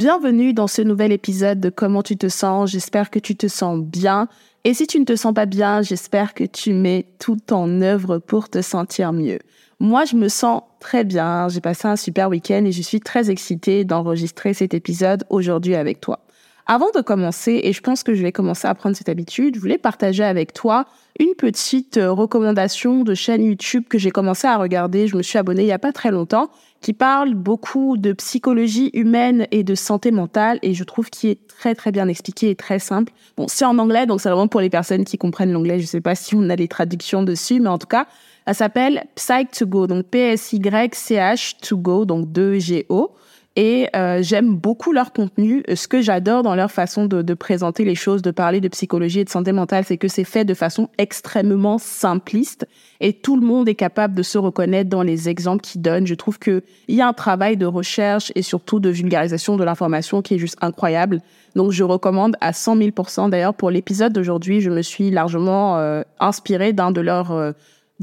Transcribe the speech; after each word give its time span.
Bienvenue 0.00 0.54
dans 0.54 0.66
ce 0.66 0.80
nouvel 0.80 1.12
épisode 1.12 1.60
de 1.60 1.68
Comment 1.68 2.02
tu 2.02 2.16
te 2.16 2.30
sens. 2.30 2.70
J'espère 2.70 3.10
que 3.10 3.18
tu 3.18 3.36
te 3.36 3.48
sens 3.48 3.78
bien. 3.78 4.28
Et 4.64 4.72
si 4.72 4.86
tu 4.86 4.98
ne 4.98 5.04
te 5.04 5.14
sens 5.14 5.34
pas 5.34 5.44
bien, 5.44 5.82
j'espère 5.82 6.32
que 6.32 6.44
tu 6.44 6.72
mets 6.72 7.04
tout 7.18 7.52
en 7.52 7.82
œuvre 7.82 8.16
pour 8.16 8.48
te 8.48 8.62
sentir 8.62 9.12
mieux. 9.12 9.40
Moi, 9.78 10.06
je 10.06 10.16
me 10.16 10.28
sens 10.28 10.62
très 10.78 11.04
bien. 11.04 11.48
J'ai 11.50 11.60
passé 11.60 11.86
un 11.86 11.96
super 11.96 12.30
week-end 12.30 12.64
et 12.64 12.72
je 12.72 12.80
suis 12.80 13.00
très 13.00 13.30
excitée 13.30 13.84
d'enregistrer 13.84 14.54
cet 14.54 14.72
épisode 14.72 15.26
aujourd'hui 15.28 15.74
avec 15.74 16.00
toi. 16.00 16.20
Avant 16.66 16.90
de 16.94 17.00
commencer, 17.00 17.60
et 17.64 17.72
je 17.72 17.80
pense 17.80 18.02
que 18.02 18.14
je 18.14 18.22
vais 18.22 18.32
commencer 18.32 18.68
à 18.68 18.74
prendre 18.74 18.96
cette 18.96 19.08
habitude, 19.08 19.56
je 19.56 19.60
voulais 19.60 19.76
partager 19.76 20.24
avec 20.24 20.52
toi 20.52 20.86
une 21.18 21.34
petite 21.34 21.96
euh, 21.96 22.12
recommandation 22.12 23.02
de 23.02 23.12
chaîne 23.12 23.42
YouTube 23.42 23.84
que 23.88 23.98
j'ai 23.98 24.12
commencé 24.12 24.46
à 24.46 24.56
regarder. 24.56 25.08
Je 25.08 25.16
me 25.16 25.22
suis 25.22 25.36
abonnée 25.36 25.62
il 25.62 25.66
n'y 25.66 25.72
a 25.72 25.80
pas 25.80 25.92
très 25.92 26.12
longtemps, 26.12 26.48
qui 26.80 26.92
parle 26.92 27.34
beaucoup 27.34 27.96
de 27.96 28.12
psychologie 28.14 28.90
humaine 28.94 29.46
et 29.50 29.64
de 29.64 29.74
santé 29.74 30.10
mentale, 30.10 30.58
et 30.62 30.72
je 30.72 30.84
trouve 30.84 31.10
qu'il 31.10 31.30
est 31.30 31.46
très 31.46 31.74
très 31.74 31.92
bien 31.92 32.08
expliqué 32.08 32.50
et 32.50 32.56
très 32.56 32.78
simple. 32.78 33.12
Bon, 33.36 33.46
c'est 33.48 33.64
en 33.64 33.78
anglais, 33.78 34.06
donc 34.06 34.20
c'est 34.20 34.30
vraiment 34.30 34.48
pour 34.48 34.60
les 34.60 34.70
personnes 34.70 35.04
qui 35.04 35.18
comprennent 35.18 35.52
l'anglais. 35.52 35.78
Je 35.78 35.84
ne 35.84 35.88
sais 35.88 36.00
pas 36.00 36.14
si 36.14 36.34
on 36.34 36.48
a 36.48 36.56
les 36.56 36.68
traductions 36.68 37.22
dessus, 37.22 37.60
mais 37.60 37.68
en 37.68 37.78
tout 37.78 37.86
cas, 37.86 38.06
elle 38.46 38.54
s'appelle 38.54 39.04
Psych 39.14 39.50
to 39.50 39.66
Go, 39.66 39.86
donc 39.86 40.06
P-S-Y-C-H 40.06 41.60
to 41.60 41.76
Go, 41.76 42.04
donc 42.04 42.28
2-G-O. 42.28 43.12
Et 43.56 43.88
euh, 43.96 44.22
j'aime 44.22 44.54
beaucoup 44.54 44.92
leur 44.92 45.12
contenu. 45.12 45.64
Ce 45.74 45.88
que 45.88 46.00
j'adore 46.00 46.44
dans 46.44 46.54
leur 46.54 46.70
façon 46.70 47.06
de, 47.06 47.20
de, 47.20 47.34
présenter 47.34 47.84
les 47.84 47.96
choses, 47.96 48.22
de 48.22 48.30
parler 48.30 48.60
de 48.60 48.68
psychologie 48.68 49.20
et 49.20 49.24
de 49.24 49.28
santé 49.28 49.50
mentale, 49.50 49.84
c'est 49.84 49.96
que 49.96 50.06
c'est 50.06 50.24
fait 50.24 50.44
de 50.44 50.54
façon 50.54 50.88
extrêmement 50.98 51.78
simpliste 51.78 52.66
et 53.00 53.12
tout 53.12 53.38
le 53.38 53.44
monde 53.44 53.68
est 53.68 53.74
capable 53.74 54.14
de 54.14 54.22
se 54.22 54.38
reconnaître 54.38 54.88
dans 54.88 55.02
les 55.02 55.28
exemples 55.28 55.62
qu'ils 55.62 55.82
donnent. 55.82 56.06
Je 56.06 56.14
trouve 56.14 56.38
qu'il 56.38 56.62
y 56.88 57.00
a 57.00 57.08
un 57.08 57.12
travail 57.12 57.56
de 57.56 57.66
recherche 57.66 58.30
et 58.36 58.42
surtout 58.42 58.78
de 58.78 58.88
vulgarisation 58.88 59.56
de 59.56 59.64
l'information 59.64 60.22
qui 60.22 60.34
est 60.34 60.38
juste 60.38 60.58
incroyable. 60.60 61.20
Donc 61.56 61.72
je 61.72 61.82
recommande 61.82 62.36
à 62.40 62.52
100 62.52 62.76
000 62.76 62.90
D'ailleurs, 63.28 63.54
pour 63.54 63.70
l'épisode 63.70 64.12
d'aujourd'hui, 64.12 64.60
je 64.60 64.70
me 64.70 64.82
suis 64.82 65.10
largement 65.10 65.78
euh, 65.78 66.02
inspirée 66.20 66.72
d'un 66.72 66.92
de 66.92 67.00
leurs 67.00 67.32
euh, 67.32 67.52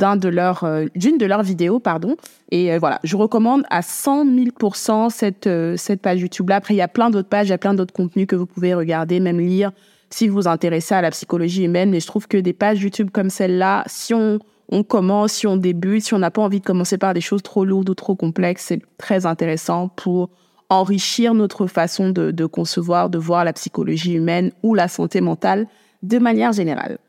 euh, 0.02 0.88
d'une 0.96 1.18
de 1.18 1.26
leurs 1.26 1.44
vidéos, 1.44 1.80
pardon. 1.80 2.16
Et 2.52 2.74
euh, 2.74 2.80
voilà, 2.80 3.00
je 3.04 3.16
recommande 3.16 3.64
à 3.70 3.82
100 3.82 4.26
000 4.26 5.10
cette, 5.10 5.48
euh, 5.48 5.76
cette 5.78 6.02
page 6.02 6.22
YouTube-là. 6.22 6.58
Après, 6.58 6.74
il 6.74 6.78
y 6.78 6.82
a 6.82 6.88
plein 6.88 7.10
d'autres 7.10 7.30
pages, 7.30 7.48
il 7.48 7.52
y 7.52 7.54
a 7.54 7.58
plein 7.58 7.74
d'autres 7.74 7.94
contenus 7.94 8.28
que 8.28 8.36
vous 8.36 8.46
pouvez 8.46 8.74
regarder, 8.74 9.20
même 9.20 9.40
lire 9.40 9.72
si 10.10 10.28
vous 10.28 10.36
vous 10.36 10.48
intéressez 10.48 10.96
à 10.96 11.02
la 11.02 11.12
psychologie 11.12 11.64
humaine. 11.64 11.90
Mais 11.90 12.00
je 12.00 12.08
trouve 12.08 12.28
que 12.28 12.38
des 12.38 12.54
pages 12.54 12.82
YouTube 12.82 13.10
comme 13.12 13.30
celle-là, 13.30 13.84
si 13.88 14.14
on, 14.14 14.40
commence, 14.84 15.34
si 15.34 15.48
on 15.48 15.58
débute, 15.58 16.04
si 16.04 16.14
on 16.14 16.20
n'a 16.20 16.32
pas 16.32 16.42
envie 16.42 16.60
de 16.60 16.66
commencer 16.66 16.98
par 16.98 17.14
des 17.14 17.22
choses 17.22 17.44
trop 17.44 17.66
lourdes 17.66 17.90
ou 17.90 17.96
trop 17.96 18.16
complexes, 18.16 18.66
c'est 18.68 18.82
très 18.98 19.26
intéressant 19.26 19.90
pour 19.90 20.30
enrichir 20.70 21.34
notre 21.34 21.68
façon 21.68 22.10
de 22.10 22.46
concevoir, 22.46 23.10
de 23.10 23.18
voir 23.18 23.46
la 23.46 23.54
psychologie 23.54 24.14
humaine 24.14 24.52
ou 24.64 24.76
la 24.76 24.90
santé 24.90 25.22
mentale 25.22 25.68
de 26.04 26.20
manière 26.20 26.52
générale. 26.52 27.00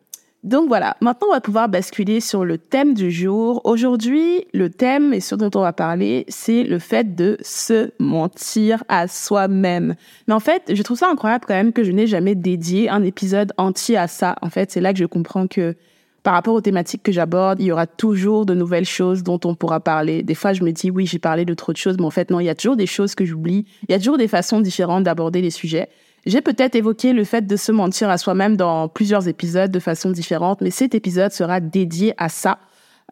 Donc 0.45 0.69
voilà, 0.69 0.97
maintenant 1.01 1.29
on 1.31 1.33
va 1.33 1.41
pouvoir 1.41 1.69
basculer 1.69 2.21
sur 2.21 2.45
le 2.45 2.59
thème 2.59 2.95
du 2.95 3.11
jour. 3.11 3.61
Aujourd'hui, 3.65 4.47
le 4.55 4.71
thème 4.71 5.13
et 5.13 5.21
ce 5.21 5.35
dont 5.35 5.51
on 5.57 5.63
va 5.63 5.73
parler, 5.73 6.25
c'est 6.29 6.63
le 6.63 6.79
fait 6.79 7.17
de 7.17 7.37
se 7.43 7.91
mentir 7.99 8.85
à 8.89 9.09
soi-même. 9.09 9.97
Mais 10.29 10.35
en 10.35 10.41
fait, 10.41 10.63
je 10.73 10.83
trouve 10.83 10.97
ça 10.97 11.11
incroyable 11.11 11.45
quand 11.47 11.55
même 11.55 11.73
que 11.73 11.83
je 11.83 11.91
n'ai 11.91 12.07
jamais 12.07 12.37
dédié 12.37 12.89
un 12.89 13.03
épisode 13.03 13.53
entier 13.57 13.97
à 13.97 14.07
ça. 14.07 14.37
En 14.41 14.49
fait, 14.49 14.71
c'est 14.71 14.81
là 14.81 14.93
que 14.93 15.01
je 15.01 15.07
comprends 15.07 15.49
que 15.49 15.75
par 16.23 16.35
rapport 16.35 16.55
aux 16.55 16.61
thématiques 16.61 17.03
que 17.03 17.13
j'aborde, 17.13 17.61
il 17.61 17.67
y 17.67 17.73
aura 17.73 17.87
toujours 17.87 18.47
de 18.47 18.55
nouvelles 18.55 18.85
choses 18.85 19.25
dont 19.25 19.41
on 19.45 19.57
pourra 19.57 19.81
parler. 19.81 20.23
Des 20.23 20.35
fois, 20.35 20.53
je 20.53 20.63
me 20.63 20.71
dis, 20.71 20.91
oui, 20.91 21.07
j'ai 21.07 21.19
parlé 21.19 21.45
de 21.45 21.55
trop 21.55 21.73
de 21.73 21.79
choses, 21.79 21.97
mais 21.99 22.05
en 22.05 22.11
fait, 22.11 22.31
non, 22.31 22.39
il 22.39 22.45
y 22.45 22.49
a 22.49 22.55
toujours 22.55 22.77
des 22.77 22.87
choses 22.87 23.15
que 23.15 23.25
j'oublie. 23.25 23.65
Il 23.89 23.93
y 23.93 23.95
a 23.95 23.99
toujours 23.99 24.19
des 24.19 24.29
façons 24.29 24.61
différentes 24.61 25.05
d'aborder 25.05 25.41
les 25.41 25.51
sujets. 25.51 25.89
J'ai 26.27 26.41
peut-être 26.41 26.75
évoqué 26.75 27.13
le 27.13 27.25
fait 27.25 27.47
de 27.47 27.57
se 27.57 27.73
mentir 27.73 28.11
à 28.11 28.19
soi-même 28.19 28.57
dans 28.57 28.89
plusieurs 28.89 29.29
épisodes 29.29 29.71
de 29.71 29.79
façon 29.79 30.11
différente, 30.11 30.61
mais 30.61 30.71
cet 30.71 30.95
épisode 30.95 31.33
sera 31.33 31.61
dédié 31.61 32.15
à 32.19 32.29
ça. 32.29 32.59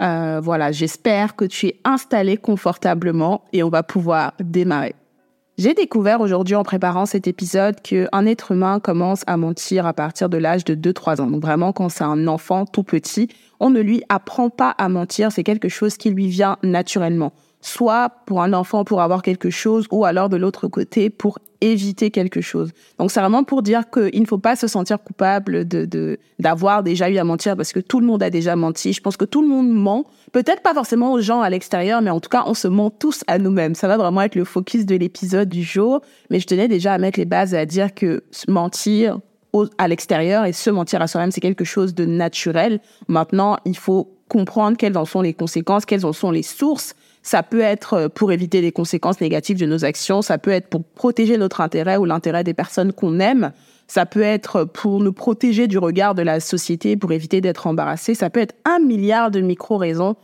Euh, 0.02 0.40
voilà, 0.42 0.72
j'espère 0.72 1.36
que 1.36 1.44
tu 1.44 1.66
es 1.66 1.80
installé 1.84 2.36
confortablement 2.36 3.44
et 3.52 3.62
on 3.62 3.70
va 3.70 3.82
pouvoir 3.82 4.34
démarrer. 4.40 4.94
J'ai 5.56 5.72
découvert 5.72 6.20
aujourd'hui 6.20 6.54
en 6.54 6.64
préparant 6.64 7.06
cet 7.06 7.26
épisode 7.26 7.80
qu'un 7.80 8.26
être 8.26 8.52
humain 8.52 8.78
commence 8.78 9.22
à 9.26 9.38
mentir 9.38 9.86
à 9.86 9.94
partir 9.94 10.28
de 10.28 10.36
l'âge 10.36 10.64
de 10.64 10.74
2-3 10.74 11.22
ans. 11.22 11.28
Donc 11.28 11.40
vraiment, 11.40 11.72
quand 11.72 11.88
c'est 11.88 12.04
un 12.04 12.26
enfant 12.26 12.66
tout 12.66 12.82
petit, 12.82 13.28
on 13.58 13.70
ne 13.70 13.80
lui 13.80 14.02
apprend 14.10 14.50
pas 14.50 14.74
à 14.76 14.90
mentir, 14.90 15.32
c'est 15.32 15.44
quelque 15.44 15.70
chose 15.70 15.96
qui 15.96 16.10
lui 16.10 16.28
vient 16.28 16.58
naturellement 16.62 17.32
soit 17.60 18.10
pour 18.26 18.42
un 18.42 18.52
enfant 18.52 18.84
pour 18.84 19.00
avoir 19.00 19.22
quelque 19.22 19.50
chose, 19.50 19.86
ou 19.90 20.04
alors 20.04 20.28
de 20.28 20.36
l'autre 20.36 20.68
côté 20.68 21.10
pour 21.10 21.38
éviter 21.60 22.10
quelque 22.10 22.40
chose. 22.40 22.70
Donc 22.98 23.10
c'est 23.10 23.20
vraiment 23.20 23.44
pour 23.44 23.62
dire 23.62 23.90
qu'il 23.90 24.20
ne 24.20 24.26
faut 24.26 24.38
pas 24.38 24.56
se 24.56 24.66
sentir 24.66 25.02
coupable 25.02 25.66
de 25.66 26.18
d'avoir 26.38 26.82
déjà 26.82 27.10
eu 27.10 27.16
à 27.16 27.24
mentir 27.24 27.56
parce 27.56 27.72
que 27.72 27.80
tout 27.80 28.00
le 28.00 28.06
monde 28.06 28.22
a 28.22 28.30
déjà 28.30 28.56
menti. 28.56 28.92
Je 28.92 29.00
pense 29.00 29.16
que 29.16 29.24
tout 29.24 29.42
le 29.42 29.48
monde 29.48 29.70
ment, 29.70 30.04
peut-être 30.32 30.62
pas 30.62 30.74
forcément 30.74 31.12
aux 31.12 31.20
gens 31.20 31.40
à 31.40 31.50
l'extérieur, 31.50 32.02
mais 32.02 32.10
en 32.10 32.20
tout 32.20 32.28
cas 32.28 32.44
on 32.46 32.54
se 32.54 32.68
ment 32.68 32.90
tous 32.90 33.22
à 33.26 33.38
nous-mêmes. 33.38 33.74
Ça 33.74 33.88
va 33.88 33.96
vraiment 33.96 34.22
être 34.22 34.34
le 34.34 34.44
focus 34.44 34.86
de 34.86 34.96
l'épisode 34.96 35.48
du 35.48 35.62
jour, 35.62 36.02
mais 36.30 36.40
je 36.40 36.46
tenais 36.46 36.68
déjà 36.68 36.92
à 36.92 36.98
mettre 36.98 37.18
les 37.18 37.24
bases 37.24 37.54
et 37.54 37.58
à 37.58 37.66
dire 37.66 37.94
que 37.94 38.22
mentir 38.48 39.18
à 39.78 39.88
l'extérieur 39.88 40.44
et 40.44 40.52
se 40.52 40.68
mentir 40.68 41.00
à 41.00 41.06
soi-même 41.06 41.30
c'est 41.30 41.40
quelque 41.40 41.64
chose 41.64 41.94
de 41.94 42.04
naturel. 42.04 42.80
Maintenant 43.08 43.56
il 43.64 43.76
faut 43.76 44.12
comprendre 44.28 44.76
quelles 44.76 44.98
en 44.98 45.04
sont 45.04 45.22
les 45.22 45.32
conséquences, 45.32 45.86
quelles 45.86 46.04
en 46.04 46.12
sont 46.12 46.30
les 46.30 46.42
sources 46.42 46.94
ça 47.26 47.42
peut 47.42 47.60
être 47.60 47.94
euh, 47.94 48.08
pour 48.08 48.30
éviter 48.30 48.60
les 48.60 48.70
conséquences 48.70 49.20
négatives 49.20 49.58
de 49.58 49.66
nos 49.66 49.84
actions, 49.84 50.22
ça 50.22 50.38
peut 50.38 50.52
être 50.52 50.68
pour 50.68 50.84
protéger 50.84 51.36
notre 51.36 51.60
intérêt 51.60 51.96
ou 51.96 52.04
l'intérêt 52.04 52.44
des 52.44 52.54
personnes 52.54 52.92
qu'on 52.92 53.18
aime, 53.18 53.52
ça 53.88 54.06
peut 54.06 54.22
être 54.22 54.64
pour 54.64 55.00
nous 55.00 55.12
protéger 55.12 55.66
du 55.66 55.78
regard 55.78 56.14
de 56.14 56.22
la 56.22 56.38
société, 56.38 56.96
pour 56.96 57.10
éviter 57.10 57.40
d'être 57.40 57.66
embarrassé, 57.66 58.14
ça 58.14 58.30
peut 58.30 58.40
être 58.40 58.54
un 58.64 58.78
milliard 58.78 59.32
de 59.32 59.40
micro-raisons 59.40 60.14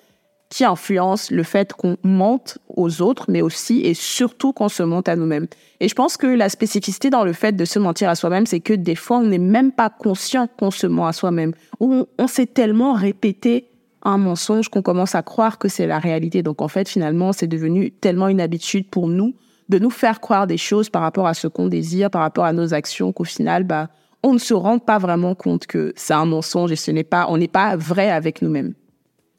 qui 0.49 0.65
influencent 0.65 1.35
le 1.35 1.43
fait 1.43 1.73
qu'on 1.73 1.97
mente 2.05 2.59
aux 2.69 3.03
autres, 3.03 3.25
mais 3.29 3.43
aussi 3.43 3.81
et 3.81 3.95
surtout 3.95 4.53
qu'on 4.53 4.69
se 4.69 4.83
mente 4.83 5.09
à 5.09 5.17
nous-mêmes. 5.17 5.47
Et 5.81 5.89
je 5.89 5.95
pense 5.95 6.17
que 6.17 6.27
la 6.27 6.51
spécificité 6.51 7.11
dans 7.11 7.25
le 7.25 7.33
fait 7.33 7.53
de 7.53 7.65
se 7.65 7.79
mentir 7.79 8.11
à 8.11 8.15
soi-même, 8.15 8.47
c'est 8.47 8.61
que 8.61 8.75
des 8.75 8.95
fois, 8.95 9.19
on 9.19 9.25
n'est 9.25 9.39
même 9.39 9.73
pas 9.73 9.89
conscient 9.91 10.47
qu'on 10.59 10.71
se 10.71 10.87
ment 10.87 11.07
à 11.07 11.13
soi-même, 11.13 11.53
ou 11.81 12.07
on 12.19 12.27
s'est 12.29 12.47
tellement 12.47 12.93
répété 12.93 13.72
un 14.03 14.19
mensonge 14.19 14.69
qu'on 14.69 14.83
commence 14.83 15.15
à 15.15 15.23
croire 15.23 15.59
que 15.59 15.69
c'est 15.69 15.87
la 15.87 15.99
réalité. 15.99 16.43
Donc 16.43 16.61
en 16.61 16.69
fait, 16.69 16.89
finalement, 16.89 17.33
c'est 17.33 17.47
devenu 17.47 17.91
tellement 17.91 18.29
une 18.29 18.41
habitude 18.41 18.89
pour 18.91 19.09
nous 19.09 19.35
de 19.69 19.79
nous 19.79 19.91
faire 19.91 20.21
croire 20.21 20.47
des 20.47 20.59
choses 20.59 20.91
par 20.91 21.03
rapport 21.03 21.27
à 21.27 21.35
ce 21.35 21.47
qu'on 21.47 21.69
désire, 21.69 22.11
par 22.11 22.23
rapport 22.23 22.45
à 22.45 22.53
nos 22.53 22.75
actions, 22.75 23.13
qu'au 23.13 23.25
final, 23.25 23.65
bah, 23.65 23.89
on 24.23 24.35
ne 24.35 24.39
se 24.39 24.55
rend 24.55 24.79
pas 24.79 24.99
vraiment 24.99 25.35
compte 25.35 25.67
que 25.67 25.93
c'est 25.97 26.15
un 26.15 26.27
mensonge 26.27 26.73
et 26.73 26.77
ce 26.77 26.91
n'est 26.91 27.05
pas, 27.05 27.27
on 27.29 27.39
n'est 27.39 27.49
pas 27.49 27.77
vrai 27.77 28.11
avec 28.11 28.43
nous-mêmes. 28.43 28.75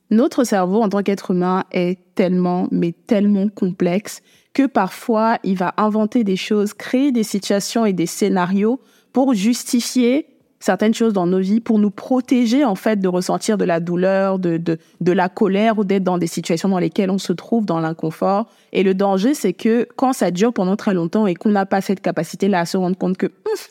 Notre 0.09 0.43
cerveau, 0.43 0.81
en 0.81 0.89
tant 0.89 1.01
qu'être 1.01 1.31
humain, 1.31 1.63
est 1.71 1.99
tellement, 2.15 2.67
mais 2.71 2.93
tellement 3.07 3.47
complexe 3.47 4.21
que 4.53 4.67
parfois, 4.67 5.39
il 5.43 5.57
va 5.57 5.73
inventer 5.77 6.23
des 6.23 6.35
choses, 6.35 6.73
créer 6.73 7.11
des 7.11 7.23
situations 7.23 7.85
et 7.85 7.93
des 7.93 8.05
scénarios 8.05 8.79
pour 9.11 9.33
justifier 9.33 10.27
certaines 10.63 10.93
choses 10.93 11.11
dans 11.11 11.27
nos 11.27 11.39
vies 11.39 11.59
pour 11.59 11.77
nous 11.77 11.89
protéger 11.89 12.63
en 12.63 12.75
fait 12.75 13.01
de 13.01 13.09
ressentir 13.09 13.57
de 13.57 13.65
la 13.65 13.81
douleur, 13.81 14.39
de, 14.39 14.55
de, 14.55 15.11
la 15.11 15.27
colère 15.27 15.77
ou 15.77 15.83
d'être 15.83 16.05
dans 16.05 16.17
des 16.17 16.27
situations 16.27 16.69
dans 16.69 16.79
lesquelles 16.79 17.11
on 17.11 17.17
se 17.17 17.33
trouve 17.33 17.65
dans 17.65 17.81
l'inconfort. 17.81 18.47
Et 18.71 18.81
le 18.83 18.93
danger, 18.93 19.33
c'est 19.33 19.51
que 19.51 19.85
quand 19.97 20.13
ça 20.13 20.31
dure 20.31 20.53
pendant 20.53 20.77
très 20.77 20.93
longtemps 20.93 21.27
et 21.27 21.35
qu'on 21.35 21.49
n'a 21.49 21.65
pas 21.65 21.81
cette 21.81 21.99
capacité-là 21.99 22.61
à 22.61 22.65
se 22.65 22.77
rendre 22.77 22.97
compte 22.97 23.17
que, 23.17 23.27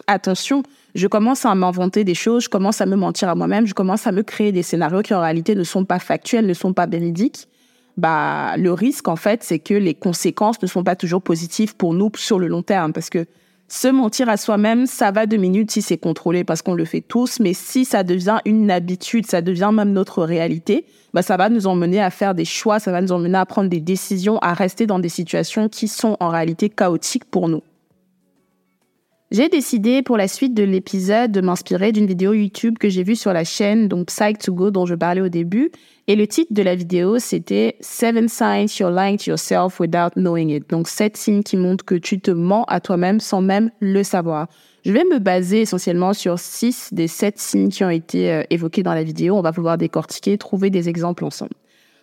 attention, 0.07 0.65
je 0.95 1.07
commence 1.07 1.47
à 1.47 1.55
m'inventer 1.55 2.05
des 2.05 2.15
choses, 2.15 2.45
je 2.45 2.49
commence 2.51 2.83
à 2.83 2.87
me 2.87 2.97
mentir 2.97 3.31
à 3.31 3.35
moi-même, 3.35 3.67
je 3.67 3.73
commence 3.73 4.07
à 4.07 4.13
me 4.13 4.23
créer 4.23 4.53
des 4.53 4.63
scénarios 4.63 5.01
qui 5.01 5.15
en 5.15 5.21
réalité 5.23 5.55
ne 5.55 5.65
sont 5.65 5.87
pas 5.87 5.99
factuels, 5.99 6.47
ne 6.47 6.53
sont 6.53 6.75
pas 6.75 6.87
véridiques. 6.87 7.49
Bah, 7.97 8.59
le 8.59 8.71
risque, 8.71 9.09
en 9.09 9.17
fait, 9.17 9.43
c'est 9.43 9.61
que 9.61 9.73
les 9.73 9.95
conséquences 9.95 10.61
ne 10.61 10.67
sont 10.67 10.85
pas 10.85 10.97
toujours 10.97 11.23
positives 11.23 11.75
pour 11.75 11.95
nous 11.95 12.11
sur 12.17 12.39
le 12.39 12.49
long 12.49 12.63
terme 12.63 12.93
parce 12.93 13.09
que 13.09 13.25
se 13.73 13.89
mentir 13.89 14.29
à 14.29 14.37
soi-même, 14.37 14.85
ça 14.85 15.13
va 15.13 15.25
deux 15.25 15.39
minutes 15.39 15.71
si 15.71 15.81
c'est 15.81 15.97
contrôlé 15.97 16.45
parce 16.45 16.61
qu'on 16.61 16.75
le 16.75 16.85
fait 16.85 17.01
tous, 17.01 17.41
mais 17.41 17.55
si 17.55 17.87
ça 17.87 18.05
devient 18.05 18.37
une 18.45 18.71
habitude, 18.71 19.25
ça 19.25 19.41
devient 19.41 19.71
même 19.73 19.93
notre 19.93 20.25
réalité, 20.25 20.85
bah 21.15 21.23
ça 21.23 21.39
va 21.39 21.49
nous 21.49 21.67
emmener 21.67 21.99
à 21.99 22.11
faire 22.11 22.35
des 22.35 22.45
choix, 22.45 22.81
ça 22.81 22.93
va 22.93 23.01
nous 23.01 23.13
emmener 23.13 23.39
à 23.39 23.47
prendre 23.47 23.71
des 23.71 23.81
décisions, 23.81 24.39
à 24.41 24.53
rester 24.53 24.87
dans 24.87 24.99
des 24.99 25.09
situations 25.09 25.71
qui 25.71 25.89
sont 25.89 26.19
en 26.21 26.29
réalité 26.29 26.69
chaotiques 26.69 27.25
pour 27.25 27.49
nous. 27.49 27.63
J'ai 29.33 29.49
décidé 29.49 30.03
pour 30.03 30.19
la 30.19 30.29
suite 30.29 30.53
de 30.53 30.63
l'épisode 30.63 31.33
de 31.33 31.41
m'inspirer 31.41 31.91
d'une 31.91 32.05
vidéo 32.05 32.35
YouTube 32.35 32.77
que 32.77 32.91
j'ai 32.91 33.03
vue 33.03 33.17
sur 33.17 33.33
la 33.33 33.45
chaîne, 33.45 33.89
donc 33.89 34.09
Psych 34.09 34.37
to 34.37 34.53
Go 34.53 34.71
dont 34.71 34.85
je 34.85 34.95
parlais 34.95 35.23
au 35.23 35.31
début. 35.31 35.71
Et 36.07 36.17
le 36.17 36.27
titre 36.27 36.53
de 36.53 36.61
la 36.61 36.75
vidéo, 36.75 37.19
c'était 37.19 37.77
Seven 37.81 38.29
Signs 38.29 38.67
You're 38.79 38.91
Lying 38.91 39.17
to 39.17 39.31
Yourself 39.31 39.81
Without 39.81 40.11
Knowing 40.17 40.51
It. 40.51 40.69
Donc, 40.69 40.87
sept 40.87 41.17
signes 41.17 41.43
qui 41.43 41.57
montrent 41.57 41.83
que 41.83 41.95
tu 41.95 42.21
te 42.21 42.31
mens 42.31 42.67
à 42.69 42.81
toi-même 42.81 43.21
sans 43.21 43.41
même 43.41 43.71
le 43.81 44.03
savoir. 44.03 44.49
Je 44.85 44.93
vais 44.93 45.05
me 45.05 45.19
baser 45.19 45.63
essentiellement 45.63 46.13
sur 46.13 46.39
six 46.39 46.93
des 46.93 47.09
sept 47.09 47.39
signes 47.39 47.71
qui 47.71 47.85
ont 47.85 47.91
été 47.91 48.31
euh, 48.31 48.43
évoqués 48.51 48.83
dans 48.83 48.93
la 48.93 49.03
vidéo. 49.03 49.35
On 49.37 49.41
va 49.41 49.53
pouvoir 49.53 49.79
décortiquer, 49.79 50.37
trouver 50.37 50.69
des 50.69 50.91
exemples 50.91 51.25
ensemble. 51.25 51.55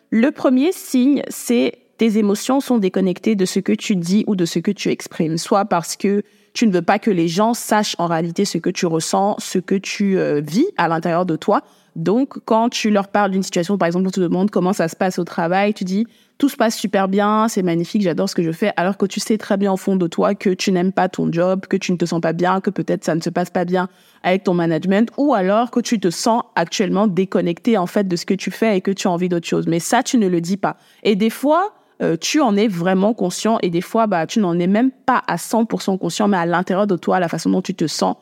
Le 0.10 0.32
premier 0.32 0.72
signe, 0.72 1.22
c'est 1.28 1.74
tes 2.00 2.18
émotions 2.18 2.60
sont 2.60 2.80
déconnectées 2.80 3.36
de 3.36 3.46
ce 3.46 3.60
que 3.60 3.74
tu 3.74 3.96
dis 3.96 4.24
ou 4.26 4.36
de 4.36 4.46
ce 4.46 4.58
que 4.58 4.72
tu 4.72 4.90
exprimes, 4.90 5.38
soit 5.38 5.66
parce 5.66 5.96
que 5.96 6.24
tu 6.54 6.68
ne 6.68 6.72
veux 6.72 6.82
pas 6.82 7.00
que 7.00 7.12
les 7.12 7.28
gens 7.28 7.54
sachent 7.54 7.96
en 8.00 8.08
réalité 8.08 8.46
ce 8.46 8.58
que 8.58 8.70
tu 8.70 8.86
ressens, 8.86 9.36
ce 9.40 9.60
que 9.60 9.76
tu 9.76 10.18
euh, 10.18 10.42
vis 10.42 10.68
à 10.78 10.88
l'intérieur 10.88 11.26
de 11.26 11.36
toi. 11.36 11.62
Donc, 11.96 12.38
quand 12.46 12.70
tu 12.70 12.92
leur 12.92 13.08
parles 13.08 13.32
d'une 13.32 13.44
situation, 13.44 13.78
par 13.78 13.88
exemple, 13.88 14.08
on 14.08 14.12
te 14.12 14.20
demande 14.20 14.52
comment 14.52 14.74
ça 14.74 14.88
se 14.88 14.96
passe 14.96 15.20
au 15.20 15.24
travail, 15.24 15.74
tu 15.74 15.84
dis 15.84 16.06
tout 16.38 16.48
se 16.48 16.56
passe 16.56 16.78
super 16.78 17.10
bien, 17.10 17.50
c'est 17.50 17.64
magnifique, 17.64 18.02
j'adore 18.02 18.30
ce 18.30 18.36
que 18.36 18.44
je 18.44 18.54
fais, 18.54 18.72
alors 18.78 18.96
que 18.96 19.06
tu 19.06 19.20
sais 19.20 19.38
très 19.38 19.58
bien 19.58 19.74
au 19.74 19.78
fond 19.78 19.98
de 19.98 20.08
toi 20.08 20.36
que 20.36 20.52
tu 20.52 20.72
n'aimes 20.72 20.94
pas 20.94 21.10
ton 21.10 21.30
job, 21.30 21.66
que 21.68 21.76
tu 21.76 21.92
ne 21.92 21.98
te 21.98 22.06
sens 22.06 22.22
pas 22.22 22.32
bien, 22.32 22.62
que 22.62 22.70
peut-être 22.70 23.04
ça 23.04 23.14
ne 23.14 23.20
se 23.20 23.30
passe 23.30 23.50
pas 23.50 23.66
bien 23.66 23.90
avec 24.24 24.46
ton 24.46 24.54
management, 24.54 25.12
ou 25.18 25.34
alors 25.34 25.70
que 25.70 25.82
tu 25.82 26.00
te 26.00 26.10
sens 26.10 26.44
actuellement 26.56 27.08
déconnecté 27.08 27.78
en 27.78 27.88
fait 27.88 28.08
de 28.08 28.16
ce 28.16 28.26
que 28.26 28.34
tu 28.34 28.52
fais 28.52 28.78
et 28.78 28.82
que 28.82 28.92
tu 28.92 29.10
as 29.10 29.12
envie 29.12 29.28
d'autre 29.28 29.48
chose. 29.48 29.68
Mais 29.68 29.80
ça, 29.80 30.02
tu 30.02 30.18
ne 30.18 30.28
le 30.28 30.40
dis 30.40 30.56
pas. 30.56 30.78
Et 31.04 31.18
des 31.18 31.30
fois, 31.30 31.74
euh, 32.02 32.16
tu 32.20 32.40
en 32.40 32.56
es 32.56 32.68
vraiment 32.68 33.14
conscient 33.14 33.58
et 33.62 33.70
des 33.70 33.82
fois, 33.82 34.08
bah, 34.08 34.26
tu 34.26 34.40
n'en 34.40 34.58
es 34.58 34.68
même 34.68 34.92
pas 34.92 35.22
à 35.28 35.36
100% 35.36 35.98
conscient, 35.98 36.28
mais 36.28 36.38
à 36.38 36.46
l'intérieur 36.46 36.88
de 36.88 36.96
toi, 36.96 37.20
la 37.20 37.28
façon 37.28 37.50
dont 37.50 37.62
tu 37.62 37.76
te 37.76 37.88
sens 37.88 38.16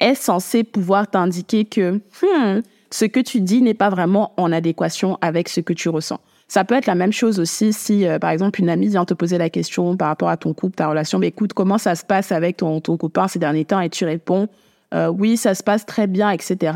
est 0.00 0.14
censée 0.14 0.64
pouvoir 0.64 1.08
t'indiquer 1.08 1.64
que 1.64 2.00
hmm, 2.22 2.62
ce 2.90 3.04
que 3.04 3.20
tu 3.20 3.40
dis 3.40 3.60
n'est 3.60 3.74
pas 3.74 3.90
vraiment 3.90 4.32
en 4.36 4.50
adéquation 4.52 5.18
avec 5.20 5.48
ce 5.48 5.60
que 5.60 5.72
tu 5.72 5.88
ressens. 5.88 6.20
Ça 6.50 6.64
peut 6.64 6.74
être 6.74 6.86
la 6.86 6.94
même 6.94 7.12
chose 7.12 7.38
aussi 7.38 7.74
si, 7.74 8.06
euh, 8.06 8.18
par 8.18 8.30
exemple, 8.30 8.60
une 8.60 8.70
amie 8.70 8.88
vient 8.88 9.04
te 9.04 9.12
poser 9.12 9.36
la 9.36 9.50
question 9.50 9.96
par 9.98 10.08
rapport 10.08 10.30
à 10.30 10.38
ton 10.38 10.54
couple, 10.54 10.76
ta 10.76 10.88
relation. 10.88 11.18
Mais 11.18 11.26
écoute, 11.28 11.52
comment 11.52 11.76
ça 11.76 11.94
se 11.94 12.04
passe 12.04 12.32
avec 12.32 12.56
ton, 12.56 12.80
ton 12.80 12.96
copain 12.96 13.28
ces 13.28 13.38
derniers 13.38 13.66
temps 13.66 13.80
Et 13.80 13.90
tu 13.90 14.06
réponds, 14.06 14.48
euh, 14.94 15.08
oui, 15.08 15.36
ça 15.36 15.54
se 15.54 15.62
passe 15.62 15.84
très 15.84 16.06
bien, 16.06 16.30
etc 16.30 16.72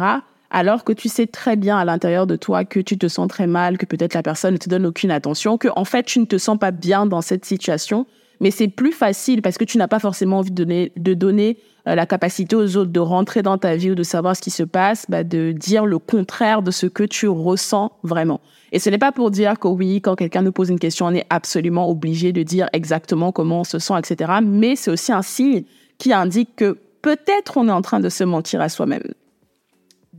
alors 0.53 0.85
que 0.85 0.93
tu 0.93 1.09
sais 1.09 1.27
très 1.27 1.57
bien 1.57 1.79
à 1.79 1.85
l'intérieur 1.85 2.27
de 2.27 2.37
toi 2.37 2.65
que 2.65 2.79
tu 2.79 2.99
te 2.99 3.09
sens 3.09 3.27
très 3.27 3.47
mal, 3.47 3.79
que 3.79 3.87
peut-être 3.87 4.15
la 4.15 4.23
personne 4.23 4.53
ne 4.55 4.59
te 4.59 4.69
donne 4.69 4.87
aucune 4.87 5.11
attention, 5.11 5.59
que 5.59 5.69
en 5.75 5.85
fait 5.85 6.05
tu 6.05 6.21
ne 6.21 6.27
te 6.27 6.39
sens 6.39 6.59
pas 6.59 6.71
bien 6.71 7.07
dans 7.07 7.23
cette 7.23 7.45
situation. 7.45 8.07
Mais 8.41 8.51
c'est 8.51 8.69
plus 8.69 8.93
facile 8.93 9.41
parce 9.41 9.57
que 9.57 9.65
tu 9.65 9.79
n'as 9.79 9.89
pas 9.89 10.01
forcément 10.01 10.39
envie 10.39 10.51
de 10.51 10.57
donner, 10.57 10.93
de 10.97 11.15
donner 11.15 11.59
euh, 11.89 11.95
la 11.95 12.07
capacité 12.07 12.55
aux 12.57 12.77
autres 12.77 12.91
de 12.91 13.01
rentrer 13.01 13.41
dans 13.43 13.57
ta 13.57 13.77
vie 13.77 13.93
ou 13.93 13.95
de 13.95 14.03
savoir 14.03 14.37
ce 14.37 14.43
qui 14.43 14.51
se 14.51 14.65
passe, 14.65 15.07
bah, 15.09 15.25
de 15.25 15.53
dire 15.53 15.87
le 15.87 15.99
contraire 15.99 16.61
de 16.63 16.71
ce 16.73 16.87
que 16.87 17.05
tu 17.05 17.29
ressens 17.29 17.93
vraiment. 18.03 18.41
Et 18.73 18.79
ce 18.79 18.91
n'est 18.91 18.99
pas 18.99 19.13
pour 19.13 19.31
dire 19.31 19.59
que 19.59 19.69
oui, 19.69 20.01
quand 20.01 20.17
quelqu'un 20.17 20.43
nous 20.43 20.53
pose 20.53 20.71
une 20.71 20.81
question, 20.81 21.07
on 21.07 21.15
est 21.15 21.27
absolument 21.31 21.89
obligé 21.89 22.33
de 22.33 22.43
dire 22.43 22.69
exactement 22.73 23.31
comment 23.33 23.61
on 23.61 23.65
se 23.65 23.79
sent, 23.79 23.95
etc. 23.99 24.33
Mais 24.43 24.77
c'est 24.77 24.91
aussi 24.91 25.13
un 25.13 25.23
signe 25.23 25.63
qui 25.99 26.13
indique 26.13 26.57
que 26.57 26.79
peut-être 27.01 27.57
on 27.57 27.69
est 27.69 27.73
en 27.73 27.83
train 27.83 28.01
de 28.01 28.09
se 28.09 28.25
mentir 28.25 28.61
à 28.61 28.69
soi-même. 28.69 29.03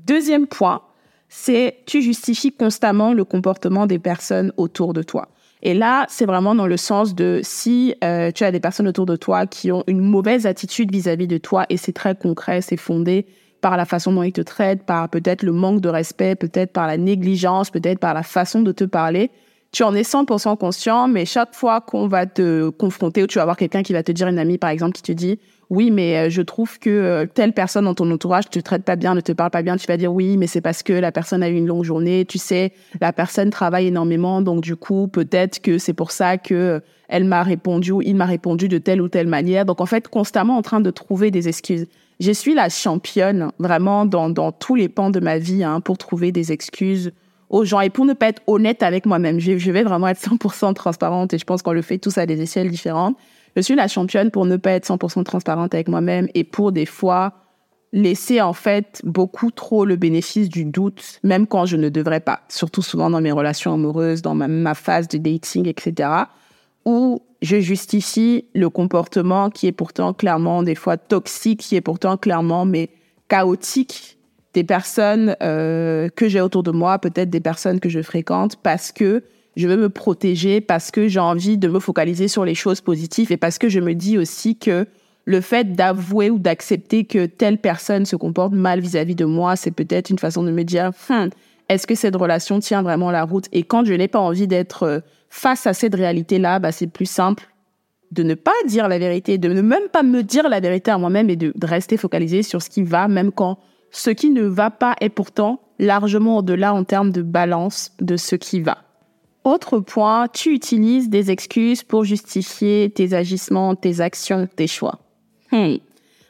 Deuxième 0.06 0.48
point, 0.48 0.82
c'est 1.30 1.78
tu 1.86 2.02
justifies 2.02 2.52
constamment 2.52 3.14
le 3.14 3.24
comportement 3.24 3.86
des 3.86 4.00
personnes 4.00 4.52
autour 4.58 4.94
de 4.94 5.02
toi. 5.02 5.30
Et 5.62 5.74
là, 5.74 6.06
c'est 6.10 6.26
vraiment 6.26 6.56
dans 6.56 6.68
le 6.68 6.76
sens 6.76 7.16
de 7.16 7.40
si 7.42 7.96
euh, 8.04 8.32
tu 8.32 8.44
as 8.44 8.52
des 8.52 8.60
personnes 8.60 8.88
autour 8.88 9.06
de 9.06 9.16
toi 9.16 9.48
qui 9.48 9.72
ont 9.72 9.84
une 9.88 10.02
mauvaise 10.02 10.46
attitude 10.46 10.92
vis-à-vis 10.92 11.28
de 11.28 11.38
toi, 11.38 11.66
et 11.70 11.78
c'est 11.78 11.94
très 11.94 12.16
concret, 12.16 12.62
c'est 12.62 12.78
fondé 12.78 13.26
par 13.62 13.78
la 13.78 13.86
façon 13.86 14.12
dont 14.12 14.24
ils 14.24 14.34
te 14.34 14.42
traitent, 14.42 14.84
par 14.84 15.08
peut-être 15.08 15.42
le 15.42 15.54
manque 15.54 15.80
de 15.80 15.88
respect, 15.88 16.36
peut-être 16.36 16.74
par 16.74 16.86
la 16.86 16.98
négligence, 16.98 17.70
peut-être 17.70 18.00
par 18.00 18.14
la 18.14 18.24
façon 18.24 18.62
de 18.62 18.74
te 18.74 18.84
parler, 18.84 19.32
tu 19.72 19.84
en 19.84 19.96
es 19.96 20.04
100% 20.04 20.58
conscient, 20.58 21.08
mais 21.08 21.26
chaque 21.26 21.56
fois 21.56 21.82
qu'on 21.82 22.08
va 22.08 22.26
te 22.26 22.70
confronter 22.70 23.24
ou 23.24 23.28
tu 23.28 23.40
vas 23.40 23.42
avoir 23.42 23.58
quelqu'un 23.58 23.82
qui 23.82 23.94
va 23.94 24.04
te 24.04 24.12
dire, 24.12 24.28
une 24.28 24.38
amie 24.38 24.58
par 24.58 24.70
exemple, 24.70 24.94
qui 24.94 25.02
te 25.02 25.12
dit, 25.14 25.40
oui, 25.70 25.92
mais 25.92 26.18
euh, 26.18 26.30
je 26.30 26.42
trouve 26.42 26.80
que 26.80 26.90
euh, 26.90 27.26
telle 27.26 27.54
personne 27.54 27.86
dans 27.86 27.94
ton 27.94 28.10
entourage 28.12 28.50
te 28.50 28.60
traite 28.60 28.84
pas 28.84 28.96
bien, 28.96 29.16
ne 29.16 29.22
te 29.22 29.32
parle 29.32 29.52
pas 29.52 29.62
bien, 29.62 29.78
tu 29.78 29.88
vas 29.88 29.98
dire 29.98 30.14
oui, 30.14 30.38
mais 30.38 30.48
c'est 30.48 30.62
parce 30.62 30.84
que 30.84 30.94
la 30.94 31.12
personne 31.12 31.44
a 31.44 31.50
eu 31.50 31.56
une 31.56 31.68
longue 31.68 31.84
journée, 31.84 32.26
tu 32.26 32.38
sais, 32.38 32.74
la 33.02 33.14
personne 33.14 33.50
travaille 33.50 33.88
énormément, 33.88 34.42
donc 34.42 34.62
du 34.62 34.76
coup, 34.76 35.08
peut-être 35.08 35.62
que 35.62 35.78
c'est 35.78 35.94
pour 35.94 36.12
ça 36.12 36.38
que 36.38 36.54
euh, 36.54 36.80
elle 37.08 37.26
m'a 37.26 37.44
répondu 37.44 37.92
ou 37.92 38.02
il 38.02 38.16
m'a 38.16 38.26
répondu 38.26 38.68
de 38.68 38.78
telle 38.78 39.02
ou 39.02 39.08
telle 39.08 39.28
manière. 39.28 39.66
Donc 39.66 39.82
en 39.82 39.86
fait, 39.86 40.08
constamment 40.08 40.58
en 40.58 40.62
train 40.62 40.82
de 40.82 40.92
trouver 40.92 41.32
des 41.32 41.48
excuses. 41.48 41.88
Je 42.20 42.32
suis 42.32 42.54
la 42.54 42.70
championne 42.70 43.52
vraiment 43.60 44.06
dans, 44.06 44.30
dans 44.30 44.52
tous 44.52 44.76
les 44.76 44.90
pans 44.90 45.10
de 45.10 45.20
ma 45.20 45.38
vie 45.38 45.64
hein, 45.64 45.80
pour 45.82 45.98
trouver 45.98 46.32
des 46.32 46.52
excuses 46.52 47.12
aux 47.50 47.66
gens 47.66 47.82
et 47.82 47.90
pour 47.90 48.06
ne 48.06 48.14
pas 48.14 48.30
être 48.30 48.42
honnête 48.48 48.82
avec 48.82 49.06
moi-même. 49.06 49.40
Je, 49.40 49.58
je 49.58 49.72
vais 49.72 49.84
vraiment 49.84 50.08
être 50.08 50.20
100% 50.20 50.74
transparente 50.74 51.34
et 51.34 51.38
je 51.38 51.46
pense 51.46 51.62
qu'on 51.62 51.74
le 51.74 51.82
fait 51.82 51.98
tous 51.98 52.18
à 52.18 52.26
des 52.26 52.42
échelles 52.42 52.70
différentes 52.70 53.16
je 53.56 53.62
suis 53.62 53.76
la 53.76 53.88
championne 53.88 54.32
pour 54.32 54.46
ne 54.46 54.58
pas 54.58 54.72
être 54.72 54.88
100% 54.88 55.24
transparente 55.24 55.74
avec 55.74 55.88
moi-même 55.88 56.28
et 56.34 56.44
pour 56.44 56.72
des 56.72 56.86
fois 56.86 57.34
laisser 57.94 58.42
en 58.42 58.54
fait 58.54 59.02
beaucoup 59.06 59.52
trop 59.52 59.86
le 59.86 59.96
bénéfice 59.96 60.50
du 60.50 60.66
doute, 60.66 61.20
même 61.24 61.46
quand 61.46 61.66
je 61.66 61.78
ne 61.78 61.90
devrais 61.90 62.20
pas. 62.20 62.42
Surtout 62.50 62.82
souvent 62.82 63.10
dans 63.10 63.22
mes 63.22 63.32
relations 63.32 63.74
amoureuses, 63.74 64.24
dans 64.24 64.34
ma, 64.34 64.74
phase 64.74 65.08
de 65.08 65.20
dating, 65.20 65.68
etc. 65.68 66.10
Où 66.86 67.22
je 67.44 67.60
justifie 67.60 68.46
le 68.56 68.70
comportement 68.70 69.52
qui 69.52 69.68
est 69.68 69.72
pourtant 69.72 70.14
clairement 70.14 70.64
des 70.64 70.76
fois 70.76 70.98
toxique, 70.98 71.60
qui 71.60 71.76
est 71.76 71.82
pourtant 71.82 72.18
clairement 72.18 72.66
mais 72.66 72.90
chaotique 73.30 74.18
des 74.56 74.64
personnes 74.64 75.36
euh, 75.42 76.10
que 76.10 76.28
j'ai 76.28 76.42
autour 76.42 76.64
de 76.64 76.72
moi, 76.72 77.00
peut-être 77.00 77.30
des 77.30 77.40
personnes 77.40 77.80
que 77.80 77.90
je 77.90 78.02
fréquente, 78.02 78.56
parce 78.58 78.92
que 78.92 79.24
je 79.56 79.68
veux 79.68 79.78
me 79.78 79.90
protéger 79.90 80.62
parce 80.62 80.92
que 80.92 81.08
j'ai 81.08 81.20
envie 81.20 81.58
de 81.58 81.68
me 81.68 81.80
focaliser 81.80 82.28
sur 82.28 82.46
les 82.46 82.56
choses 82.56 82.82
positives 82.82 83.32
et 83.32 83.38
parce 83.38 83.58
que 83.58 83.70
je 83.70 83.80
me 83.80 83.94
dis 83.94 84.18
aussi 84.18 84.58
que 84.58 84.88
le 85.26 85.42
fait 85.42 85.74
d'avouer 85.74 86.30
ou 86.30 86.40
d'accepter 86.40 87.06
que 87.06 87.26
telle 87.26 87.58
personne 87.58 88.06
se 88.06 88.16
comporte 88.16 88.54
mal 88.54 88.80
vis-à-vis 88.80 89.16
de 89.16 89.26
moi, 89.26 89.56
c'est 89.56 89.72
peut-être 89.72 90.10
une 90.10 90.20
façon 90.20 90.44
de 90.44 90.52
me 90.52 90.64
dire, 90.64 90.92
hum, 91.10 91.30
est-ce 91.70 91.88
que 91.88 91.96
cette 91.96 92.16
relation 92.16 92.60
tient 92.60 92.82
vraiment 92.82 93.12
la 93.12 93.24
route? 93.24 93.46
Et 93.52 93.64
quand 93.64 93.86
je 93.86 93.94
n'ai 93.94 94.08
pas 94.08 94.20
envie 94.20 94.48
d'être 94.48 94.84
euh, 94.84 95.00
face 95.30 95.66
à 95.66 95.74
cette 95.74 95.96
réalité-là, 95.96 96.60
bah, 96.60 96.72
c'est 96.72 96.88
plus 96.88 97.06
simple 97.06 97.48
de 98.12 98.24
ne 98.24 98.36
pas 98.36 98.52
dire 98.68 98.88
la 98.88 99.00
vérité, 99.00 99.38
de 99.38 99.50
ne 99.50 99.62
même 99.62 99.88
pas 99.92 100.04
me 100.04 100.22
dire 100.22 100.50
la 100.50 100.60
vérité 100.60 100.92
à 100.92 100.98
moi-même 100.98 101.30
et 101.30 101.36
de, 101.36 101.52
de 101.56 101.66
rester 101.66 101.98
focalisé 101.98 102.44
sur 102.44 102.62
ce 102.62 102.70
qui 102.70 102.84
va, 102.84 103.08
même 103.08 103.32
quand 103.32 103.58
ce 103.92 104.10
qui 104.10 104.30
ne 104.30 104.44
va 104.44 104.70
pas 104.70 104.96
est 105.02 105.10
pourtant 105.10 105.62
largement 105.80 106.38
au-delà 106.38 106.74
en 106.74 106.84
termes 106.84 107.12
de 107.12 107.22
balance 107.22 107.92
de 108.00 108.18
ce 108.18 108.36
qui 108.36 108.62
va. 108.62 108.83
Autre 109.44 109.80
point, 109.80 110.28
tu 110.30 110.54
utilises 110.54 111.10
des 111.10 111.30
excuses 111.30 111.84
pour 111.84 112.06
justifier 112.06 112.90
tes 112.90 113.14
agissements, 113.14 113.76
tes 113.76 114.00
actions, 114.00 114.48
tes 114.56 114.68
choix. 114.68 115.00
Hmm. 115.52 115.76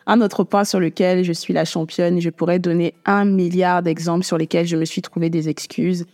Un 0.05 0.21
autre 0.21 0.43
point 0.43 0.63
sur 0.63 0.79
lequel 0.79 1.23
je 1.23 1.31
suis 1.31 1.53
la 1.53 1.63
championne, 1.63 2.19
je 2.19 2.29
pourrais 2.29 2.59
donner 2.59 2.95
un 3.05 3.25
milliard 3.25 3.83
d'exemples 3.83 4.25
sur 4.25 4.37
lesquels 4.37 4.65
je 4.65 4.75
me 4.75 4.85
suis 4.85 5.01
trouvé 5.01 5.29
des 5.29 5.47
excuses. 5.47 6.05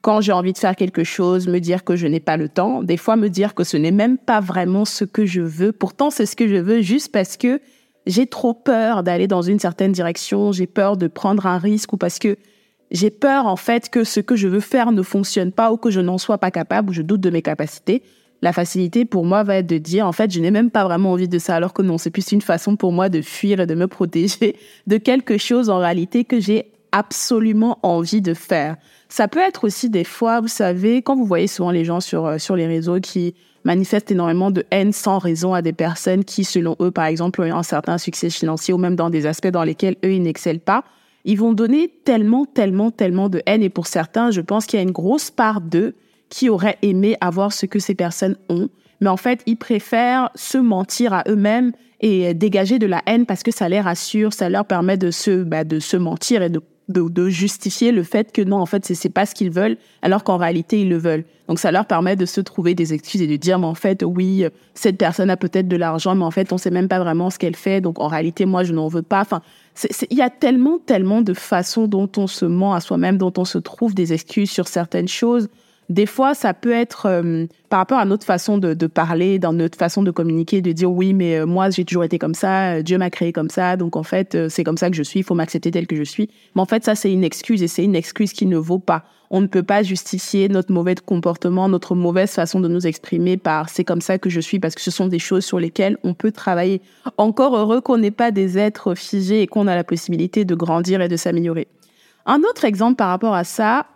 Quand 0.00 0.20
j'ai 0.20 0.32
envie 0.32 0.52
de 0.52 0.58
faire 0.58 0.74
quelque 0.74 1.04
chose, 1.04 1.46
me 1.46 1.60
dire 1.60 1.84
que 1.84 1.94
je 1.94 2.06
n'ai 2.06 2.18
pas 2.18 2.36
le 2.36 2.48
temps, 2.48 2.82
des 2.82 2.96
fois 2.96 3.16
me 3.16 3.28
dire 3.28 3.54
que 3.54 3.62
ce 3.62 3.76
n'est 3.76 3.92
même 3.92 4.18
pas 4.18 4.40
vraiment 4.40 4.84
ce 4.84 5.04
que 5.04 5.26
je 5.26 5.42
veux. 5.42 5.70
Pourtant, 5.70 6.10
c'est 6.10 6.26
ce 6.26 6.34
que 6.34 6.48
je 6.48 6.56
veux 6.56 6.80
juste 6.80 7.12
parce 7.12 7.36
que 7.36 7.60
j'ai 8.06 8.26
trop 8.26 8.54
peur 8.54 9.04
d'aller 9.04 9.28
dans 9.28 9.42
une 9.42 9.60
certaine 9.60 9.92
direction, 9.92 10.50
j'ai 10.50 10.66
peur 10.66 10.96
de 10.96 11.06
prendre 11.06 11.46
un 11.46 11.58
risque 11.58 11.92
ou 11.92 11.96
parce 11.96 12.18
que 12.18 12.36
j'ai 12.92 13.10
peur 13.10 13.46
en 13.46 13.56
fait 13.56 13.88
que 13.88 14.04
ce 14.04 14.20
que 14.20 14.36
je 14.36 14.46
veux 14.46 14.60
faire 14.60 14.92
ne 14.92 15.02
fonctionne 15.02 15.50
pas 15.50 15.72
ou 15.72 15.76
que 15.76 15.90
je 15.90 16.00
n'en 16.00 16.18
sois 16.18 16.38
pas 16.38 16.50
capable 16.50 16.90
ou 16.90 16.92
je 16.92 17.02
doute 17.02 17.20
de 17.20 17.30
mes 17.30 17.42
capacités. 17.42 18.02
la 18.42 18.52
facilité 18.52 19.04
pour 19.04 19.24
moi 19.24 19.44
va 19.44 19.56
être 19.56 19.68
de 19.68 19.78
dire, 19.78 20.04
en 20.04 20.10
fait, 20.10 20.32
je 20.32 20.40
n'ai 20.40 20.50
même 20.50 20.70
pas 20.70 20.82
vraiment 20.84 21.12
envie 21.12 21.28
de 21.28 21.38
ça, 21.38 21.54
alors 21.54 21.72
que 21.72 21.80
non, 21.80 21.96
c'est 21.96 22.10
plus 22.10 22.32
une 22.32 22.40
façon 22.40 22.74
pour 22.74 22.90
moi 22.90 23.08
de 23.08 23.22
fuir 23.22 23.60
et 23.60 23.66
de 23.66 23.74
me 23.74 23.86
protéger 23.86 24.56
de 24.86 24.96
quelque 24.96 25.38
chose 25.38 25.70
en 25.70 25.78
réalité 25.78 26.24
que 26.24 26.40
j'ai 26.40 26.72
absolument 26.90 27.78
envie 27.82 28.20
de 28.20 28.34
faire. 28.34 28.76
Ça 29.08 29.28
peut 29.28 29.40
être 29.40 29.64
aussi 29.64 29.88
des 29.90 30.04
fois, 30.04 30.40
vous 30.40 30.48
savez, 30.48 31.02
quand 31.02 31.16
vous 31.16 31.24
voyez 31.24 31.46
souvent 31.46 31.70
les 31.70 31.84
gens 31.84 32.00
sur, 32.00 32.26
euh, 32.26 32.38
sur 32.38 32.56
les 32.56 32.66
réseaux 32.66 33.00
qui 33.00 33.34
manifestent 33.64 34.10
énormément 34.10 34.50
de 34.50 34.64
haine 34.72 34.92
sans 34.92 35.18
raison 35.18 35.54
à 35.54 35.62
des 35.62 35.72
personnes 35.72 36.24
qui, 36.24 36.44
selon 36.44 36.76
eux, 36.80 36.90
par 36.90 37.04
exemple, 37.04 37.40
ont 37.42 37.56
un 37.56 37.62
certain 37.62 37.96
succès 37.96 38.28
financier 38.28 38.74
ou 38.74 38.78
même 38.78 38.96
dans 38.96 39.08
des 39.08 39.26
aspects 39.26 39.48
dans 39.48 39.62
lesquels 39.62 39.96
eux, 40.04 40.12
ils 40.12 40.22
n'excellent 40.22 40.60
pas, 40.60 40.84
ils 41.24 41.38
vont 41.38 41.52
donner 41.52 41.88
tellement, 42.04 42.44
tellement, 42.44 42.90
tellement 42.90 43.28
de 43.28 43.42
haine. 43.46 43.62
Et 43.62 43.70
pour 43.70 43.86
certains, 43.86 44.30
je 44.30 44.40
pense 44.40 44.66
qu'il 44.66 44.78
y 44.78 44.80
a 44.80 44.82
une 44.82 44.92
grosse 44.92 45.30
part 45.30 45.60
d'eux 45.60 45.94
qui 46.28 46.48
auraient 46.48 46.78
aimé 46.82 47.16
avoir 47.20 47.52
ce 47.52 47.66
que 47.66 47.78
ces 47.78 47.94
personnes 47.94 48.36
ont. 48.48 48.68
Mais 49.00 49.08
en 49.08 49.16
fait, 49.16 49.42
ils 49.46 49.56
préfèrent 49.56 50.30
se 50.34 50.58
mentir 50.58 51.12
à 51.12 51.24
eux-mêmes 51.28 51.72
et 52.00 52.34
dégager 52.34 52.78
de 52.78 52.86
la 52.86 53.02
haine 53.06 53.26
parce 53.26 53.42
que 53.42 53.50
ça 53.50 53.68
les 53.68 53.80
rassure, 53.80 54.32
ça 54.32 54.48
leur 54.48 54.64
permet 54.64 54.96
de 54.96 55.10
se, 55.10 55.42
bah, 55.42 55.64
de 55.64 55.78
se 55.78 55.96
mentir 55.96 56.42
et 56.42 56.50
de 56.50 56.60
de, 56.92 57.28
justifier 57.28 57.92
le 57.92 58.02
fait 58.02 58.32
que 58.32 58.42
non, 58.42 58.58
en 58.58 58.66
fait, 58.66 58.84
c'est 58.84 59.08
pas 59.08 59.26
ce 59.26 59.34
qu'ils 59.34 59.50
veulent, 59.50 59.76
alors 60.02 60.24
qu'en 60.24 60.36
réalité, 60.36 60.82
ils 60.82 60.88
le 60.88 60.98
veulent. 60.98 61.24
Donc, 61.48 61.58
ça 61.58 61.72
leur 61.72 61.86
permet 61.86 62.16
de 62.16 62.26
se 62.26 62.40
trouver 62.40 62.74
des 62.74 62.94
excuses 62.94 63.20
et 63.20 63.26
de 63.26 63.36
dire, 63.36 63.58
mais 63.58 63.66
en 63.66 63.74
fait, 63.74 64.02
oui, 64.04 64.44
cette 64.74 64.96
personne 64.96 65.30
a 65.30 65.36
peut-être 65.36 65.68
de 65.68 65.76
l'argent, 65.76 66.14
mais 66.14 66.24
en 66.24 66.30
fait, 66.30 66.52
on 66.52 66.58
sait 66.58 66.70
même 66.70 66.88
pas 66.88 66.98
vraiment 66.98 67.30
ce 67.30 67.38
qu'elle 67.38 67.56
fait. 67.56 67.80
Donc, 67.80 68.00
en 68.00 68.08
réalité, 68.08 68.46
moi, 68.46 68.62
je 68.62 68.72
n'en 68.72 68.88
veux 68.88 69.02
pas. 69.02 69.20
Enfin, 69.20 69.42
il 70.10 70.16
y 70.16 70.22
a 70.22 70.30
tellement, 70.30 70.78
tellement 70.78 71.22
de 71.22 71.34
façons 71.34 71.86
dont 71.88 72.10
on 72.16 72.26
se 72.26 72.44
ment 72.44 72.74
à 72.74 72.80
soi-même, 72.80 73.18
dont 73.18 73.32
on 73.36 73.44
se 73.44 73.58
trouve 73.58 73.94
des 73.94 74.12
excuses 74.12 74.50
sur 74.50 74.68
certaines 74.68 75.08
choses. 75.08 75.48
Des 75.92 76.06
fois, 76.06 76.32
ça 76.32 76.54
peut 76.54 76.72
être 76.72 77.04
euh, 77.04 77.44
par 77.68 77.80
rapport 77.80 77.98
à 77.98 78.06
notre 78.06 78.24
façon 78.24 78.56
de, 78.56 78.86
parler, 78.86 79.38
dans 79.38 79.52
notre 79.52 79.76
façon 79.76 80.02
de 80.02 80.10
communiquer, 80.10 80.62
de 80.62 80.72
dire 80.72 80.90
oui, 80.90 81.12
mais 81.12 81.36
euh, 81.36 81.44
moi, 81.44 81.68
j'ai 81.68 81.84
toujours 81.84 82.02
été 82.02 82.18
comme 82.18 82.32
ça, 82.32 82.76
euh, 82.76 82.82
Dieu 82.82 82.96
m'a 82.96 83.10
créé 83.10 83.30
comme 83.30 83.50
ça, 83.50 83.76
donc 83.76 83.94
en 83.94 84.02
fait, 84.02 84.48
c'est 84.48 84.64
comme 84.64 84.78
ça 84.78 84.88
que 84.88 84.96
je 84.96 85.02
suis, 85.02 85.20
il 85.20 85.22
faut 85.22 85.34
m'accepter 85.34 85.70
tel 85.70 85.86
que 85.86 85.94
je 85.94 86.02
suis. 86.02 86.30
Mais 86.54 86.62
en 86.62 86.64
fait, 86.64 86.82
ça, 86.82 86.94
c'est 86.94 87.12
une 87.12 87.24
excuse 87.24 87.62
et 87.62 87.68
c'est 87.68 87.84
une 87.84 87.94
excuse 87.94 88.32
qui 88.32 88.46
ne 88.46 88.56
vaut 88.56 88.78
pas. 88.78 89.04
On 89.28 89.42
ne 89.42 89.46
peut 89.46 89.62
pas 89.62 89.82
justifier 89.82 90.48
notre 90.48 90.72
mauvais 90.72 90.94
comportement, 90.94 91.68
notre 91.68 91.94
mauvaise 91.94 92.30
façon 92.30 92.60
de 92.60 92.68
nous 92.68 92.86
exprimer 92.86 93.36
par 93.36 93.68
c'est 93.68 93.84
comme 93.84 94.00
ça 94.00 94.16
que 94.16 94.30
je 94.30 94.40
suis 94.40 94.60
parce 94.60 94.74
que 94.74 94.80
ce 94.80 94.90
sont 94.90 95.08
des 95.08 95.18
choses 95.18 95.44
sur 95.44 95.60
lesquelles 95.60 95.98
on 96.04 96.14
peut 96.14 96.32
travailler. 96.32 96.80
Encore 97.18 97.54
heureux 97.54 97.82
qu'on 97.82 97.98
n'est 97.98 98.10
pas 98.10 98.30
des 98.30 98.56
êtres 98.56 98.94
figés 98.94 99.42
et 99.42 99.46
qu'on 99.46 99.66
a 99.66 99.74
la 99.74 99.84
possibilité 99.84 100.46
de 100.46 100.54
grandir 100.54 101.02
et 101.02 101.08
de 101.08 101.16
s'améliorer. 101.16 101.68
Un 102.24 102.40
autre 102.48 102.64
exemple 102.64 102.96
par 102.96 103.08
rapport 103.08 103.34
à 103.34 103.44
ça, 103.44 103.86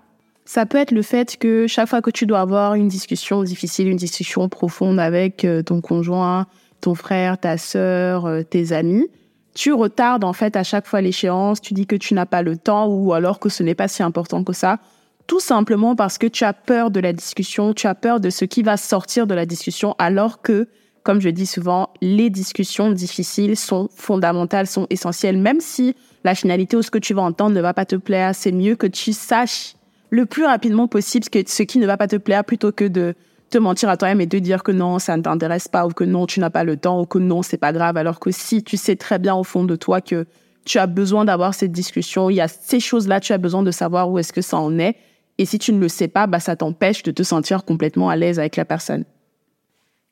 ça 0.46 0.64
peut 0.64 0.78
être 0.78 0.92
le 0.92 1.02
fait 1.02 1.36
que 1.36 1.66
chaque 1.66 1.88
fois 1.88 2.00
que 2.00 2.10
tu 2.10 2.24
dois 2.24 2.40
avoir 2.40 2.74
une 2.74 2.88
discussion 2.88 3.42
difficile, 3.42 3.88
une 3.88 3.96
discussion 3.96 4.48
profonde 4.48 4.98
avec 5.00 5.44
euh, 5.44 5.62
ton 5.62 5.80
conjoint, 5.80 6.46
ton 6.80 6.94
frère, 6.94 7.36
ta 7.38 7.58
sœur, 7.58 8.26
euh, 8.26 8.42
tes 8.42 8.72
amis, 8.72 9.08
tu 9.54 9.72
retardes 9.72 10.22
en 10.22 10.32
fait 10.32 10.54
à 10.56 10.62
chaque 10.62 10.86
fois 10.86 11.00
l'échéance, 11.00 11.60
tu 11.60 11.74
dis 11.74 11.86
que 11.86 11.96
tu 11.96 12.14
n'as 12.14 12.26
pas 12.26 12.42
le 12.42 12.56
temps 12.56 12.86
ou 12.86 13.12
alors 13.12 13.40
que 13.40 13.48
ce 13.48 13.62
n'est 13.62 13.74
pas 13.74 13.88
si 13.88 14.02
important 14.02 14.44
que 14.44 14.52
ça, 14.52 14.78
tout 15.26 15.40
simplement 15.40 15.96
parce 15.96 16.16
que 16.18 16.28
tu 16.28 16.44
as 16.44 16.52
peur 16.52 16.90
de 16.92 17.00
la 17.00 17.12
discussion, 17.12 17.74
tu 17.74 17.88
as 17.88 17.96
peur 17.96 18.20
de 18.20 18.30
ce 18.30 18.44
qui 18.44 18.62
va 18.62 18.76
sortir 18.76 19.26
de 19.26 19.34
la 19.34 19.46
discussion 19.46 19.96
alors 19.98 20.42
que, 20.42 20.68
comme 21.02 21.20
je 21.20 21.30
dis 21.30 21.46
souvent, 21.46 21.90
les 22.00 22.30
discussions 22.30 22.92
difficiles 22.92 23.56
sont 23.56 23.88
fondamentales, 23.96 24.68
sont 24.68 24.86
essentielles, 24.90 25.38
même 25.38 25.60
si 25.60 25.96
la 26.22 26.34
finalité 26.34 26.76
ou 26.76 26.82
ce 26.82 26.90
que 26.90 26.98
tu 26.98 27.14
vas 27.14 27.22
entendre 27.22 27.54
ne 27.56 27.60
va 27.60 27.74
pas 27.74 27.86
te 27.86 27.96
plaire, 27.96 28.34
c'est 28.34 28.52
mieux 28.52 28.76
que 28.76 28.86
tu 28.86 29.12
saches 29.12 29.75
le 30.10 30.26
plus 30.26 30.44
rapidement 30.44 30.88
possible 30.88 31.26
ce 31.46 31.62
qui 31.62 31.78
ne 31.78 31.86
va 31.86 31.96
pas 31.96 32.08
te 32.08 32.16
plaire 32.16 32.44
plutôt 32.44 32.72
que 32.72 32.84
de 32.84 33.14
te 33.50 33.58
mentir 33.58 33.88
à 33.88 33.96
toi-même 33.96 34.20
et 34.20 34.26
de 34.26 34.38
dire 34.38 34.62
que 34.62 34.72
non, 34.72 34.98
ça 34.98 35.16
ne 35.16 35.22
t'intéresse 35.22 35.68
pas 35.68 35.86
ou 35.86 35.90
que 35.90 36.04
non, 36.04 36.26
tu 36.26 36.40
n'as 36.40 36.50
pas 36.50 36.64
le 36.64 36.76
temps 36.76 37.00
ou 37.00 37.06
que 37.06 37.18
non, 37.18 37.42
c'est 37.42 37.58
pas 37.58 37.72
grave. 37.72 37.96
Alors 37.96 38.18
que 38.18 38.30
si 38.30 38.62
tu 38.62 38.76
sais 38.76 38.96
très 38.96 39.18
bien 39.18 39.34
au 39.34 39.44
fond 39.44 39.64
de 39.64 39.76
toi 39.76 40.00
que 40.00 40.26
tu 40.64 40.78
as 40.78 40.86
besoin 40.86 41.24
d'avoir 41.24 41.54
cette 41.54 41.72
discussion, 41.72 42.28
il 42.28 42.36
y 42.36 42.40
a 42.40 42.48
ces 42.48 42.80
choses-là, 42.80 43.20
tu 43.20 43.32
as 43.32 43.38
besoin 43.38 43.62
de 43.62 43.70
savoir 43.70 44.10
où 44.10 44.18
est-ce 44.18 44.32
que 44.32 44.42
ça 44.42 44.58
en 44.58 44.78
est. 44.78 44.96
Et 45.38 45.44
si 45.44 45.58
tu 45.58 45.72
ne 45.72 45.80
le 45.80 45.88
sais 45.88 46.08
pas, 46.08 46.26
bah, 46.26 46.40
ça 46.40 46.56
t'empêche 46.56 47.02
de 47.02 47.12
te 47.12 47.22
sentir 47.22 47.64
complètement 47.64 48.08
à 48.08 48.16
l'aise 48.16 48.38
avec 48.38 48.56
la 48.56 48.64
personne. 48.64 49.04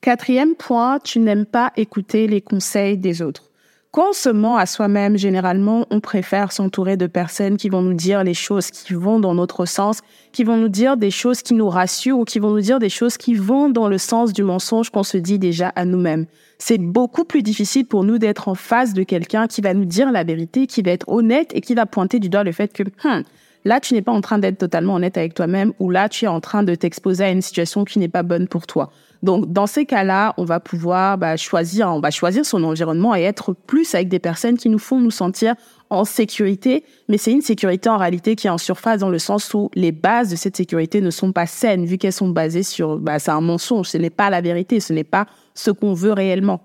Quatrième 0.01 0.55
point, 0.55 0.99
tu 0.99 1.19
n'aimes 1.19 1.47
pas 1.47 1.73
écouter 1.77 2.27
les 2.27 2.43
conseils 2.43 2.99
des 2.99 3.23
autres. 3.23 3.51
Quand 3.95 4.09
on 4.11 4.13
se 4.13 4.29
ment 4.29 4.57
à 4.57 4.67
soi-même, 4.67 5.17
généralement, 5.17 5.87
on 5.89 6.01
préfère 6.01 6.51
s'entourer 6.51 6.97
de 6.97 7.07
personnes 7.07 7.57
qui 7.57 7.69
vont 7.69 7.81
nous 7.81 7.95
dire 7.95 8.25
les 8.25 8.35
choses 8.35 8.73
qui 8.73 8.93
vont 8.93 9.21
dans 9.21 9.37
notre 9.37 9.67
sens, 9.67 10.01
qui 10.33 10.43
vont 10.43 10.57
nous 10.57 10.69
dire 10.69 10.97
des 10.97 11.13
choses 11.13 11.43
qui 11.43 11.55
nous 11.55 11.69
rassurent 11.69 12.19
ou 12.19 12.25
qui 12.25 12.41
vont 12.41 12.51
nous 12.51 12.61
dire 12.61 12.81
des 12.81 12.89
choses 12.89 13.17
qui 13.17 13.35
vont 13.35 13.69
dans 13.69 13.87
le 13.87 13.99
sens 13.99 14.33
du 14.33 14.43
mensonge 14.43 14.91
qu'on 14.91 15.05
se 15.05 15.17
dit 15.17 15.39
déjà 15.39 15.69
à 15.77 15.85
nous-mêmes. 15.85 16.27
C'est 16.59 16.79
beaucoup 16.79 17.23
plus 17.23 17.45
difficile 17.45 17.87
pour 17.87 18.03
nous 18.03 18.19
d'être 18.19 18.49
en 18.49 18.57
face 18.57 18.95
de 18.95 19.05
quelqu'un 19.05 19.47
qui 19.47 19.61
va 19.61 19.75
nous 19.75 19.85
dire 19.85 20.11
la 20.11 20.25
vérité, 20.25 20.67
qui 20.67 20.83
va 20.83 20.91
être 20.91 21.09
honnête 21.09 21.53
et 21.55 21.61
qui 21.61 21.77
va 21.77 21.87
pointer 21.87 22.19
du 22.19 22.29
doigt 22.29 22.43
le 22.43 22.51
fait 22.51 22.73
que, 22.73 22.83
hum, 23.05 23.23
là, 23.65 23.81
tu 23.81 23.95
n'es 23.95 24.03
pas 24.03 24.13
en 24.13 24.21
train 24.21 24.39
d'être 24.39 24.59
totalement 24.59 24.95
honnête 24.95 25.17
avec 25.17 25.35
toi-même 25.35 25.73
ou 25.79 25.91
là, 25.91 26.09
tu 26.09 26.25
es 26.25 26.29
en 26.29 26.41
train 26.41 26.63
de 26.63 26.75
t'exposer 26.75 27.25
à 27.25 27.31
une 27.31 27.43
situation 27.43 27.85
qui 27.85 27.99
n'est 27.99 28.09
pas 28.09 28.23
bonne 28.23 28.49
pour 28.49 28.67
toi. 28.67 28.91
Donc, 29.23 29.51
dans 29.51 29.67
ces 29.67 29.87
cas-là, 29.87 30.35
on 30.37 30.45
va 30.45 30.61
pouvoir 30.61 31.17
bah, 31.17 31.39
choisir, 31.39 31.89
on 31.89 32.01
va 32.01 32.11
choisir 32.11 32.45
son 32.45 32.63
environnement 32.63 33.15
et 33.17 33.23
être 33.23 33.55
plus 33.55 33.95
avec 33.95 34.09
des 34.09 34.19
personnes 34.19 34.59
qui 34.59 34.69
nous 34.69 34.79
font 34.79 35.01
nous 35.01 35.11
sentir 35.11 35.55
en 35.89 36.05
sécurité. 36.05 36.85
Mais 37.09 37.17
c'est 37.17 37.33
une 37.33 37.41
sécurité 37.41 37.89
en 37.89 37.97
réalité 37.97 38.37
qui 38.37 38.49
est 38.49 38.51
en 38.51 38.59
surface 38.59 39.01
dans 39.01 39.09
le 39.09 39.19
sens 39.19 39.55
où 39.55 39.71
les 39.75 39.93
bases 39.93 40.29
de 40.29 40.37
cette 40.37 40.57
sécurité 40.59 41.01
ne 41.01 41.11
sont 41.11 41.33
pas 41.33 41.47
saines 41.47 41.87
vu 41.87 41.97
qu'elles 41.97 42.13
sont 42.13 42.29
basées 42.29 42.63
sur, 42.63 42.99
bah, 42.99 43.19
c'est 43.19 43.31
un 43.31 43.41
mensonge. 43.41 43.89
Ce 43.89 43.97
n'est 43.97 44.11
pas 44.11 44.29
la 44.29 44.43
vérité. 44.43 44.79
Ce 44.79 44.93
n'est 44.93 45.05
pas 45.05 45.27
ce 45.55 45.71
qu'on 45.71 45.95
veut 45.95 46.13
réellement. 46.13 46.61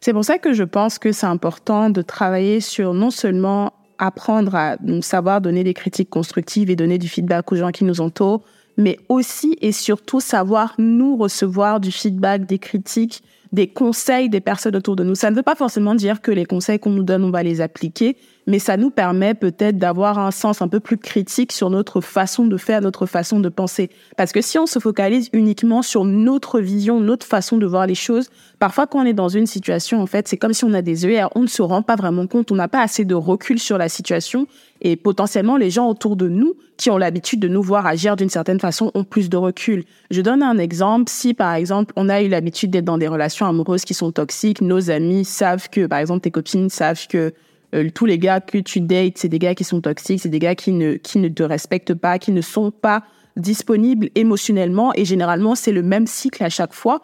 C'est 0.00 0.12
pour 0.12 0.24
ça 0.24 0.38
que 0.38 0.52
je 0.52 0.64
pense 0.64 0.98
que 0.98 1.12
c'est 1.12 1.26
important 1.26 1.88
de 1.90 2.02
travailler 2.02 2.60
sur 2.60 2.94
non 2.94 3.10
seulement 3.10 3.72
apprendre 3.98 4.54
à 4.54 4.76
savoir 5.00 5.40
donner 5.40 5.64
des 5.64 5.74
critiques 5.74 6.10
constructives 6.10 6.70
et 6.70 6.76
donner 6.76 6.98
du 6.98 7.08
feedback 7.08 7.50
aux 7.52 7.56
gens 7.56 7.70
qui 7.70 7.84
nous 7.84 8.00
entourent, 8.00 8.42
mais 8.76 8.98
aussi 9.08 9.56
et 9.60 9.72
surtout 9.72 10.20
savoir 10.20 10.74
nous 10.78 11.16
recevoir 11.16 11.80
du 11.80 11.90
feedback, 11.90 12.46
des 12.46 12.58
critiques, 12.58 13.22
des 13.52 13.68
conseils 13.68 14.28
des 14.28 14.40
personnes 14.40 14.76
autour 14.76 14.96
de 14.96 15.04
nous. 15.04 15.14
Ça 15.14 15.30
ne 15.30 15.36
veut 15.36 15.42
pas 15.42 15.54
forcément 15.54 15.94
dire 15.94 16.20
que 16.20 16.30
les 16.30 16.44
conseils 16.44 16.78
qu'on 16.78 16.90
nous 16.90 17.02
donne, 17.02 17.24
on 17.24 17.30
va 17.30 17.42
les 17.42 17.60
appliquer, 17.60 18.16
mais 18.46 18.58
ça 18.58 18.76
nous 18.76 18.90
permet 18.90 19.34
peut-être 19.34 19.78
d'avoir 19.78 20.18
un 20.18 20.30
sens 20.30 20.62
un 20.62 20.68
peu 20.68 20.80
plus 20.80 20.98
critique 20.98 21.52
sur 21.52 21.70
notre 21.70 22.00
façon 22.00 22.46
de 22.46 22.56
faire, 22.56 22.80
notre 22.80 23.06
façon 23.06 23.40
de 23.40 23.48
penser. 23.48 23.90
Parce 24.16 24.32
que 24.32 24.40
si 24.40 24.58
on 24.58 24.66
se 24.66 24.78
focalise 24.78 25.28
uniquement 25.32 25.82
sur 25.82 26.04
notre 26.04 26.60
vision, 26.60 27.00
notre 27.00 27.26
façon 27.26 27.56
de 27.56 27.66
voir 27.66 27.86
les 27.86 27.94
choses, 27.94 28.30
parfois 28.58 28.86
quand 28.86 29.00
on 29.00 29.04
est 29.04 29.12
dans 29.12 29.28
une 29.28 29.46
situation, 29.46 30.00
en 30.00 30.06
fait, 30.06 30.28
c'est 30.28 30.36
comme 30.36 30.52
si 30.52 30.64
on 30.64 30.74
a 30.74 30.82
des 30.82 31.04
œillères, 31.04 31.30
on 31.34 31.42
ne 31.42 31.48
se 31.48 31.62
rend 31.62 31.82
pas 31.82 31.96
vraiment 31.96 32.26
compte, 32.26 32.52
on 32.52 32.56
n'a 32.56 32.68
pas 32.68 32.82
assez 32.82 33.04
de 33.04 33.14
recul 33.14 33.58
sur 33.58 33.78
la 33.78 33.88
situation 33.88 34.46
et 34.80 34.96
potentiellement 34.96 35.56
les 35.56 35.70
gens 35.70 35.88
autour 35.88 36.16
de 36.16 36.28
nous 36.28 36.54
qui 36.76 36.90
ont 36.90 36.98
l'habitude 36.98 37.40
de 37.40 37.48
nous 37.48 37.62
voir 37.62 37.86
agir 37.86 38.16
d'une 38.16 38.28
certaine 38.28 38.60
façon 38.60 38.90
ont 38.94 39.04
plus 39.04 39.28
de 39.28 39.36
recul. 39.36 39.84
Je 40.10 40.20
donne 40.20 40.42
un 40.42 40.58
exemple. 40.58 41.10
Si 41.10 41.34
par 41.34 41.54
exemple 41.54 41.92
on 41.96 42.08
a 42.08 42.22
eu 42.22 42.28
l'habitude 42.28 42.70
d'être 42.70 42.84
dans 42.84 42.98
des 42.98 43.08
relations 43.08 43.46
amoureuses 43.46 43.84
qui 43.84 43.94
sont 43.94 44.12
toxiques, 44.12 44.60
nos 44.60 44.90
amis 44.90 45.24
savent 45.24 45.68
que, 45.70 45.86
par 45.86 45.98
exemple 45.98 46.20
tes 46.20 46.30
copines 46.30 46.68
savent 46.68 47.06
que 47.08 47.32
euh, 47.74 47.90
tous 47.94 48.06
les 48.06 48.18
gars 48.18 48.40
que 48.40 48.58
tu 48.58 48.80
dates, 48.80 49.18
c'est 49.18 49.28
des 49.28 49.38
gars 49.38 49.54
qui 49.54 49.64
sont 49.64 49.80
toxiques, 49.80 50.20
c'est 50.20 50.28
des 50.28 50.38
gars 50.38 50.54
qui 50.54 50.72
ne, 50.72 50.94
qui 50.94 51.18
ne 51.18 51.28
te 51.28 51.42
respectent 51.42 51.94
pas, 51.94 52.18
qui 52.18 52.32
ne 52.32 52.40
sont 52.40 52.70
pas 52.70 53.02
disponibles 53.36 54.08
émotionnellement 54.14 54.92
et 54.94 55.04
généralement 55.04 55.54
c'est 55.54 55.72
le 55.72 55.82
même 55.82 56.06
cycle 56.06 56.42
à 56.42 56.48
chaque 56.48 56.72
fois. 56.72 57.02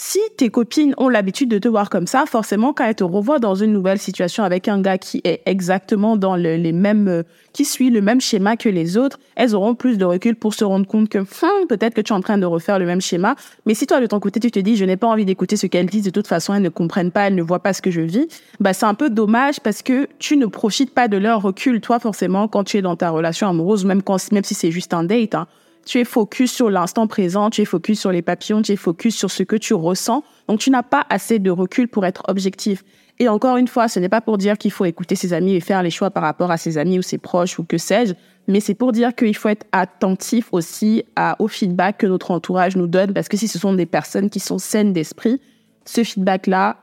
Si 0.00 0.20
tes 0.36 0.48
copines 0.48 0.94
ont 0.96 1.08
l'habitude 1.08 1.48
de 1.48 1.58
te 1.58 1.66
voir 1.66 1.90
comme 1.90 2.06
ça, 2.06 2.22
forcément, 2.24 2.72
quand 2.72 2.84
elles 2.84 2.94
te 2.94 3.02
revoient 3.02 3.40
dans 3.40 3.56
une 3.56 3.72
nouvelle 3.72 3.98
situation 3.98 4.44
avec 4.44 4.68
un 4.68 4.80
gars 4.80 4.96
qui 4.96 5.20
est 5.24 5.42
exactement 5.44 6.16
dans 6.16 6.36
les 6.36 6.70
mêmes, 6.70 7.08
euh, 7.08 7.22
qui 7.52 7.64
suit 7.64 7.90
le 7.90 8.00
même 8.00 8.20
schéma 8.20 8.56
que 8.56 8.68
les 8.68 8.96
autres, 8.96 9.18
elles 9.34 9.56
auront 9.56 9.74
plus 9.74 9.98
de 9.98 10.04
recul 10.04 10.36
pour 10.36 10.54
se 10.54 10.64
rendre 10.64 10.86
compte 10.86 11.08
que, 11.08 11.18
peut-être 11.66 11.94
que 11.94 12.00
tu 12.00 12.12
es 12.12 12.16
en 12.16 12.20
train 12.20 12.38
de 12.38 12.46
refaire 12.46 12.78
le 12.78 12.86
même 12.86 13.00
schéma. 13.00 13.34
Mais 13.66 13.74
si 13.74 13.88
toi, 13.88 14.00
de 14.00 14.06
ton 14.06 14.20
côté, 14.20 14.38
tu 14.38 14.52
te 14.52 14.60
dis, 14.60 14.76
je 14.76 14.84
n'ai 14.84 14.96
pas 14.96 15.08
envie 15.08 15.24
d'écouter 15.24 15.56
ce 15.56 15.66
qu'elles 15.66 15.86
disent, 15.86 16.04
de 16.04 16.10
toute 16.10 16.28
façon, 16.28 16.54
elles 16.54 16.62
ne 16.62 16.68
comprennent 16.68 17.10
pas, 17.10 17.26
elles 17.26 17.34
ne 17.34 17.42
voient 17.42 17.64
pas 17.64 17.72
ce 17.72 17.82
que 17.82 17.90
je 17.90 18.02
vis, 18.02 18.28
bah, 18.60 18.74
c'est 18.74 18.86
un 18.86 18.94
peu 18.94 19.10
dommage 19.10 19.58
parce 19.58 19.82
que 19.82 20.06
tu 20.20 20.36
ne 20.36 20.46
profites 20.46 20.94
pas 20.94 21.08
de 21.08 21.16
leur 21.16 21.42
recul, 21.42 21.80
toi, 21.80 21.98
forcément, 21.98 22.46
quand 22.46 22.62
tu 22.62 22.76
es 22.76 22.82
dans 22.82 22.94
ta 22.94 23.10
relation 23.10 23.48
amoureuse, 23.48 23.84
même 23.84 24.02
quand, 24.02 24.30
même 24.30 24.44
si 24.44 24.54
c'est 24.54 24.70
juste 24.70 24.94
un 24.94 25.02
date, 25.02 25.34
hein 25.34 25.48
tu 25.88 25.98
es 25.98 26.04
focus 26.04 26.52
sur 26.52 26.68
l'instant 26.68 27.06
présent, 27.06 27.48
tu 27.48 27.62
es 27.62 27.64
focus 27.64 27.98
sur 27.98 28.12
les 28.12 28.20
papillons, 28.20 28.60
tu 28.60 28.72
es 28.72 28.76
focus 28.76 29.16
sur 29.16 29.30
ce 29.30 29.42
que 29.42 29.56
tu 29.56 29.72
ressens. 29.72 30.22
Donc, 30.46 30.60
tu 30.60 30.70
n'as 30.70 30.82
pas 30.82 31.06
assez 31.08 31.38
de 31.38 31.50
recul 31.50 31.88
pour 31.88 32.04
être 32.04 32.24
objectif. 32.28 32.84
Et 33.18 33.26
encore 33.26 33.56
une 33.56 33.68
fois, 33.68 33.88
ce 33.88 33.98
n'est 33.98 34.10
pas 34.10 34.20
pour 34.20 34.36
dire 34.36 34.58
qu'il 34.58 34.70
faut 34.70 34.84
écouter 34.84 35.14
ses 35.14 35.32
amis 35.32 35.54
et 35.54 35.60
faire 35.60 35.82
les 35.82 35.90
choix 35.90 36.10
par 36.10 36.22
rapport 36.22 36.50
à 36.50 36.58
ses 36.58 36.76
amis 36.76 36.98
ou 36.98 37.02
ses 37.02 37.16
proches 37.16 37.58
ou 37.58 37.64
que 37.64 37.78
sais-je, 37.78 38.12
mais 38.48 38.60
c'est 38.60 38.74
pour 38.74 38.92
dire 38.92 39.14
qu'il 39.14 39.34
faut 39.34 39.48
être 39.48 39.66
attentif 39.72 40.48
aussi 40.52 41.04
au 41.38 41.48
feedback 41.48 41.96
que 41.98 42.06
notre 42.06 42.32
entourage 42.32 42.76
nous 42.76 42.86
donne, 42.86 43.14
parce 43.14 43.28
que 43.28 43.38
si 43.38 43.48
ce 43.48 43.58
sont 43.58 43.72
des 43.72 43.86
personnes 43.86 44.28
qui 44.28 44.40
sont 44.40 44.58
saines 44.58 44.92
d'esprit, 44.92 45.40
ce 45.86 46.04
feedback-là 46.04 46.76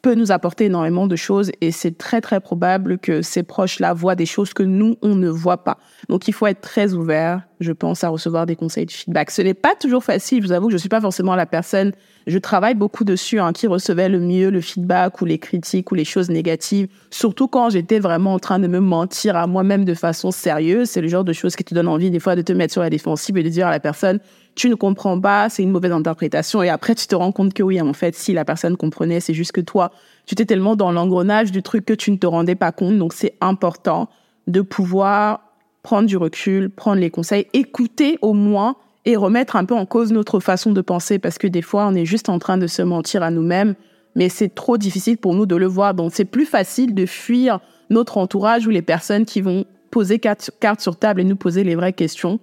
peut 0.00 0.14
nous 0.14 0.32
apporter 0.32 0.66
énormément 0.66 1.06
de 1.06 1.16
choses 1.16 1.50
et 1.62 1.72
c'est 1.72 1.96
très 1.96 2.20
très 2.20 2.38
probable 2.38 2.98
que 2.98 3.22
ces 3.22 3.42
proches-là 3.42 3.94
voient 3.94 4.14
des 4.14 4.26
choses 4.26 4.52
que 4.52 4.62
nous, 4.62 4.96
on 5.00 5.14
ne 5.14 5.30
voit 5.30 5.64
pas. 5.64 5.78
Donc 6.10 6.28
il 6.28 6.34
faut 6.34 6.46
être 6.46 6.60
très 6.60 6.92
ouvert, 6.92 7.40
je 7.60 7.72
pense, 7.72 8.04
à 8.04 8.08
recevoir 8.08 8.46
des 8.46 8.56
conseils 8.56 8.86
de 8.86 8.90
feedback. 8.90 9.30
Ce 9.30 9.42
n'est 9.42 9.54
pas 9.54 9.74
toujours 9.74 10.04
facile. 10.04 10.42
Je 10.42 10.46
vous 10.46 10.52
avoue 10.52 10.66
que 10.66 10.72
je 10.72 10.78
suis 10.78 10.88
pas 10.88 11.00
forcément 11.00 11.34
la 11.34 11.46
personne. 11.46 11.92
Je 12.26 12.38
travaille 12.38 12.74
beaucoup 12.74 13.04
dessus, 13.04 13.38
hein, 13.38 13.52
qui 13.52 13.66
recevait 13.66 14.08
le 14.08 14.18
mieux 14.18 14.50
le 14.50 14.60
feedback 14.60 15.20
ou 15.20 15.24
les 15.24 15.38
critiques 15.38 15.92
ou 15.92 15.94
les 15.94 16.04
choses 16.04 16.30
négatives. 16.30 16.88
Surtout 17.10 17.48
quand 17.48 17.70
j'étais 17.70 17.98
vraiment 17.98 18.34
en 18.34 18.38
train 18.38 18.58
de 18.58 18.66
me 18.66 18.80
mentir 18.80 19.36
à 19.36 19.46
moi-même 19.46 19.84
de 19.84 19.94
façon 19.94 20.30
sérieuse. 20.30 20.88
C'est 20.88 21.00
le 21.00 21.08
genre 21.08 21.24
de 21.24 21.32
choses 21.32 21.56
qui 21.56 21.64
te 21.64 21.74
donne 21.74 21.88
envie 21.88 22.10
des 22.10 22.20
fois 22.20 22.36
de 22.36 22.42
te 22.42 22.52
mettre 22.52 22.72
sur 22.72 22.82
la 22.82 22.90
défensive 22.90 23.36
et 23.36 23.42
de 23.42 23.48
dire 23.48 23.66
à 23.66 23.70
la 23.70 23.80
personne, 23.80 24.20
tu 24.54 24.68
ne 24.68 24.74
comprends 24.74 25.20
pas, 25.20 25.48
c'est 25.48 25.62
une 25.62 25.70
mauvaise 25.70 25.92
interprétation. 25.92 26.62
Et 26.62 26.68
après, 26.68 26.94
tu 26.94 27.06
te 27.06 27.14
rends 27.14 27.32
compte 27.32 27.54
que 27.54 27.62
oui, 27.62 27.80
en 27.80 27.92
fait, 27.92 28.14
si 28.14 28.32
la 28.32 28.44
personne 28.44 28.76
comprenait, 28.76 29.20
c'est 29.20 29.34
juste 29.34 29.52
que 29.52 29.60
toi, 29.60 29.90
tu 30.26 30.34
étais 30.34 30.44
tellement 30.44 30.76
dans 30.76 30.92
l'engrenage 30.92 31.50
du 31.50 31.62
truc 31.62 31.84
que 31.84 31.94
tu 31.94 32.10
ne 32.10 32.16
te 32.16 32.26
rendais 32.26 32.54
pas 32.54 32.72
compte. 32.72 32.96
Donc, 32.98 33.12
c'est 33.12 33.34
important 33.40 34.08
de 34.46 34.60
pouvoir 34.60 35.43
prendre 35.84 36.08
du 36.08 36.16
recul, 36.16 36.70
prendre 36.70 37.00
les 37.00 37.10
conseils, 37.10 37.46
écouter 37.52 38.18
au 38.22 38.32
moins 38.32 38.74
et 39.04 39.16
remettre 39.16 39.54
un 39.54 39.66
peu 39.66 39.74
en 39.74 39.86
cause 39.86 40.12
notre 40.12 40.40
façon 40.40 40.72
de 40.72 40.80
penser 40.80 41.20
parce 41.20 41.38
que 41.38 41.46
des 41.46 41.62
fois, 41.62 41.86
on 41.86 41.94
est 41.94 42.06
juste 42.06 42.28
en 42.28 42.40
train 42.40 42.56
de 42.56 42.66
se 42.66 42.82
mentir 42.82 43.22
à 43.22 43.30
nous-mêmes, 43.30 43.74
mais 44.16 44.30
c'est 44.30 44.52
trop 44.52 44.78
difficile 44.78 45.18
pour 45.18 45.34
nous 45.34 45.46
de 45.46 45.54
le 45.54 45.66
voir. 45.66 45.94
Donc, 45.94 46.12
c'est 46.14 46.24
plus 46.24 46.46
facile 46.46 46.94
de 46.94 47.04
fuir 47.06 47.60
notre 47.90 48.16
entourage 48.16 48.66
ou 48.66 48.70
les 48.70 48.82
personnes 48.82 49.26
qui 49.26 49.42
vont 49.42 49.66
poser 49.90 50.18
carte, 50.18 50.50
sur 50.80 50.96
table 50.96 51.20
et 51.20 51.24
nous 51.24 51.36
poser 51.36 51.62
les 51.62 51.76
vraies 51.76 51.92
questions 51.92 52.40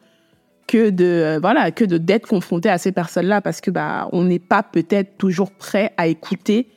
que 0.68 0.92
de 0.92 1.04
euh, 1.04 1.40
voilà 1.42 1.72
que 1.72 1.84
de 1.84 1.98
d'être 1.98 2.28
confronté 2.28 2.70
à 2.70 2.78
ces 2.78 2.94
personnes-là 2.94 3.42
parce 3.42 3.60
que 3.60 3.72
bah 3.72 4.08
on 4.14 4.24
n'est 4.24 4.40
pas 4.40 4.64
peut-être 4.64 5.18
toujours 5.18 5.52
prêt 5.52 5.92
à 5.98 6.08
écouter 6.08 6.70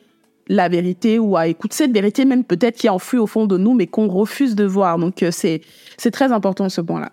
la 0.47 0.69
vérité 0.69 1.19
ou 1.19 1.37
à 1.37 1.47
écouter 1.47 1.75
cette 1.75 1.91
vérité 1.91 2.25
même 2.25 2.43
peut-être 2.43 2.77
qui 2.77 2.89
enfuit 2.89 3.17
au 3.17 3.27
fond 3.27 3.45
de 3.47 3.57
nous 3.57 3.73
mais 3.73 3.87
qu'on 3.87 4.07
refuse 4.07 4.55
de 4.55 4.65
voir. 4.65 4.97
Donc 4.99 5.23
euh, 5.23 5.31
c'est 5.31 5.61
c'est 5.97 6.11
très 6.11 6.31
important 6.31 6.69
ce 6.69 6.81
point-là. 6.81 7.11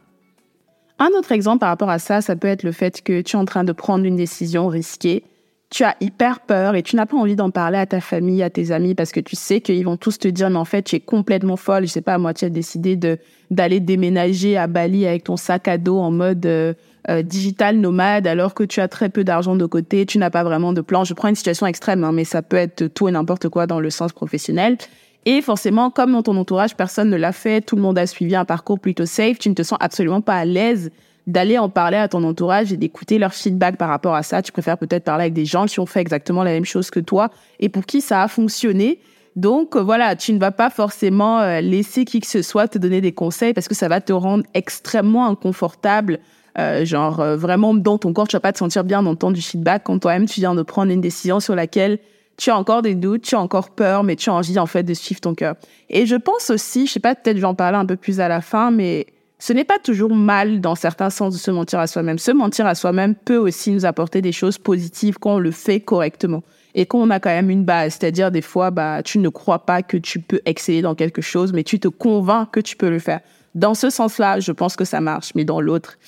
Un 0.98 1.08
autre 1.18 1.32
exemple 1.32 1.58
par 1.58 1.68
rapport 1.70 1.90
à 1.90 1.98
ça, 1.98 2.20
ça 2.20 2.36
peut 2.36 2.48
être 2.48 2.62
le 2.62 2.72
fait 2.72 3.02
que 3.02 3.22
tu 3.22 3.36
es 3.36 3.38
en 3.38 3.44
train 3.44 3.64
de 3.64 3.72
prendre 3.72 4.04
une 4.04 4.16
décision 4.16 4.68
risquée. 4.68 5.24
Tu 5.68 5.84
as 5.84 5.96
hyper 6.00 6.40
peur 6.40 6.76
et 6.76 6.82
tu 6.82 6.96
n'as 6.96 7.06
pas 7.06 7.16
envie 7.16 7.34
d'en 7.34 7.50
parler 7.50 7.78
à 7.78 7.86
ta 7.86 8.00
famille, 8.00 8.42
à 8.42 8.50
tes 8.50 8.72
amis, 8.72 8.94
parce 8.94 9.10
que 9.10 9.20
tu 9.20 9.34
sais 9.34 9.62
qu'ils 9.62 9.84
vont 9.84 9.96
tous 9.96 10.18
te 10.18 10.28
dire, 10.28 10.50
mais 10.50 10.58
en 10.58 10.66
fait, 10.66 10.82
tu 10.82 10.96
es 10.96 11.00
complètement 11.00 11.56
folle. 11.56 11.86
Je 11.86 11.92
sais 11.92 12.02
pas, 12.02 12.18
moi, 12.18 12.34
tu 12.34 12.44
as 12.44 12.50
décidé 12.50 12.94
de, 12.94 13.18
d'aller 13.50 13.80
déménager 13.80 14.58
à 14.58 14.66
Bali 14.66 15.06
avec 15.06 15.24
ton 15.24 15.38
sac 15.38 15.66
à 15.68 15.78
dos 15.78 15.98
en 15.98 16.10
mode 16.10 16.44
euh, 16.44 16.74
euh, 17.08 17.22
digital 17.22 17.78
nomade 17.78 18.26
alors 18.26 18.54
que 18.54 18.62
tu 18.62 18.80
as 18.80 18.88
très 18.88 19.08
peu 19.08 19.24
d'argent 19.24 19.56
de 19.56 19.66
côté, 19.66 20.06
tu 20.06 20.18
n'as 20.18 20.30
pas 20.30 20.44
vraiment 20.44 20.72
de 20.72 20.80
plan. 20.80 21.04
Je 21.04 21.14
prends 21.14 21.28
une 21.28 21.34
situation 21.34 21.66
extrême, 21.66 22.04
hein, 22.04 22.12
mais 22.12 22.24
ça 22.24 22.42
peut 22.42 22.56
être 22.56 22.86
tout 22.86 23.08
et 23.08 23.12
n'importe 23.12 23.48
quoi 23.48 23.66
dans 23.66 23.80
le 23.80 23.90
sens 23.90 24.12
professionnel. 24.12 24.78
Et 25.24 25.40
forcément, 25.40 25.90
comme 25.90 26.12
dans 26.12 26.22
ton 26.22 26.36
entourage, 26.36 26.76
personne 26.76 27.10
ne 27.10 27.16
l'a 27.16 27.32
fait, 27.32 27.60
tout 27.60 27.76
le 27.76 27.82
monde 27.82 27.98
a 27.98 28.06
suivi 28.06 28.34
un 28.34 28.44
parcours 28.44 28.80
plutôt 28.80 29.06
safe, 29.06 29.38
tu 29.38 29.48
ne 29.48 29.54
te 29.54 29.62
sens 29.62 29.78
absolument 29.80 30.20
pas 30.20 30.36
à 30.36 30.44
l'aise 30.44 30.90
d'aller 31.26 31.58
en 31.58 31.68
parler 31.68 31.96
à 31.96 32.08
ton 32.08 32.24
entourage 32.24 32.72
et 32.72 32.76
d'écouter 32.76 33.18
leur 33.18 33.32
feedback 33.32 33.76
par 33.76 33.88
rapport 33.88 34.14
à 34.14 34.22
ça. 34.22 34.42
Tu 34.42 34.50
préfères 34.50 34.78
peut-être 34.78 35.04
parler 35.04 35.22
avec 35.22 35.34
des 35.34 35.44
gens 35.44 35.66
qui 35.66 35.78
ont 35.80 35.86
fait 35.86 36.00
exactement 36.00 36.42
la 36.42 36.50
même 36.50 36.64
chose 36.64 36.90
que 36.90 37.00
toi 37.00 37.30
et 37.60 37.68
pour 37.68 37.86
qui 37.86 38.00
ça 38.00 38.22
a 38.22 38.28
fonctionné. 38.28 38.98
Donc 39.36 39.76
voilà, 39.76 40.16
tu 40.16 40.32
ne 40.32 40.38
vas 40.38 40.50
pas 40.50 40.68
forcément 40.68 41.40
euh, 41.40 41.60
laisser 41.60 42.04
qui 42.04 42.20
que 42.20 42.26
ce 42.26 42.42
soit 42.42 42.68
te 42.68 42.78
donner 42.78 43.00
des 43.00 43.12
conseils 43.12 43.54
parce 43.54 43.68
que 43.68 43.74
ça 43.74 43.88
va 43.88 44.00
te 44.00 44.12
rendre 44.12 44.44
extrêmement 44.54 45.26
inconfortable 45.26 46.18
euh, 46.58 46.84
genre 46.84 47.20
euh, 47.20 47.36
vraiment 47.36 47.74
dans 47.74 47.98
ton 47.98 48.12
corps, 48.12 48.28
tu 48.28 48.36
vas 48.36 48.40
pas 48.40 48.52
te 48.52 48.58
sentir 48.58 48.84
bien 48.84 49.02
dans 49.02 49.30
du 49.30 49.40
feedback 49.40 49.84
quand 49.84 49.98
toi-même 49.98 50.26
tu 50.26 50.40
viens 50.40 50.54
de 50.54 50.62
prendre 50.62 50.92
une 50.92 51.00
décision 51.00 51.40
sur 51.40 51.54
laquelle 51.54 51.98
tu 52.36 52.50
as 52.50 52.56
encore 52.56 52.82
des 52.82 52.94
doutes, 52.94 53.22
tu 53.22 53.34
as 53.34 53.40
encore 53.40 53.70
peur, 53.70 54.02
mais 54.02 54.16
tu 54.16 54.30
as 54.30 54.34
envie 54.34 54.58
en 54.58 54.66
fait 54.66 54.82
de 54.82 54.94
suivre 54.94 55.20
ton 55.20 55.34
cœur. 55.34 55.54
Et 55.90 56.06
je 56.06 56.16
pense 56.16 56.50
aussi, 56.50 56.86
je 56.86 56.92
sais 56.92 57.00
pas, 57.00 57.14
peut-être 57.14 57.36
je 57.36 57.42
vais 57.42 57.46
en 57.46 57.54
parler 57.54 57.78
un 57.78 57.86
peu 57.86 57.96
plus 57.96 58.20
à 58.20 58.28
la 58.28 58.40
fin, 58.40 58.70
mais 58.70 59.06
ce 59.38 59.52
n'est 59.52 59.64
pas 59.64 59.78
toujours 59.78 60.14
mal 60.14 60.60
dans 60.60 60.74
certains 60.74 61.10
sens 61.10 61.34
de 61.34 61.38
se 61.38 61.50
mentir 61.50 61.78
à 61.78 61.86
soi-même. 61.86 62.18
Se 62.18 62.30
mentir 62.30 62.66
à 62.66 62.74
soi-même 62.74 63.14
peut 63.14 63.36
aussi 63.36 63.72
nous 63.72 63.84
apporter 63.84 64.22
des 64.22 64.32
choses 64.32 64.58
positives 64.58 65.18
quand 65.18 65.34
on 65.34 65.38
le 65.38 65.50
fait 65.50 65.80
correctement 65.80 66.42
et 66.74 66.86
qu'on 66.86 67.10
a 67.10 67.20
quand 67.20 67.30
même 67.30 67.50
une 67.50 67.64
base. 67.64 67.96
C'est-à-dire 67.98 68.30
des 68.30 68.40
fois, 68.40 68.70
bah, 68.70 69.02
tu 69.02 69.18
ne 69.18 69.28
crois 69.28 69.66
pas 69.66 69.82
que 69.82 69.96
tu 69.96 70.20
peux 70.20 70.40
exceller 70.44 70.82
dans 70.82 70.94
quelque 70.94 71.22
chose, 71.22 71.52
mais 71.52 71.64
tu 71.64 71.80
te 71.80 71.88
convaincs 71.88 72.50
que 72.50 72.60
tu 72.60 72.76
peux 72.76 72.88
le 72.88 72.98
faire. 72.98 73.20
Dans 73.54 73.74
ce 73.74 73.90
sens-là, 73.90 74.40
je 74.40 74.52
pense 74.52 74.76
que 74.76 74.84
ça 74.84 75.00
marche, 75.00 75.32
mais 75.34 75.44
dans 75.44 75.60
l'autre, 75.60 75.98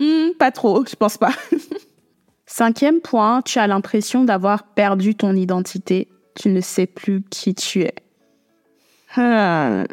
Hmm, 0.00 0.30
pas 0.38 0.50
trop, 0.50 0.84
je 0.86 0.96
pense 0.96 1.16
pas. 1.16 1.32
Cinquième 2.46 3.00
point, 3.00 3.42
tu 3.42 3.58
as 3.58 3.66
l'impression 3.66 4.24
d'avoir 4.24 4.64
perdu 4.64 5.14
ton 5.14 5.34
identité. 5.34 6.08
Tu 6.34 6.48
ne 6.48 6.60
sais 6.60 6.86
plus 6.86 7.22
qui 7.30 7.54
tu 7.54 7.82
es. 7.82 7.94
Hmm. 9.16 9.84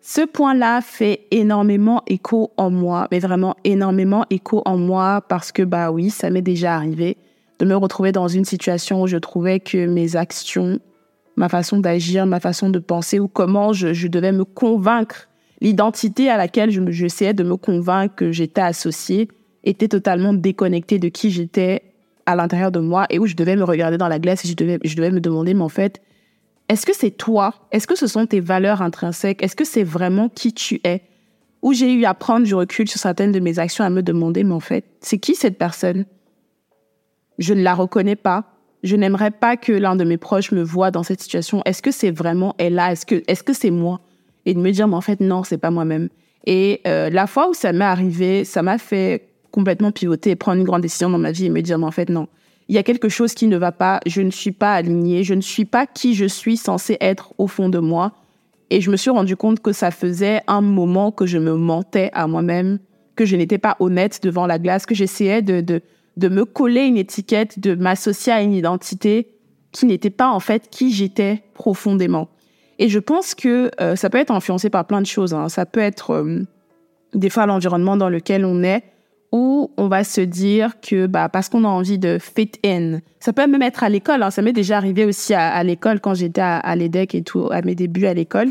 Ce 0.00 0.20
point-là 0.26 0.80
fait 0.80 1.26
énormément 1.30 2.02
écho 2.08 2.52
en 2.56 2.70
moi, 2.70 3.06
mais 3.12 3.20
vraiment 3.20 3.54
énormément 3.62 4.26
écho 4.30 4.62
en 4.64 4.76
moi 4.76 5.22
parce 5.28 5.52
que, 5.52 5.62
bah 5.62 5.92
oui, 5.92 6.10
ça 6.10 6.28
m'est 6.28 6.42
déjà 6.42 6.74
arrivé 6.74 7.16
de 7.60 7.66
me 7.66 7.76
retrouver 7.76 8.10
dans 8.10 8.26
une 8.26 8.44
situation 8.44 9.02
où 9.02 9.06
je 9.06 9.16
trouvais 9.16 9.60
que 9.60 9.86
mes 9.86 10.16
actions, 10.16 10.80
ma 11.36 11.48
façon 11.48 11.78
d'agir, 11.78 12.26
ma 12.26 12.40
façon 12.40 12.68
de 12.68 12.80
penser 12.80 13.20
ou 13.20 13.28
comment 13.28 13.72
je, 13.72 13.92
je 13.92 14.08
devais 14.08 14.32
me 14.32 14.44
convaincre 14.44 15.28
l'identité 15.62 16.28
à 16.28 16.36
laquelle 16.36 16.90
j'essayais 16.90 17.34
de 17.34 17.44
me 17.44 17.56
convaincre 17.56 18.16
que 18.16 18.32
j'étais 18.32 18.60
associée 18.60 19.28
était 19.62 19.86
totalement 19.86 20.34
déconnectée 20.34 20.98
de 20.98 21.08
qui 21.08 21.30
j'étais 21.30 21.82
à 22.26 22.34
l'intérieur 22.34 22.72
de 22.72 22.80
moi 22.80 23.06
et 23.10 23.20
où 23.20 23.26
je 23.26 23.36
devais 23.36 23.54
me 23.54 23.62
regarder 23.62 23.96
dans 23.96 24.08
la 24.08 24.18
glace 24.18 24.44
et 24.44 24.48
je 24.48 24.56
devais, 24.56 25.10
me 25.10 25.20
demander, 25.20 25.54
mais 25.54 25.62
en 25.62 25.68
fait, 25.68 26.02
est-ce 26.68 26.84
que 26.84 26.92
c'est 26.92 27.12
toi? 27.12 27.54
Est-ce 27.70 27.86
que 27.86 27.96
ce 27.96 28.08
sont 28.08 28.26
tes 28.26 28.40
valeurs 28.40 28.82
intrinsèques? 28.82 29.40
Est-ce 29.42 29.54
que 29.54 29.64
c'est 29.64 29.84
vraiment 29.84 30.28
qui 30.28 30.52
tu 30.52 30.80
es? 30.82 31.02
Où 31.62 31.72
j'ai 31.72 31.92
eu 31.92 32.04
à 32.06 32.14
prendre 32.14 32.44
du 32.44 32.56
recul 32.56 32.88
sur 32.88 32.98
certaines 32.98 33.30
de 33.30 33.38
mes 33.38 33.60
actions, 33.60 33.84
à 33.84 33.90
me 33.90 34.02
demander, 34.02 34.42
mais 34.42 34.54
en 34.54 34.60
fait, 34.60 34.84
c'est 35.00 35.18
qui 35.18 35.36
cette 35.36 35.58
personne? 35.58 36.06
Je 37.38 37.54
ne 37.54 37.62
la 37.62 37.74
reconnais 37.74 38.16
pas. 38.16 38.46
Je 38.82 38.96
n'aimerais 38.96 39.30
pas 39.30 39.56
que 39.56 39.70
l'un 39.70 39.94
de 39.94 40.02
mes 40.02 40.16
proches 40.16 40.50
me 40.50 40.62
voit 40.62 40.90
dans 40.90 41.04
cette 41.04 41.20
situation. 41.20 41.62
Est-ce 41.64 41.82
que 41.82 41.92
c'est 41.92 42.10
vraiment 42.10 42.56
elle 42.58 42.74
là 42.74 42.90
est-ce 42.90 43.42
que 43.44 43.52
c'est 43.52 43.70
moi? 43.70 44.00
Et 44.46 44.54
de 44.54 44.58
me 44.58 44.70
dire, 44.70 44.88
mais 44.88 44.96
en 44.96 45.00
fait, 45.00 45.20
non, 45.20 45.44
c'est 45.44 45.58
pas 45.58 45.70
moi-même. 45.70 46.08
Et 46.46 46.80
euh, 46.86 47.10
la 47.10 47.26
fois 47.26 47.48
où 47.48 47.54
ça 47.54 47.72
m'est 47.72 47.84
arrivé, 47.84 48.44
ça 48.44 48.62
m'a 48.62 48.78
fait 48.78 49.28
complètement 49.50 49.92
pivoter 49.92 50.30
et 50.30 50.36
prendre 50.36 50.58
une 50.58 50.64
grande 50.64 50.82
décision 50.82 51.10
dans 51.10 51.18
ma 51.18 51.30
vie 51.30 51.46
et 51.46 51.50
me 51.50 51.60
dire, 51.60 51.78
mais 51.78 51.86
en 51.86 51.90
fait, 51.90 52.08
non. 52.08 52.28
Il 52.68 52.74
y 52.74 52.78
a 52.78 52.82
quelque 52.82 53.08
chose 53.08 53.34
qui 53.34 53.46
ne 53.48 53.56
va 53.56 53.70
pas, 53.70 54.00
je 54.06 54.22
ne 54.22 54.30
suis 54.30 54.52
pas 54.52 54.74
alignée, 54.74 55.24
je 55.24 55.34
ne 55.34 55.40
suis 55.40 55.64
pas 55.64 55.86
qui 55.86 56.14
je 56.14 56.24
suis 56.24 56.56
censée 56.56 56.96
être 57.00 57.34
au 57.38 57.46
fond 57.46 57.68
de 57.68 57.78
moi. 57.78 58.12
Et 58.70 58.80
je 58.80 58.90
me 58.90 58.96
suis 58.96 59.10
rendu 59.10 59.36
compte 59.36 59.60
que 59.60 59.72
ça 59.72 59.90
faisait 59.90 60.40
un 60.46 60.62
moment 60.62 61.12
que 61.12 61.26
je 61.26 61.38
me 61.38 61.54
mentais 61.54 62.10
à 62.14 62.26
moi-même, 62.26 62.78
que 63.14 63.26
je 63.26 63.36
n'étais 63.36 63.58
pas 63.58 63.76
honnête 63.80 64.20
devant 64.22 64.46
la 64.46 64.58
glace, 64.58 64.86
que 64.86 64.94
j'essayais 64.94 65.42
de, 65.42 65.60
de, 65.60 65.82
de 66.16 66.28
me 66.28 66.46
coller 66.46 66.86
une 66.86 66.96
étiquette, 66.96 67.58
de 67.58 67.74
m'associer 67.74 68.32
à 68.32 68.40
une 68.40 68.54
identité 68.54 69.28
qui 69.72 69.86
n'était 69.86 70.10
pas 70.10 70.30
en 70.30 70.40
fait 70.40 70.68
qui 70.70 70.92
j'étais 70.92 71.42
profondément. 71.54 72.28
Et 72.82 72.88
je 72.88 72.98
pense 72.98 73.36
que 73.36 73.70
euh, 73.80 73.94
ça 73.94 74.10
peut 74.10 74.18
être 74.18 74.32
influencé 74.32 74.68
par 74.68 74.84
plein 74.88 75.00
de 75.00 75.06
choses. 75.06 75.34
Hein. 75.34 75.48
Ça 75.48 75.66
peut 75.66 75.78
être 75.78 76.14
euh, 76.14 76.42
des 77.14 77.30
fois 77.30 77.46
l'environnement 77.46 77.96
dans 77.96 78.08
lequel 78.08 78.44
on 78.44 78.64
est, 78.64 78.82
où 79.30 79.70
on 79.76 79.86
va 79.86 80.02
se 80.02 80.20
dire 80.20 80.80
que 80.80 81.06
bah, 81.06 81.28
parce 81.28 81.48
qu'on 81.48 81.62
a 81.62 81.68
envie 81.68 82.00
de 82.00 82.18
fit 82.18 82.50
in. 82.66 82.98
Ça 83.20 83.32
peut 83.32 83.46
même 83.46 83.62
être 83.62 83.84
à 83.84 83.88
l'école. 83.88 84.24
Hein. 84.24 84.32
Ça 84.32 84.42
m'est 84.42 84.52
déjà 84.52 84.78
arrivé 84.78 85.04
aussi 85.04 85.32
à, 85.32 85.62
l'école 85.62 86.00
quand 86.00 86.14
j'étais 86.14 86.40
à, 86.40 86.56
à 86.56 86.74
l'EDEC 86.74 87.14
et 87.14 87.22
tout, 87.22 87.46
à 87.52 87.62
mes 87.62 87.76
débuts 87.76 88.06
à 88.06 88.14
l'école. 88.14 88.48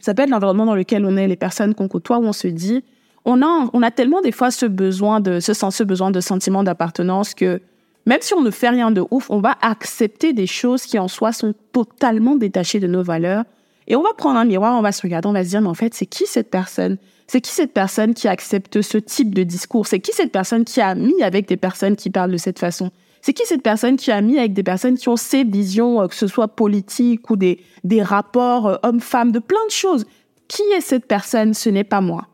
Ça 0.00 0.12
peut 0.12 0.22
être 0.22 0.30
l'environnement 0.30 0.66
dans 0.66 0.74
lequel 0.74 1.04
on 1.04 1.16
est, 1.16 1.28
les 1.28 1.36
personnes 1.36 1.76
qu'on 1.76 1.86
côtoie, 1.86 2.18
où 2.18 2.24
on 2.24 2.32
se 2.32 2.48
dit, 2.48 2.82
on 3.24 3.42
a, 3.42 3.70
on 3.72 3.82
a 3.82 3.92
tellement 3.92 4.22
des 4.22 4.32
fois 4.32 4.50
ce 4.50 4.66
besoin 4.66 5.20
de, 5.20 5.38
ce, 5.38 5.54
ce 5.54 5.84
besoin 5.84 6.10
de 6.10 6.18
sentiment 6.18 6.64
d'appartenance 6.64 7.32
que 7.32 7.60
même 8.06 8.20
si 8.22 8.34
on 8.34 8.40
ne 8.40 8.50
fait 8.50 8.68
rien 8.68 8.90
de 8.92 9.04
ouf, 9.10 9.30
on 9.30 9.40
va 9.40 9.56
accepter 9.60 10.32
des 10.32 10.46
choses 10.46 10.84
qui 10.84 10.98
en 10.98 11.08
soi 11.08 11.32
sont 11.32 11.54
totalement 11.72 12.36
détachées 12.36 12.80
de 12.80 12.86
nos 12.86 13.02
valeurs. 13.02 13.44
Et 13.88 13.96
on 13.96 14.02
va 14.02 14.14
prendre 14.16 14.38
un 14.38 14.44
miroir, 14.44 14.78
on 14.78 14.82
va 14.82 14.92
se 14.92 15.02
regarder, 15.02 15.28
on 15.28 15.32
va 15.32 15.44
se 15.44 15.50
dire, 15.50 15.60
mais 15.60 15.68
en 15.68 15.74
fait, 15.74 15.92
c'est 15.94 16.06
qui 16.06 16.26
cette 16.26 16.50
personne? 16.50 16.98
C'est 17.26 17.40
qui 17.40 17.50
cette 17.50 17.72
personne 17.72 18.14
qui 18.14 18.28
accepte 18.28 18.80
ce 18.80 18.98
type 18.98 19.34
de 19.34 19.42
discours? 19.42 19.86
C'est 19.86 20.00
qui 20.00 20.12
cette 20.12 20.32
personne 20.32 20.64
qui 20.64 20.80
a 20.80 20.94
mis 20.94 21.20
avec 21.22 21.48
des 21.48 21.56
personnes 21.56 21.96
qui 21.96 22.10
parlent 22.10 22.30
de 22.30 22.36
cette 22.36 22.58
façon? 22.58 22.90
C'est 23.22 23.32
qui 23.32 23.44
cette 23.44 23.62
personne 23.62 23.96
qui 23.96 24.12
a 24.12 24.20
mis 24.20 24.38
avec 24.38 24.52
des 24.52 24.62
personnes 24.62 24.96
qui 24.96 25.08
ont 25.08 25.16
ces 25.16 25.42
visions, 25.42 26.00
euh, 26.00 26.06
que 26.06 26.14
ce 26.14 26.28
soit 26.28 26.46
politiques 26.46 27.28
ou 27.28 27.34
des, 27.34 27.60
des 27.82 28.02
rapports 28.02 28.68
euh, 28.68 28.76
hommes-femmes, 28.84 29.32
de 29.32 29.40
plein 29.40 29.64
de 29.66 29.72
choses? 29.72 30.06
Qui 30.46 30.62
est 30.76 30.80
cette 30.80 31.06
personne? 31.06 31.52
Ce 31.52 31.68
n'est 31.68 31.82
pas 31.82 32.00
moi. 32.00 32.28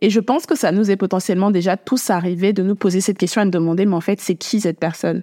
Et 0.00 0.08
je 0.10 0.20
pense 0.20 0.46
que 0.46 0.56
ça 0.56 0.72
nous 0.72 0.90
est 0.90 0.96
potentiellement 0.96 1.50
déjà 1.50 1.76
tous 1.76 2.10
arrivé 2.10 2.52
de 2.52 2.62
nous 2.62 2.74
poser 2.74 3.00
cette 3.00 3.18
question 3.18 3.42
et 3.42 3.44
de 3.44 3.50
demander, 3.50 3.84
mais 3.84 3.94
en 3.94 4.00
fait, 4.00 4.20
c'est 4.20 4.34
qui 4.34 4.60
cette 4.60 4.80
personne? 4.80 5.22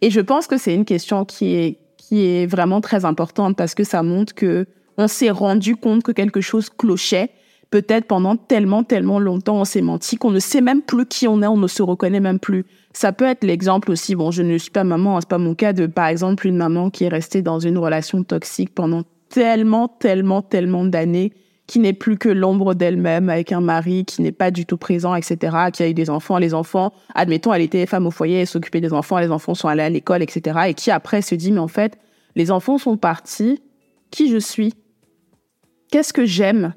Et 0.00 0.10
je 0.10 0.20
pense 0.20 0.46
que 0.46 0.56
c'est 0.56 0.74
une 0.74 0.86
question 0.86 1.24
qui 1.24 1.54
est, 1.54 1.78
qui 1.98 2.24
est 2.24 2.46
vraiment 2.46 2.80
très 2.80 3.04
importante 3.04 3.56
parce 3.56 3.74
que 3.74 3.84
ça 3.84 4.02
montre 4.02 4.34
que 4.34 4.66
on 4.96 5.08
s'est 5.08 5.30
rendu 5.30 5.76
compte 5.76 6.02
que 6.02 6.12
quelque 6.12 6.40
chose 6.40 6.70
clochait. 6.70 7.30
Peut-être 7.70 8.06
pendant 8.06 8.36
tellement, 8.36 8.82
tellement 8.82 9.20
longtemps, 9.20 9.60
on 9.60 9.64
s'est 9.66 9.82
menti 9.82 10.16
qu'on 10.16 10.30
ne 10.30 10.38
sait 10.38 10.62
même 10.62 10.80
plus 10.80 11.04
qui 11.04 11.28
on 11.28 11.42
est, 11.42 11.46
on 11.46 11.58
ne 11.58 11.66
se 11.66 11.82
reconnaît 11.82 12.18
même 12.18 12.38
plus. 12.38 12.64
Ça 12.94 13.12
peut 13.12 13.26
être 13.26 13.44
l'exemple 13.44 13.90
aussi, 13.90 14.14
bon, 14.14 14.30
je 14.30 14.42
ne 14.42 14.56
suis 14.56 14.70
pas 14.70 14.84
maman, 14.84 15.20
c'est 15.20 15.28
pas 15.28 15.36
mon 15.36 15.54
cas 15.54 15.74
de, 15.74 15.86
par 15.86 16.06
exemple, 16.06 16.46
une 16.46 16.56
maman 16.56 16.88
qui 16.88 17.04
est 17.04 17.08
restée 17.08 17.42
dans 17.42 17.60
une 17.60 17.76
relation 17.76 18.24
toxique 18.24 18.74
pendant 18.74 19.02
tellement, 19.28 19.86
tellement, 19.86 20.40
tellement 20.40 20.86
d'années 20.86 21.34
qui 21.68 21.78
n'est 21.78 21.92
plus 21.92 22.16
que 22.16 22.30
l'ombre 22.30 22.74
d'elle-même 22.74 23.28
avec 23.28 23.52
un 23.52 23.60
mari 23.60 24.06
qui 24.06 24.22
n'est 24.22 24.32
pas 24.32 24.50
du 24.50 24.64
tout 24.64 24.78
présent, 24.78 25.14
etc., 25.14 25.56
qui 25.70 25.82
a 25.82 25.88
eu 25.88 25.94
des 25.94 26.08
enfants. 26.08 26.38
Les 26.38 26.54
enfants, 26.54 26.94
admettons, 27.14 27.52
elle 27.52 27.60
était 27.60 27.84
femme 27.84 28.06
au 28.06 28.10
foyer, 28.10 28.40
elle 28.40 28.46
s'occupait 28.46 28.80
des 28.80 28.94
enfants, 28.94 29.18
les 29.18 29.30
enfants 29.30 29.54
sont 29.54 29.68
allés 29.68 29.82
à 29.82 29.90
l'école, 29.90 30.22
etc., 30.22 30.58
et 30.68 30.74
qui 30.74 30.90
après 30.90 31.20
se 31.20 31.34
dit, 31.34 31.52
mais 31.52 31.60
en 31.60 31.68
fait, 31.68 31.98
les 32.34 32.50
enfants 32.50 32.78
sont 32.78 32.96
partis, 32.96 33.62
qui 34.10 34.30
je 34.30 34.38
suis? 34.38 34.72
Qu'est-ce 35.92 36.14
que 36.14 36.24
j'aime? 36.24 36.74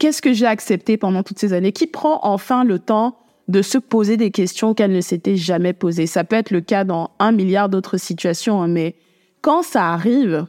Qu'est-ce 0.00 0.20
que 0.20 0.32
j'ai 0.32 0.46
accepté 0.46 0.96
pendant 0.96 1.22
toutes 1.22 1.38
ces 1.38 1.52
années? 1.52 1.72
Qui 1.72 1.86
prend 1.86 2.18
enfin 2.24 2.64
le 2.64 2.80
temps 2.80 3.16
de 3.46 3.62
se 3.62 3.78
poser 3.78 4.16
des 4.16 4.32
questions 4.32 4.74
qu'elle 4.74 4.92
ne 4.92 5.00
s'était 5.00 5.36
jamais 5.36 5.72
posées? 5.72 6.08
Ça 6.08 6.24
peut 6.24 6.36
être 6.36 6.50
le 6.50 6.60
cas 6.60 6.82
dans 6.82 7.12
un 7.20 7.30
milliard 7.30 7.68
d'autres 7.68 7.96
situations, 7.96 8.60
hein, 8.60 8.68
mais 8.68 8.96
quand 9.40 9.62
ça 9.62 9.92
arrive, 9.92 10.46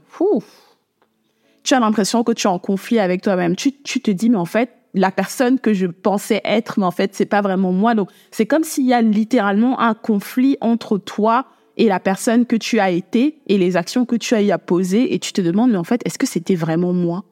tu 1.67 1.73
as 1.73 1.82
l'impression 1.82 2.23
que 2.23 2.32
tu 2.32 2.47
es 2.47 2.49
en 2.49 2.60
conflit 2.60 2.97
avec 2.97 3.21
toi-même. 3.21 3.58
Tu, 3.58 3.73
te 3.73 4.10
dis, 4.10 4.30
mais 4.30 4.38
en 4.38 4.45
fait, 4.45 4.69
la 4.93 5.12
personne 5.12 5.60
que 5.60 5.73
je 5.73 5.86
pensais 5.86 6.39
être, 6.45 6.80
mais 6.80 6.86
en 6.86 6.91
fait, 6.91 7.13
c'est 7.13 7.25
pas 7.25 7.41
vraiment 7.41 7.73
moi. 7.73 7.93
Donc, 7.93 8.10
c'est 8.32 8.45
comme 8.45 8.63
s'il 8.63 8.86
y 8.86 8.93
a 8.93 9.01
littéralement 9.01 9.77
un 9.82 9.93
conflit 9.93 10.56
entre 10.62 10.97
toi 10.97 11.45
et 11.75 11.89
la 11.89 11.99
personne 11.99 12.45
que 12.45 12.56
tu 12.56 12.80
as 12.80 12.89
été 12.89 13.39
et 13.47 13.58
les 13.58 13.75
actions 13.75 14.06
que 14.06 14.15
tu 14.15 14.34
as 14.34 14.41
eu 14.41 14.51
à 14.51 14.58
poser 14.58 15.13
et 15.13 15.19
tu 15.19 15.34
te 15.34 15.41
demandes, 15.41 15.71
mais 15.71 15.77
en 15.77 15.84
fait, 15.84 16.01
est-ce 16.06 16.17
que 16.17 16.25
c'était 16.25 16.56
vraiment 16.56 16.93
moi? 16.93 17.25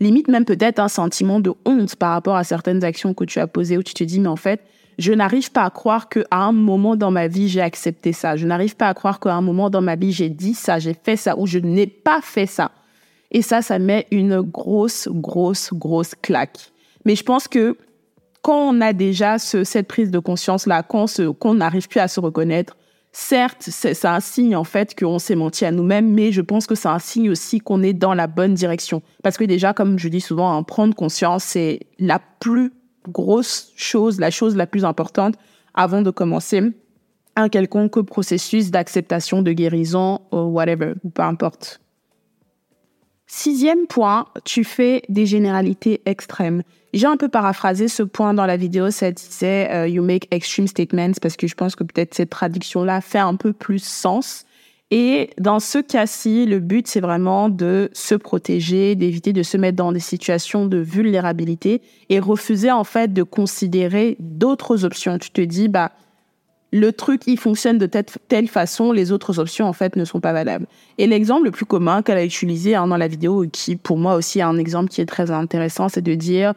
Limite 0.00 0.28
même 0.28 0.44
peut-être 0.44 0.78
un 0.78 0.88
sentiment 0.88 1.40
de 1.40 1.54
honte 1.64 1.96
par 1.96 2.12
rapport 2.12 2.36
à 2.36 2.44
certaines 2.44 2.84
actions 2.84 3.14
que 3.14 3.24
tu 3.24 3.38
as 3.38 3.46
posées 3.46 3.78
où 3.78 3.82
tu 3.82 3.94
te 3.94 4.04
dis, 4.04 4.20
mais 4.20 4.28
en 4.28 4.36
fait, 4.36 4.60
je 4.98 5.14
n'arrive 5.14 5.50
pas 5.50 5.64
à 5.64 5.70
croire 5.70 6.10
qu'à 6.10 6.26
un 6.30 6.52
moment 6.52 6.94
dans 6.94 7.10
ma 7.10 7.26
vie, 7.26 7.48
j'ai 7.48 7.62
accepté 7.62 8.12
ça. 8.12 8.36
Je 8.36 8.46
n'arrive 8.46 8.76
pas 8.76 8.88
à 8.88 8.94
croire 8.94 9.18
qu'à 9.18 9.34
un 9.34 9.40
moment 9.40 9.70
dans 9.70 9.80
ma 9.80 9.96
vie, 9.96 10.12
j'ai 10.12 10.28
dit 10.28 10.52
ça, 10.52 10.78
j'ai 10.78 10.94
fait 10.94 11.16
ça 11.16 11.38
ou 11.38 11.46
je 11.46 11.58
n'ai 11.58 11.86
pas 11.86 12.20
fait 12.20 12.44
ça. 12.44 12.70
Et 13.32 13.42
ça, 13.42 13.62
ça 13.62 13.78
met 13.78 14.06
une 14.10 14.42
grosse, 14.42 15.08
grosse, 15.10 15.72
grosse 15.72 16.14
claque. 16.14 16.70
Mais 17.04 17.16
je 17.16 17.24
pense 17.24 17.48
que 17.48 17.76
quand 18.42 18.74
on 18.74 18.80
a 18.80 18.92
déjà 18.92 19.38
cette 19.38 19.88
prise 19.88 20.10
de 20.10 20.18
conscience-là, 20.18 20.82
qu'on 20.82 21.54
n'arrive 21.54 21.88
plus 21.88 22.00
à 22.00 22.08
se 22.08 22.20
reconnaître, 22.20 22.76
certes, 23.12 23.68
c'est 23.70 24.04
un 24.04 24.20
signe 24.20 24.54
en 24.54 24.64
fait 24.64 24.98
qu'on 24.98 25.18
s'est 25.18 25.34
menti 25.34 25.64
à 25.64 25.70
nous-mêmes, 25.70 26.10
mais 26.10 26.32
je 26.32 26.42
pense 26.42 26.66
que 26.66 26.74
c'est 26.74 26.88
un 26.88 26.98
signe 26.98 27.30
aussi 27.30 27.60
qu'on 27.60 27.82
est 27.82 27.92
dans 27.92 28.14
la 28.14 28.26
bonne 28.26 28.54
direction. 28.54 29.02
Parce 29.22 29.36
que 29.36 29.44
déjà, 29.44 29.72
comme 29.72 29.98
je 29.98 30.08
dis 30.08 30.20
souvent, 30.20 30.50
en 30.50 30.58
hein, 30.58 30.62
prendre 30.62 30.94
conscience, 30.94 31.44
c'est 31.44 31.80
la 31.98 32.20
plus 32.40 32.72
grosse 33.08 33.72
chose, 33.76 34.20
la 34.20 34.30
chose 34.30 34.56
la 34.56 34.66
plus 34.66 34.84
importante 34.84 35.34
avant 35.74 36.02
de 36.02 36.10
commencer 36.10 36.62
un 37.36 37.48
quelconque 37.48 38.02
processus 38.02 38.70
d'acceptation, 38.70 39.40
de 39.40 39.52
guérison, 39.52 40.20
ou 40.32 40.36
whatever, 40.36 40.94
ou 41.02 41.10
peu 41.10 41.22
importe. 41.22 41.81
Sixième 43.34 43.86
point, 43.86 44.26
tu 44.44 44.62
fais 44.62 45.04
des 45.08 45.24
généralités 45.24 46.02
extrêmes. 46.04 46.62
J'ai 46.92 47.06
un 47.06 47.16
peu 47.16 47.30
paraphrasé 47.30 47.88
ce 47.88 48.02
point 48.02 48.34
dans 48.34 48.44
la 48.44 48.58
vidéo, 48.58 48.90
ça 48.90 49.10
disait 49.10 49.70
euh, 49.72 49.88
You 49.88 50.02
make 50.02 50.28
extreme 50.30 50.66
statements 50.66 51.12
parce 51.20 51.38
que 51.38 51.46
je 51.46 51.54
pense 51.54 51.74
que 51.74 51.82
peut-être 51.82 52.12
cette 52.12 52.28
traduction-là 52.28 53.00
fait 53.00 53.20
un 53.20 53.36
peu 53.36 53.54
plus 53.54 53.82
sens. 53.82 54.44
Et 54.90 55.30
dans 55.38 55.60
ce 55.60 55.78
cas-ci, 55.78 56.44
le 56.44 56.60
but, 56.60 56.86
c'est 56.86 57.00
vraiment 57.00 57.48
de 57.48 57.88
se 57.94 58.14
protéger, 58.14 58.96
d'éviter 58.96 59.32
de 59.32 59.42
se 59.42 59.56
mettre 59.56 59.76
dans 59.76 59.92
des 59.92 59.98
situations 59.98 60.66
de 60.66 60.76
vulnérabilité 60.76 61.80
et 62.10 62.20
refuser 62.20 62.70
en 62.70 62.84
fait 62.84 63.14
de 63.14 63.22
considérer 63.22 64.18
d'autres 64.20 64.84
options. 64.84 65.16
Tu 65.16 65.30
te 65.30 65.40
dis, 65.40 65.68
bah, 65.68 65.92
le 66.72 66.90
truc, 66.90 67.22
il 67.26 67.38
fonctionne 67.38 67.76
de 67.76 67.86
telle, 67.86 68.48
façon, 68.48 68.92
les 68.92 69.12
autres 69.12 69.38
options, 69.38 69.66
en 69.66 69.74
fait, 69.74 69.94
ne 69.94 70.06
sont 70.06 70.20
pas 70.20 70.32
valables. 70.32 70.66
Et 70.96 71.06
l'exemple 71.06 71.44
le 71.44 71.50
plus 71.50 71.66
commun 71.66 72.00
qu'elle 72.00 72.16
a 72.16 72.24
utilisé 72.24 72.74
hein, 72.74 72.86
dans 72.86 72.96
la 72.96 73.08
vidéo, 73.08 73.44
qui 73.52 73.76
pour 73.76 73.98
moi 73.98 74.14
aussi 74.14 74.38
est 74.38 74.42
un 74.42 74.56
exemple 74.56 74.88
qui 74.88 75.02
est 75.02 75.06
très 75.06 75.30
intéressant, 75.30 75.90
c'est 75.90 76.00
de 76.00 76.14
dire 76.14 76.54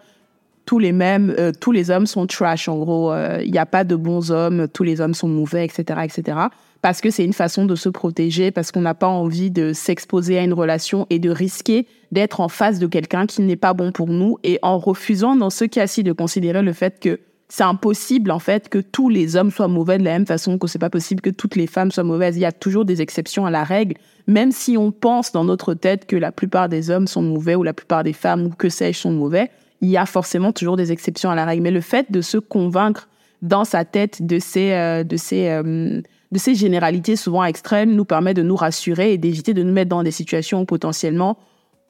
tous 0.65 0.80
les 0.80 0.93
mêmes, 0.93 1.36
euh, 1.38 1.51
tous 1.60 1.73
les 1.73 1.91
hommes 1.91 2.08
sont 2.08 2.25
trash. 2.28 2.69
En 2.69 2.78
gros, 2.78 3.12
euh, 3.12 3.41
il 3.43 3.51
n'y 3.51 3.58
a 3.58 3.65
pas 3.65 3.84
de 3.84 3.95
bons 3.95 4.32
hommes, 4.32 4.67
tous 4.69 4.84
les 4.84 5.01
hommes 5.01 5.13
sont 5.13 5.28
mauvais, 5.28 5.65
etc., 5.65 5.99
etc. 6.06 6.38
Parce 6.82 7.01
que 7.01 7.10
c'est 7.10 7.25
une 7.25 7.34
façon 7.34 7.65
de 7.65 7.75
se 7.75 7.89
protéger, 7.89 8.51
parce 8.51 8.71
qu'on 8.71 8.82
n'a 8.82 8.93
pas 8.93 9.08
envie 9.08 9.51
de 9.51 9.73
s'exposer 9.73 10.39
à 10.39 10.43
une 10.43 10.54
relation 10.54 11.08
et 11.10 11.19
de 11.19 11.30
risquer 11.30 11.88
d'être 12.13 12.39
en 12.39 12.47
face 12.47 12.80
de 12.80 12.88
quelqu'un 12.88 13.25
qui 13.25 13.41
n'est 13.41 13.56
pas 13.58 13.73
bon 13.73 13.91
pour 13.91 14.08
nous, 14.08 14.38
et 14.43 14.60
en 14.62 14.78
refusant 14.78 15.36
dans 15.36 15.49
ce 15.49 15.65
cas-ci 15.65 16.04
de 16.04 16.13
considérer 16.13 16.62
le 16.62 16.71
fait 16.71 16.99
que 17.01 17.19
c'est 17.47 17.63
impossible 17.63 18.31
en 18.31 18.39
fait 18.39 18.69
que 18.69 18.79
tous 18.79 19.10
les 19.10 19.36
hommes 19.36 19.51
soient 19.51 19.67
mauvais 19.67 19.97
de 19.97 20.03
la 20.03 20.12
même 20.12 20.25
façon 20.25 20.58
que 20.58 20.67
c'est 20.67 20.79
pas 20.79 20.89
possible 20.89 21.21
que 21.21 21.29
toutes 21.29 21.55
les 21.55 21.67
femmes 21.67 21.91
soient 21.91 22.03
mauvaises. 22.03 22.38
Il 22.38 22.41
y 22.41 22.45
a 22.45 22.51
toujours 22.51 22.86
des 22.86 23.01
exceptions 23.01 23.45
à 23.45 23.51
la 23.51 23.63
règle, 23.63 23.95
même 24.27 24.51
si 24.51 24.77
on 24.77 24.91
pense 24.91 25.31
dans 25.31 25.43
notre 25.43 25.73
tête 25.73 26.08
que 26.08 26.15
la 26.15 26.31
plupart 26.31 26.69
des 26.69 26.89
hommes 26.89 27.08
sont 27.08 27.21
mauvais 27.21 27.55
ou 27.55 27.63
la 27.63 27.73
plupart 27.73 28.03
des 28.03 28.13
femmes 28.13 28.45
ou 28.45 28.49
que 28.49 28.69
sais-je 28.69 28.99
sont 28.99 29.12
mauvais. 29.12 29.51
Il 29.81 29.89
y 29.89 29.97
a 29.97 30.05
forcément 30.05 30.51
toujours 30.51 30.77
des 30.77 30.91
exceptions 30.91 31.29
à 31.29 31.36
la 31.36 31.45
règle. 31.45 31.62
Mais 31.62 31.71
le 31.71 31.81
fait 31.81 32.12
de 32.12 32.21
se 32.21 32.38
convaincre 32.38 33.08
dans 33.41 33.65
sa 33.65 33.86
tête 33.86 34.25
de 34.25 34.39
ces 34.39 34.71
euh, 34.71 35.03
de 35.03 35.17
ces 35.17 35.49
euh, 35.49 36.01
de 36.31 36.39
ces 36.39 36.55
généralités 36.55 37.15
souvent 37.15 37.43
extrêmes 37.43 37.93
nous 37.93 38.05
permet 38.05 38.34
de 38.34 38.41
nous 38.41 38.55
rassurer 38.55 39.13
et 39.13 39.17
d'éviter 39.17 39.53
de 39.53 39.62
nous 39.62 39.73
mettre 39.73 39.89
dans 39.89 40.01
des 40.01 40.12
situations 40.12 40.62
où 40.62 40.65
potentiellement 40.65 41.38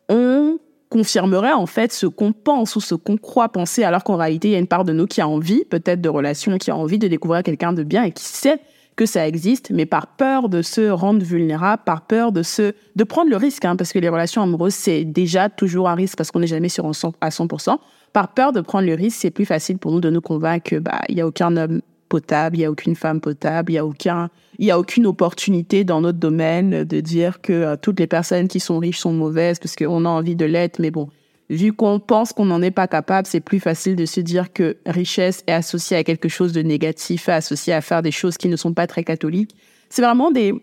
on 0.09 0.57
confirmerait 0.95 1.51
en 1.51 1.65
fait 1.65 1.91
ce 1.91 2.05
qu'on 2.05 2.31
pense 2.31 2.77
ou 2.77 2.79
ce 2.79 2.95
qu'on 2.95 3.17
croit 3.17 3.49
penser, 3.49 3.83
alors 3.83 4.05
qu'en 4.05 4.15
réalité, 4.15 4.47
il 4.47 4.51
y 4.51 4.55
a 4.55 4.59
une 4.59 4.67
part 4.67 4.85
de 4.85 4.93
nous 4.93 5.07
qui 5.07 5.19
a 5.19 5.27
envie, 5.27 5.65
peut-être 5.65 5.99
de 5.99 6.07
relations, 6.07 6.57
qui 6.57 6.71
a 6.71 6.75
envie 6.77 6.97
de 6.97 7.09
découvrir 7.09 7.43
quelqu'un 7.43 7.73
de 7.73 7.83
bien 7.83 8.03
et 8.03 8.13
qui 8.13 8.23
sait 8.23 8.61
que 8.95 9.05
ça 9.05 9.27
existe, 9.27 9.71
mais 9.71 9.85
par 9.85 10.07
peur 10.15 10.47
de 10.47 10.61
se 10.61 10.89
rendre 10.89 11.21
vulnérable, 11.21 11.81
par 11.85 12.07
peur 12.07 12.31
de 12.31 12.43
se, 12.43 12.71
de 12.95 13.03
prendre 13.03 13.29
le 13.29 13.35
risque, 13.35 13.65
hein, 13.65 13.75
parce 13.75 13.91
que 13.91 13.99
les 13.99 14.07
relations 14.07 14.41
amoureuses, 14.41 14.73
c'est 14.73 15.03
déjà 15.03 15.49
toujours 15.49 15.89
un 15.89 15.95
risque 15.95 16.17
parce 16.17 16.31
qu'on 16.31 16.39
n'est 16.39 16.47
jamais 16.47 16.69
sur 16.69 16.85
à 16.85 17.29
100%. 17.29 17.77
Par 18.13 18.29
peur 18.29 18.53
de 18.53 18.61
prendre 18.61 18.87
le 18.87 18.93
risque, 18.93 19.17
c'est 19.19 19.31
plus 19.31 19.43
facile 19.43 19.77
pour 19.77 19.91
nous 19.91 19.99
de 19.99 20.09
nous 20.09 20.21
convaincre 20.21 20.69
que, 20.69 20.75
bah, 20.77 21.01
il 21.09 21.17
y 21.17 21.21
a 21.21 21.27
aucun 21.27 21.57
homme 21.57 21.81
potable, 22.07 22.55
il 22.55 22.61
y 22.61 22.65
a 22.65 22.71
aucune 22.71 22.95
femme 22.95 23.19
potable, 23.19 23.73
il 23.73 23.75
y 23.75 23.79
a 23.79 23.85
aucun, 23.85 24.29
il 24.59 24.65
y 24.65 24.71
a 24.71 24.79
aucune 24.79 25.05
opportunité 25.05 25.83
dans 25.83 26.01
notre 26.01 26.19
domaine 26.19 26.83
de 26.83 26.99
dire 26.99 27.41
que 27.41 27.53
euh, 27.53 27.75
toutes 27.75 27.99
les 27.99 28.07
personnes 28.07 28.47
qui 28.47 28.59
sont 28.59 28.79
riches 28.79 28.99
sont 28.99 29.13
mauvaises 29.13 29.59
parce 29.59 29.75
qu'on 29.75 30.05
a 30.05 30.09
envie 30.09 30.35
de 30.35 30.45
l'être. 30.45 30.79
Mais 30.79 30.91
bon, 30.91 31.09
vu 31.49 31.73
qu'on 31.73 31.99
pense 31.99 32.33
qu'on 32.33 32.45
n'en 32.45 32.61
est 32.61 32.71
pas 32.71 32.87
capable, 32.87 33.27
c'est 33.27 33.39
plus 33.39 33.59
facile 33.59 33.95
de 33.95 34.05
se 34.05 34.19
dire 34.19 34.53
que 34.53 34.77
richesse 34.85 35.43
est 35.47 35.53
associée 35.53 35.97
à 35.97 36.03
quelque 36.03 36.29
chose 36.29 36.53
de 36.53 36.61
négatif, 36.61 37.29
associée 37.29 37.73
à 37.73 37.81
faire 37.81 38.01
des 38.01 38.11
choses 38.11 38.37
qui 38.37 38.47
ne 38.47 38.55
sont 38.55 38.73
pas 38.73 38.87
très 38.87 39.03
catholiques. 39.03 39.55
C'est 39.89 40.01
vraiment 40.01 40.31
des, 40.31 40.53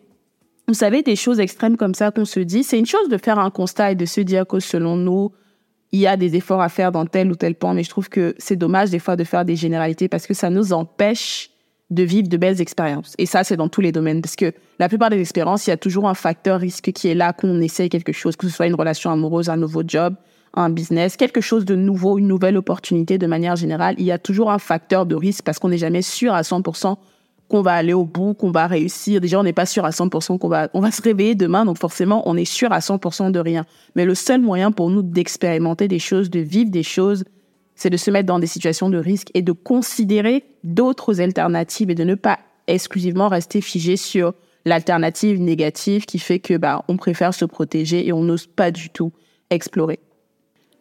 vous 0.68 0.74
savez, 0.74 1.02
des 1.02 1.16
choses 1.16 1.40
extrêmes 1.40 1.76
comme 1.76 1.94
ça 1.94 2.10
qu'on 2.10 2.24
se 2.24 2.40
dit. 2.40 2.64
C'est 2.64 2.78
une 2.78 2.86
chose 2.86 3.08
de 3.08 3.18
faire 3.18 3.38
un 3.38 3.50
constat 3.50 3.92
et 3.92 3.94
de 3.94 4.06
se 4.06 4.20
dire 4.20 4.46
que 4.46 4.60
selon 4.60 4.96
nous, 4.96 5.32
il 5.92 6.00
y 6.00 6.06
a 6.06 6.16
des 6.16 6.36
efforts 6.36 6.62
à 6.62 6.70
faire 6.70 6.90
dans 6.90 7.04
tel 7.04 7.30
ou 7.30 7.36
tel 7.36 7.54
point, 7.54 7.74
mais 7.74 7.84
je 7.84 7.90
trouve 7.90 8.08
que 8.08 8.34
c'est 8.38 8.56
dommage 8.56 8.90
des 8.90 8.98
fois 8.98 9.14
de 9.14 9.24
faire 9.24 9.44
des 9.44 9.56
généralités 9.56 10.08
parce 10.08 10.26
que 10.26 10.34
ça 10.34 10.48
nous 10.48 10.72
empêche 10.72 11.51
de 11.92 12.02
vivre 12.02 12.28
de 12.28 12.36
belles 12.36 12.60
expériences. 12.60 13.14
Et 13.18 13.26
ça, 13.26 13.44
c'est 13.44 13.56
dans 13.56 13.68
tous 13.68 13.80
les 13.80 13.92
domaines 13.92 14.22
parce 14.22 14.36
que 14.36 14.52
la 14.78 14.88
plupart 14.88 15.10
des 15.10 15.20
expériences, 15.20 15.66
il 15.66 15.70
y 15.70 15.72
a 15.72 15.76
toujours 15.76 16.08
un 16.08 16.14
facteur 16.14 16.60
risque 16.60 16.90
qui 16.92 17.08
est 17.08 17.14
là 17.14 17.32
qu'on 17.32 17.60
essaye 17.60 17.88
quelque 17.88 18.12
chose, 18.12 18.36
que 18.36 18.48
ce 18.48 18.54
soit 18.54 18.66
une 18.66 18.74
relation 18.74 19.10
amoureuse, 19.10 19.50
un 19.50 19.56
nouveau 19.56 19.82
job, 19.86 20.14
un 20.54 20.70
business, 20.70 21.16
quelque 21.16 21.40
chose 21.40 21.64
de 21.64 21.76
nouveau, 21.76 22.18
une 22.18 22.28
nouvelle 22.28 22.56
opportunité 22.56 23.18
de 23.18 23.26
manière 23.26 23.56
générale. 23.56 23.94
Il 23.98 24.04
y 24.04 24.12
a 24.12 24.18
toujours 24.18 24.50
un 24.50 24.58
facteur 24.58 25.06
de 25.06 25.14
risque 25.14 25.44
parce 25.44 25.58
qu'on 25.58 25.68
n'est 25.68 25.78
jamais 25.78 26.02
sûr 26.02 26.32
à 26.32 26.42
100% 26.42 26.96
qu'on 27.48 27.60
va 27.60 27.74
aller 27.74 27.92
au 27.92 28.06
bout, 28.06 28.32
qu'on 28.32 28.50
va 28.50 28.66
réussir. 28.66 29.20
Déjà, 29.20 29.38
on 29.38 29.42
n'est 29.42 29.52
pas 29.52 29.66
sûr 29.66 29.84
à 29.84 29.90
100% 29.90 30.38
qu'on 30.38 30.48
va, 30.48 30.70
on 30.72 30.80
va 30.80 30.90
se 30.90 31.02
réveiller 31.02 31.34
demain, 31.34 31.66
donc 31.66 31.78
forcément, 31.78 32.26
on 32.26 32.34
est 32.36 32.46
sûr 32.46 32.72
à 32.72 32.78
100% 32.78 33.30
de 33.30 33.38
rien. 33.38 33.66
Mais 33.94 34.06
le 34.06 34.14
seul 34.14 34.40
moyen 34.40 34.72
pour 34.72 34.88
nous 34.88 35.02
d'expérimenter 35.02 35.86
des 35.86 35.98
choses, 35.98 36.30
de 36.30 36.40
vivre 36.40 36.70
des 36.70 36.82
choses, 36.82 37.24
c'est 37.82 37.90
de 37.90 37.96
se 37.96 38.12
mettre 38.12 38.26
dans 38.26 38.38
des 38.38 38.46
situations 38.46 38.90
de 38.90 38.98
risque 38.98 39.28
et 39.34 39.42
de 39.42 39.50
considérer 39.50 40.44
d'autres 40.62 41.20
alternatives 41.20 41.90
et 41.90 41.96
de 41.96 42.04
ne 42.04 42.14
pas 42.14 42.38
exclusivement 42.68 43.26
rester 43.26 43.60
figé 43.60 43.96
sur 43.96 44.34
l'alternative 44.64 45.40
négative 45.40 46.04
qui 46.04 46.20
fait 46.20 46.38
que 46.38 46.56
bah 46.56 46.84
on 46.86 46.96
préfère 46.96 47.34
se 47.34 47.44
protéger 47.44 48.06
et 48.06 48.12
on 48.12 48.22
n'ose 48.22 48.46
pas 48.46 48.70
du 48.70 48.88
tout 48.88 49.10
explorer. 49.50 49.98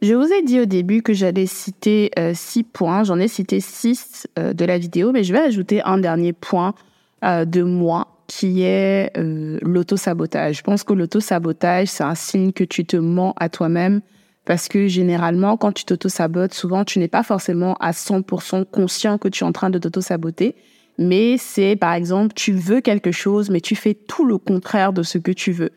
Je 0.03 0.13
vous 0.13 0.31
ai 0.31 0.43
dit 0.43 0.59
au 0.59 0.65
début 0.65 1.01
que 1.01 1.13
j'allais 1.13 1.47
citer 1.47 2.11
euh, 2.19 2.33
six 2.35 2.63
points. 2.63 3.03
J'en 3.03 3.17
ai 3.17 3.27
cité 3.27 3.61
six 3.61 4.27
euh, 4.37 4.53
de 4.53 4.65
la 4.65 4.77
vidéo, 4.77 5.11
mais 5.11 5.23
je 5.23 5.33
vais 5.33 5.39
ajouter 5.39 5.81
un 5.81 5.97
dernier 5.97 6.33
point 6.33 6.75
euh, 7.23 7.45
de 7.45 7.63
moi 7.63 8.09
qui 8.27 8.61
est 8.61 9.11
l'auto-sabotage. 9.61 10.59
Je 10.59 10.63
pense 10.63 10.83
que 10.83 10.93
l'auto-sabotage, 10.93 11.89
c'est 11.89 12.03
un 12.03 12.15
signe 12.15 12.53
que 12.53 12.63
tu 12.63 12.85
te 12.85 12.95
mens 12.95 13.33
à 13.37 13.49
toi-même 13.49 14.01
parce 14.45 14.67
que 14.67 14.87
généralement, 14.87 15.57
quand 15.57 15.71
tu 15.71 15.85
t'auto-sabotes, 15.85 16.53
souvent, 16.53 16.83
tu 16.83 16.99
n'es 16.99 17.07
pas 17.07 17.23
forcément 17.23 17.75
à 17.75 17.91
100% 17.91 18.65
conscient 18.65 19.17
que 19.17 19.27
tu 19.27 19.43
es 19.43 19.47
en 19.47 19.51
train 19.51 19.69
de 19.69 19.77
t'auto-saboter. 19.77 20.55
Mais 20.97 21.37
c'est, 21.37 21.75
par 21.75 21.93
exemple, 21.93 22.33
tu 22.35 22.51
veux 22.51 22.81
quelque 22.81 23.11
chose, 23.11 23.49
mais 23.49 23.61
tu 23.61 23.75
fais 23.75 23.93
tout 23.93 24.25
le 24.25 24.37
contraire 24.37 24.93
de 24.93 25.03
ce 25.03 25.17
que 25.17 25.31
tu 25.31 25.51
veux 25.51 25.71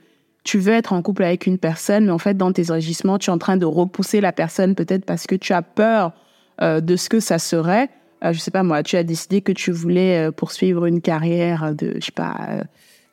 tu 0.44 0.59
veux 0.59 0.74
être 0.74 0.92
en 0.92 1.03
couple 1.03 1.24
avec 1.24 1.46
une 1.46 1.59
personne, 1.59 2.05
mais 2.05 2.12
en 2.12 2.18
fait, 2.18 2.37
dans 2.37 2.53
tes 2.53 2.70
agissements, 2.70 3.18
tu 3.18 3.31
es 3.31 3.33
en 3.33 3.38
train 3.38 3.57
de 3.57 3.64
repousser 3.64 4.20
la 4.20 4.31
personne 4.31 4.74
peut-être 4.74 5.07
parce 5.07 5.27
que 5.27 5.35
tu 5.35 5.55
as 5.55 5.62
peur 5.62 6.12
euh, 6.61 6.81
de 6.81 6.96
ce 6.96 7.09
que 7.09 7.18
ça 7.18 7.38
serait. 7.38 7.88
Euh, 8.22 8.33
je 8.33 8.38
sais 8.38 8.50
pas 8.50 8.62
moi, 8.62 8.83
tu 8.83 8.96
as 8.96 9.03
décidé 9.03 9.40
que 9.40 9.53
tu 9.53 9.72
voulais 9.72 10.29
euh, 10.29 10.31
poursuivre 10.31 10.85
une 10.85 11.00
carrière 11.00 11.74
de, 11.74 11.94
je 11.96 12.05
sais 12.05 12.12
pas, 12.12 12.37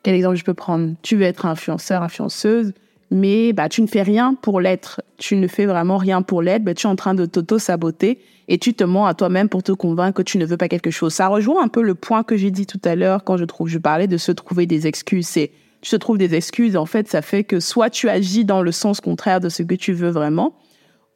quel 0.02 0.14
exemple 0.14 0.36
je 0.36 0.44
peux 0.44 0.54
prendre? 0.54 0.94
Tu 1.00 1.16
veux 1.16 1.24
être 1.24 1.46
influenceur, 1.46 2.02
influenceuse, 2.02 2.74
mais 3.12 3.52
bah, 3.52 3.68
tu 3.68 3.82
ne 3.82 3.86
fais 3.86 4.02
rien 4.02 4.34
pour 4.34 4.60
l'être. 4.60 5.02
Tu 5.18 5.36
ne 5.36 5.46
fais 5.46 5.66
vraiment 5.66 5.98
rien 5.98 6.22
pour 6.22 6.40
l'être, 6.40 6.64
bah, 6.64 6.72
tu 6.72 6.86
es 6.86 6.90
en 6.90 6.96
train 6.96 7.14
de 7.14 7.26
t'auto-saboter 7.26 8.18
et 8.48 8.58
tu 8.58 8.72
te 8.72 8.82
mens 8.84 9.04
à 9.04 9.12
toi-même 9.12 9.50
pour 9.50 9.62
te 9.62 9.70
convaincre 9.70 10.16
que 10.16 10.22
tu 10.22 10.38
ne 10.38 10.46
veux 10.46 10.56
pas 10.56 10.68
quelque 10.68 10.90
chose. 10.90 11.12
Ça 11.12 11.28
rejoint 11.28 11.62
un 11.62 11.68
peu 11.68 11.82
le 11.82 11.94
point 11.94 12.22
que 12.22 12.36
j'ai 12.38 12.50
dit 12.50 12.66
tout 12.66 12.80
à 12.84 12.96
l'heure 12.96 13.22
quand 13.22 13.36
je 13.36 13.44
je 13.66 13.78
parlais 13.78 14.06
de 14.06 14.16
se 14.16 14.32
trouver 14.32 14.64
des 14.64 14.86
excuses. 14.86 15.26
C'est, 15.26 15.50
tu 15.82 15.90
te 15.90 15.96
trouves 15.96 16.16
des 16.16 16.34
excuses, 16.34 16.74
en 16.76 16.86
fait, 16.86 17.06
ça 17.06 17.20
fait 17.20 17.44
que 17.44 17.60
soit 17.60 17.90
tu 17.90 18.08
agis 18.08 18.46
dans 18.46 18.62
le 18.62 18.72
sens 18.72 19.02
contraire 19.02 19.40
de 19.40 19.50
ce 19.50 19.62
que 19.62 19.74
tu 19.74 19.92
veux 19.92 20.10
vraiment, 20.10 20.54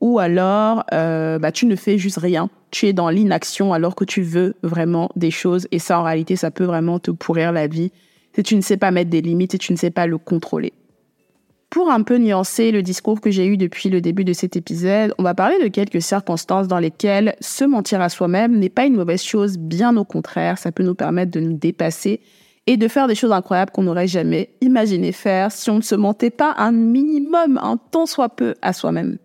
ou 0.01 0.19
alors 0.19 0.85
euh, 0.93 1.39
bah, 1.39 1.51
tu 1.51 1.65
ne 1.65 1.77
fais 1.77 1.97
juste 1.97 2.19
rien. 2.19 2.51
Tu 2.71 2.87
es 2.87 2.93
dans 2.93 3.09
l'inaction 3.09 3.73
alors 3.73 3.95
que 3.95 4.05
tu 4.05 4.21
veux 4.21 4.55
vraiment 4.63 5.09
des 5.17 5.31
choses. 5.31 5.67
Et 5.73 5.79
ça, 5.79 5.99
en 5.99 6.03
réalité, 6.03 6.37
ça 6.37 6.51
peut 6.51 6.65
vraiment 6.65 6.99
te 6.99 7.11
pourrir 7.11 7.53
la 7.53 7.67
vie 7.67 7.91
si 8.35 8.43
tu 8.43 8.55
ne 8.55 8.61
sais 8.61 8.77
pas 8.77 8.91
mettre 8.91 9.09
des 9.09 9.23
limites 9.23 9.55
et 9.55 9.59
tu 9.59 9.73
ne 9.73 9.79
sais 9.79 9.91
pas 9.91 10.07
le 10.07 10.19
contrôler. 10.19 10.75
Pour 11.77 11.91
un 11.91 12.05
peu 12.05 12.17
nuancer 12.17 12.71
le 12.71 12.83
discours 12.83 13.21
que 13.21 13.31
j'ai 13.31 13.45
eu 13.45 13.59
depuis 13.59 13.91
le 13.91 14.01
début 14.01 14.25
de 14.25 14.33
cet 14.33 14.57
épisode, 14.57 15.13
on 15.19 15.23
va 15.23 15.35
parler 15.35 15.63
de 15.63 15.69
quelques 15.69 16.01
circonstances 16.01 16.69
dans 16.69 16.79
lesquelles 16.79 17.37
se 17.41 17.65
mentir 17.65 18.01
à 18.01 18.09
soi-même 18.09 18.59
n'est 18.59 18.71
pas 18.71 18.87
une 18.87 18.97
mauvaise 18.97 19.23
chose, 19.23 19.59
bien 19.59 19.95
au 19.99 20.05
contraire, 20.05 20.57
ça 20.57 20.73
peut 20.73 20.83
nous 20.83 20.95
permettre 20.95 21.33
de 21.33 21.41
nous 21.41 21.53
dépasser 21.53 22.23
et 22.67 22.79
de 22.79 22.89
faire 22.89 23.09
des 23.09 23.15
choses 23.15 23.31
incroyables 23.31 23.73
qu'on 23.73 23.83
n'aurait 23.83 24.07
jamais 24.07 24.55
imaginé 24.63 25.13
faire 25.13 25.53
si 25.53 25.69
on 25.69 25.77
ne 25.77 25.83
se 25.83 25.95
mentait 25.95 26.31
pas 26.31 26.55
un 26.57 26.73
minimum, 26.73 27.61
un 27.63 27.77
tant 27.77 28.07
soit 28.07 28.31
peu 28.31 28.55
à 28.63 28.73
soi-même. 28.73 29.19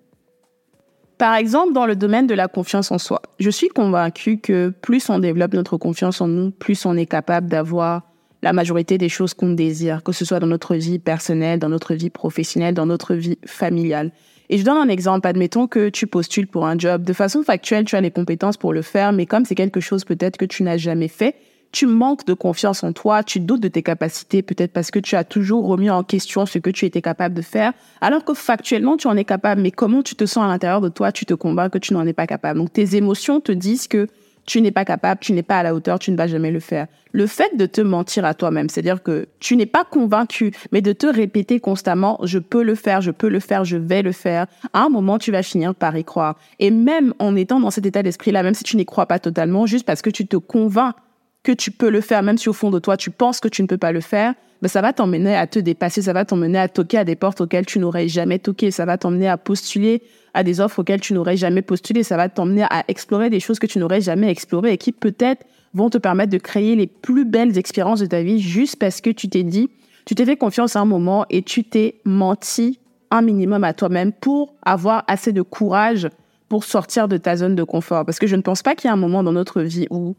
Par 1.17 1.35
exemple, 1.35 1.71
dans 1.71 1.85
le 1.85 1.95
domaine 1.95 2.27
de 2.27 2.33
la 2.33 2.49
confiance 2.49 2.91
en 2.91 2.97
soi, 2.97 3.21
je 3.39 3.49
suis 3.49 3.69
convaincue 3.69 4.39
que 4.39 4.73
plus 4.81 5.09
on 5.09 5.19
développe 5.19 5.53
notre 5.53 5.77
confiance 5.77 6.19
en 6.19 6.27
nous, 6.27 6.51
plus 6.51 6.85
on 6.85 6.97
est 6.97 7.05
capable 7.05 7.47
d'avoir 7.47 8.10
la 8.41 8.53
majorité 8.53 8.97
des 8.97 9.09
choses 9.09 9.33
qu'on 9.33 9.51
désire, 9.51 10.03
que 10.03 10.11
ce 10.11 10.25
soit 10.25 10.39
dans 10.39 10.47
notre 10.47 10.75
vie 10.75 10.99
personnelle, 10.99 11.59
dans 11.59 11.69
notre 11.69 11.93
vie 11.93 12.09
professionnelle, 12.09 12.73
dans 12.73 12.85
notre 12.85 13.13
vie 13.13 13.37
familiale. 13.45 14.11
Et 14.49 14.57
je 14.57 14.65
donne 14.65 14.77
un 14.77 14.89
exemple. 14.89 15.27
Admettons 15.27 15.67
que 15.67 15.89
tu 15.89 16.07
postules 16.07 16.47
pour 16.47 16.65
un 16.65 16.77
job. 16.77 17.03
De 17.03 17.13
façon 17.13 17.43
factuelle, 17.43 17.85
tu 17.85 17.95
as 17.95 18.01
les 18.01 18.11
compétences 18.11 18.57
pour 18.57 18.73
le 18.73 18.81
faire, 18.81 19.13
mais 19.13 19.25
comme 19.25 19.45
c'est 19.45 19.55
quelque 19.55 19.79
chose 19.79 20.03
peut-être 20.03 20.37
que 20.37 20.45
tu 20.45 20.63
n'as 20.63 20.77
jamais 20.77 21.07
fait, 21.07 21.35
tu 21.71 21.85
manques 21.85 22.25
de 22.25 22.33
confiance 22.33 22.83
en 22.83 22.91
toi, 22.91 23.23
tu 23.23 23.39
doutes 23.39 23.61
de 23.61 23.69
tes 23.69 23.81
capacités, 23.81 24.41
peut-être 24.41 24.73
parce 24.73 24.91
que 24.91 24.99
tu 24.99 25.15
as 25.15 25.23
toujours 25.23 25.65
remis 25.67 25.89
en 25.89 26.03
question 26.03 26.45
ce 26.45 26.59
que 26.59 26.69
tu 26.69 26.85
étais 26.85 27.01
capable 27.01 27.33
de 27.33 27.41
faire, 27.41 27.71
alors 28.01 28.25
que 28.25 28.33
factuellement, 28.33 28.97
tu 28.97 29.07
en 29.07 29.15
es 29.15 29.23
capable. 29.23 29.61
Mais 29.61 29.71
comment 29.71 30.01
tu 30.01 30.15
te 30.15 30.25
sens 30.25 30.43
à 30.43 30.47
l'intérieur 30.47 30.81
de 30.81 30.89
toi, 30.89 31.13
tu 31.13 31.25
te 31.25 31.33
convaincs 31.33 31.71
que 31.71 31.77
tu 31.77 31.93
n'en 31.93 32.05
es 32.05 32.13
pas 32.13 32.27
capable. 32.27 32.59
Donc 32.59 32.73
tes 32.73 32.97
émotions 32.97 33.39
te 33.39 33.53
disent 33.53 33.87
que 33.87 34.07
tu 34.45 34.61
n'es 34.61 34.71
pas 34.71 34.85
capable, 34.85 35.19
tu 35.21 35.33
n'es 35.33 35.43
pas 35.43 35.59
à 35.59 35.63
la 35.63 35.73
hauteur, 35.73 35.99
tu 35.99 36.11
ne 36.11 36.17
vas 36.17 36.27
jamais 36.27 36.51
le 36.51 36.59
faire. 36.59 36.87
Le 37.11 37.27
fait 37.27 37.55
de 37.57 37.65
te 37.65 37.81
mentir 37.81 38.25
à 38.25 38.33
toi-même, 38.33 38.69
c'est-à-dire 38.69 39.03
que 39.03 39.27
tu 39.39 39.55
n'es 39.55 39.65
pas 39.65 39.83
convaincu, 39.83 40.53
mais 40.71 40.81
de 40.81 40.93
te 40.93 41.07
répéter 41.07 41.59
constamment, 41.59 42.19
je 42.23 42.39
peux 42.39 42.63
le 42.63 42.75
faire, 42.75 43.01
je 43.01 43.11
peux 43.11 43.29
le 43.29 43.39
faire, 43.39 43.65
je 43.65 43.77
vais 43.77 44.01
le 44.01 44.11
faire, 44.11 44.47
à 44.73 44.83
un 44.83 44.89
moment, 44.89 45.17
tu 45.17 45.31
vas 45.31 45.43
finir 45.43 45.75
par 45.75 45.95
y 45.97 46.03
croire. 46.03 46.37
Et 46.59 46.71
même 46.71 47.13
en 47.19 47.35
étant 47.35 47.59
dans 47.59 47.71
cet 47.71 47.85
état 47.85 48.03
d'esprit-là, 48.03 48.43
même 48.43 48.53
si 48.53 48.63
tu 48.63 48.77
n'y 48.77 48.85
crois 48.85 49.05
pas 49.05 49.19
totalement, 49.19 49.65
juste 49.65 49.85
parce 49.85 50.01
que 50.01 50.09
tu 50.09 50.25
te 50.25 50.37
convaincs 50.37 50.95
que 51.43 51.51
tu 51.51 51.71
peux 51.71 51.89
le 51.89 52.01
faire, 52.01 52.23
même 52.23 52.37
si 52.37 52.49
au 52.49 52.53
fond 52.53 52.69
de 52.69 52.79
toi, 52.79 52.97
tu 52.97 53.09
penses 53.09 53.39
que 53.39 53.47
tu 53.47 53.61
ne 53.61 53.67
peux 53.67 53.77
pas 53.77 53.91
le 53.91 54.01
faire, 54.01 54.33
ben, 54.61 54.67
ça 54.67 54.81
va 54.81 54.93
t'emmener 54.93 55.35
à 55.35 55.47
te 55.47 55.59
dépasser, 55.59 56.01
ça 56.01 56.13
va 56.13 56.25
t'emmener 56.25 56.59
à 56.59 56.67
toquer 56.67 56.99
à 56.99 57.03
des 57.03 57.15
portes 57.15 57.41
auxquelles 57.41 57.65
tu 57.65 57.79
n'aurais 57.79 58.07
jamais 58.07 58.39
toqué, 58.39 58.71
ça 58.71 58.85
va 58.85 58.97
t'emmener 58.97 59.27
à 59.27 59.37
postuler 59.37 60.03
à 60.33 60.43
des 60.43 60.61
offres 60.61 60.79
auxquelles 60.79 61.01
tu 61.01 61.13
n'aurais 61.13 61.37
jamais 61.37 61.61
postulé. 61.61 62.03
Ça 62.03 62.17
va 62.17 62.29
t'emmener 62.29 62.63
à 62.63 62.83
explorer 62.87 63.29
des 63.29 63.39
choses 63.39 63.59
que 63.59 63.67
tu 63.67 63.79
n'aurais 63.79 64.01
jamais 64.01 64.29
explorées 64.29 64.73
et 64.73 64.77
qui 64.77 64.91
peut-être 64.91 65.45
vont 65.73 65.89
te 65.89 65.97
permettre 65.97 66.31
de 66.31 66.37
créer 66.37 66.75
les 66.75 66.87
plus 66.87 67.25
belles 67.25 67.57
expériences 67.57 67.99
de 67.99 68.05
ta 68.05 68.21
vie 68.21 68.39
juste 68.39 68.77
parce 68.77 69.01
que 69.01 69.09
tu 69.09 69.29
t'es 69.29 69.43
dit, 69.43 69.69
tu 70.05 70.15
t'es 70.15 70.25
fait 70.25 70.37
confiance 70.37 70.75
à 70.75 70.79
un 70.79 70.85
moment 70.85 71.25
et 71.29 71.41
tu 71.41 71.63
t'es 71.63 71.95
menti 72.05 72.79
un 73.09 73.21
minimum 73.21 73.63
à 73.63 73.73
toi-même 73.73 74.11
pour 74.11 74.55
avoir 74.63 75.03
assez 75.07 75.33
de 75.33 75.41
courage 75.41 76.07
pour 76.49 76.63
sortir 76.63 77.07
de 77.07 77.17
ta 77.17 77.37
zone 77.37 77.55
de 77.55 77.63
confort. 77.63 78.05
Parce 78.05 78.19
que 78.19 78.27
je 78.27 78.35
ne 78.35 78.41
pense 78.41 78.61
pas 78.61 78.75
qu'il 78.75 78.89
y 78.89 78.91
ait 78.91 78.93
un 78.93 78.97
moment 78.97 79.23
dans 79.23 79.31
notre 79.31 79.61
vie 79.61 79.87
où 79.89 80.15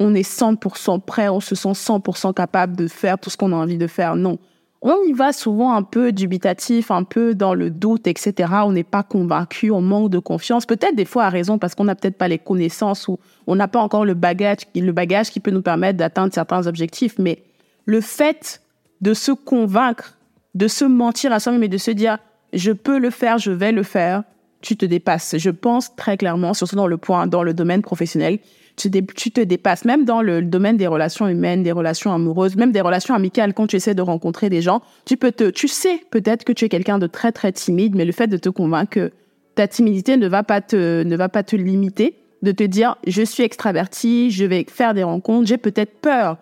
on 0.00 0.14
est 0.14 0.28
100% 0.28 1.00
prêt, 1.00 1.28
on 1.28 1.40
se 1.40 1.54
sent 1.54 1.72
100% 1.72 2.34
capable 2.34 2.76
de 2.76 2.88
faire 2.88 3.18
tout 3.18 3.30
ce 3.30 3.36
qu'on 3.36 3.52
a 3.52 3.56
envie 3.56 3.78
de 3.78 3.86
faire. 3.86 4.16
Non 4.16 4.38
on 4.86 5.02
y 5.04 5.14
va 5.14 5.32
souvent 5.32 5.74
un 5.74 5.82
peu 5.82 6.12
dubitatif, 6.12 6.90
un 6.90 7.04
peu 7.04 7.34
dans 7.34 7.54
le 7.54 7.70
doute, 7.70 8.06
etc. 8.06 8.52
On 8.66 8.72
n'est 8.72 8.84
pas 8.84 9.02
convaincu, 9.02 9.70
on 9.70 9.80
manque 9.80 10.10
de 10.10 10.18
confiance. 10.18 10.66
Peut-être 10.66 10.94
des 10.94 11.06
fois 11.06 11.24
à 11.24 11.30
raison 11.30 11.58
parce 11.58 11.74
qu'on 11.74 11.84
n'a 11.84 11.94
peut-être 11.94 12.18
pas 12.18 12.28
les 12.28 12.36
connaissances 12.36 13.08
ou 13.08 13.18
on 13.46 13.56
n'a 13.56 13.66
pas 13.66 13.80
encore 13.80 14.04
le 14.04 14.12
bagage, 14.12 14.58
le 14.74 14.92
bagage 14.92 15.30
qui 15.30 15.40
peut 15.40 15.50
nous 15.50 15.62
permettre 15.62 15.96
d'atteindre 15.96 16.34
certains 16.34 16.66
objectifs. 16.66 17.14
Mais 17.18 17.42
le 17.86 18.02
fait 18.02 18.60
de 19.00 19.14
se 19.14 19.32
convaincre, 19.32 20.18
de 20.54 20.68
se 20.68 20.84
mentir 20.84 21.32
à 21.32 21.40
soi-même 21.40 21.62
et 21.62 21.68
de 21.68 21.78
se 21.78 21.90
dire 21.90 22.18
je 22.52 22.70
peux 22.70 22.98
le 22.98 23.08
faire, 23.08 23.38
je 23.38 23.52
vais 23.52 23.72
le 23.72 23.84
faire, 23.84 24.22
tu 24.60 24.76
te 24.76 24.84
dépasses. 24.84 25.36
Je 25.38 25.50
pense 25.50 25.96
très 25.96 26.18
clairement, 26.18 26.52
surtout 26.52 26.76
dans 26.76 26.88
le 26.88 26.98
point, 26.98 27.26
dans 27.26 27.42
le 27.42 27.54
domaine 27.54 27.80
professionnel, 27.80 28.38
tu, 28.76 28.90
te 28.90 29.40
dépasses, 29.40 29.84
même 29.84 30.04
dans 30.04 30.20
le 30.20 30.42
domaine 30.42 30.76
des 30.76 30.86
relations 30.86 31.28
humaines, 31.28 31.62
des 31.62 31.72
relations 31.72 32.12
amoureuses, 32.12 32.56
même 32.56 32.72
des 32.72 32.80
relations 32.80 33.14
amicales, 33.14 33.54
quand 33.54 33.66
tu 33.66 33.76
essaies 33.76 33.94
de 33.94 34.02
rencontrer 34.02 34.50
des 34.50 34.62
gens, 34.62 34.82
tu 35.04 35.16
peux 35.16 35.32
te, 35.32 35.50
tu 35.50 35.68
sais 35.68 36.00
peut-être 36.10 36.44
que 36.44 36.52
tu 36.52 36.64
es 36.64 36.68
quelqu'un 36.68 36.98
de 36.98 37.06
très 37.06 37.32
très 37.32 37.52
timide, 37.52 37.94
mais 37.94 38.04
le 38.04 38.12
fait 38.12 38.26
de 38.26 38.36
te 38.36 38.48
convaincre 38.48 38.90
que 38.90 39.12
ta 39.54 39.68
timidité 39.68 40.16
ne 40.16 40.26
va 40.28 40.42
pas 40.42 40.60
te, 40.60 41.02
ne 41.02 41.16
va 41.16 41.28
pas 41.28 41.42
te 41.42 41.56
limiter, 41.56 42.16
de 42.42 42.52
te 42.52 42.64
dire 42.64 42.96
je 43.06 43.22
suis 43.22 43.42
extraverti, 43.42 44.30
je 44.30 44.44
vais 44.44 44.66
faire 44.68 44.94
des 44.94 45.04
rencontres, 45.04 45.46
j'ai 45.46 45.58
peut-être 45.58 46.00
peur 46.00 46.38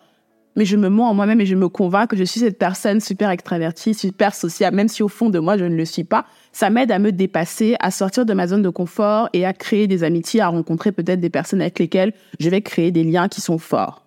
mais 0.56 0.64
je 0.64 0.76
me 0.76 0.88
mens 0.88 1.08
en 1.08 1.14
moi-même 1.14 1.40
et 1.40 1.46
je 1.46 1.54
me 1.54 1.68
convainc 1.68 2.10
que 2.10 2.16
je 2.16 2.24
suis 2.24 2.40
cette 2.40 2.58
personne 2.58 3.00
super 3.00 3.30
extravertie, 3.30 3.94
super 3.94 4.34
sociable, 4.34 4.76
même 4.76 4.88
si 4.88 5.02
au 5.02 5.08
fond 5.08 5.30
de 5.30 5.38
moi, 5.38 5.56
je 5.56 5.64
ne 5.64 5.74
le 5.74 5.84
suis 5.84 6.04
pas. 6.04 6.26
Ça 6.52 6.70
m'aide 6.70 6.92
à 6.92 6.98
me 6.98 7.12
dépasser, 7.12 7.76
à 7.80 7.90
sortir 7.90 8.26
de 8.26 8.34
ma 8.34 8.46
zone 8.46 8.62
de 8.62 8.68
confort 8.68 9.28
et 9.32 9.46
à 9.46 9.52
créer 9.52 9.86
des 9.86 10.04
amitiés, 10.04 10.40
à 10.40 10.48
rencontrer 10.48 10.92
peut-être 10.92 11.20
des 11.20 11.30
personnes 11.30 11.60
avec 11.60 11.78
lesquelles 11.78 12.12
je 12.38 12.50
vais 12.50 12.60
créer 12.60 12.90
des 12.90 13.04
liens 13.04 13.28
qui 13.28 13.40
sont 13.40 13.58
forts. 13.58 14.04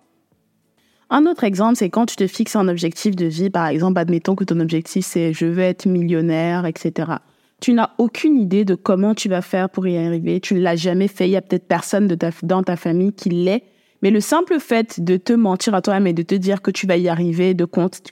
Un 1.08 1.26
autre 1.26 1.44
exemple, 1.44 1.76
c'est 1.76 1.90
quand 1.90 2.06
tu 2.06 2.16
te 2.16 2.26
fixes 2.26 2.56
un 2.56 2.68
objectif 2.68 3.14
de 3.14 3.26
vie, 3.26 3.50
par 3.50 3.68
exemple, 3.68 3.98
admettons 3.98 4.34
que 4.34 4.44
ton 4.44 4.58
objectif 4.58 5.06
c'est 5.06 5.32
je 5.32 5.46
veux 5.46 5.62
être 5.62 5.86
millionnaire, 5.86 6.66
etc. 6.66 7.12
Tu 7.60 7.72
n'as 7.72 7.90
aucune 7.98 8.38
idée 8.38 8.64
de 8.64 8.74
comment 8.74 9.14
tu 9.14 9.28
vas 9.28 9.40
faire 9.40 9.70
pour 9.70 9.86
y 9.86 9.96
arriver. 9.96 10.40
Tu 10.40 10.54
ne 10.54 10.60
l'as 10.60 10.76
jamais 10.76 11.08
fait. 11.08 11.28
Il 11.28 11.30
y 11.30 11.36
a 11.36 11.42
peut-être 11.42 11.66
personne 11.66 12.14
dans 12.42 12.62
ta 12.62 12.76
famille 12.76 13.12
qui 13.12 13.30
l'est 13.30 13.62
mais 14.02 14.10
le 14.10 14.20
simple 14.20 14.58
fait 14.60 15.00
de 15.00 15.16
te 15.16 15.32
mentir 15.32 15.74
à 15.74 15.82
toi-même 15.82 16.06
et 16.06 16.12
de 16.12 16.22
te 16.22 16.34
dire 16.34 16.62
que 16.62 16.70
tu 16.70 16.86
vas 16.86 16.96
y 16.96 17.08
arriver, 17.08 17.54
de 17.54 17.66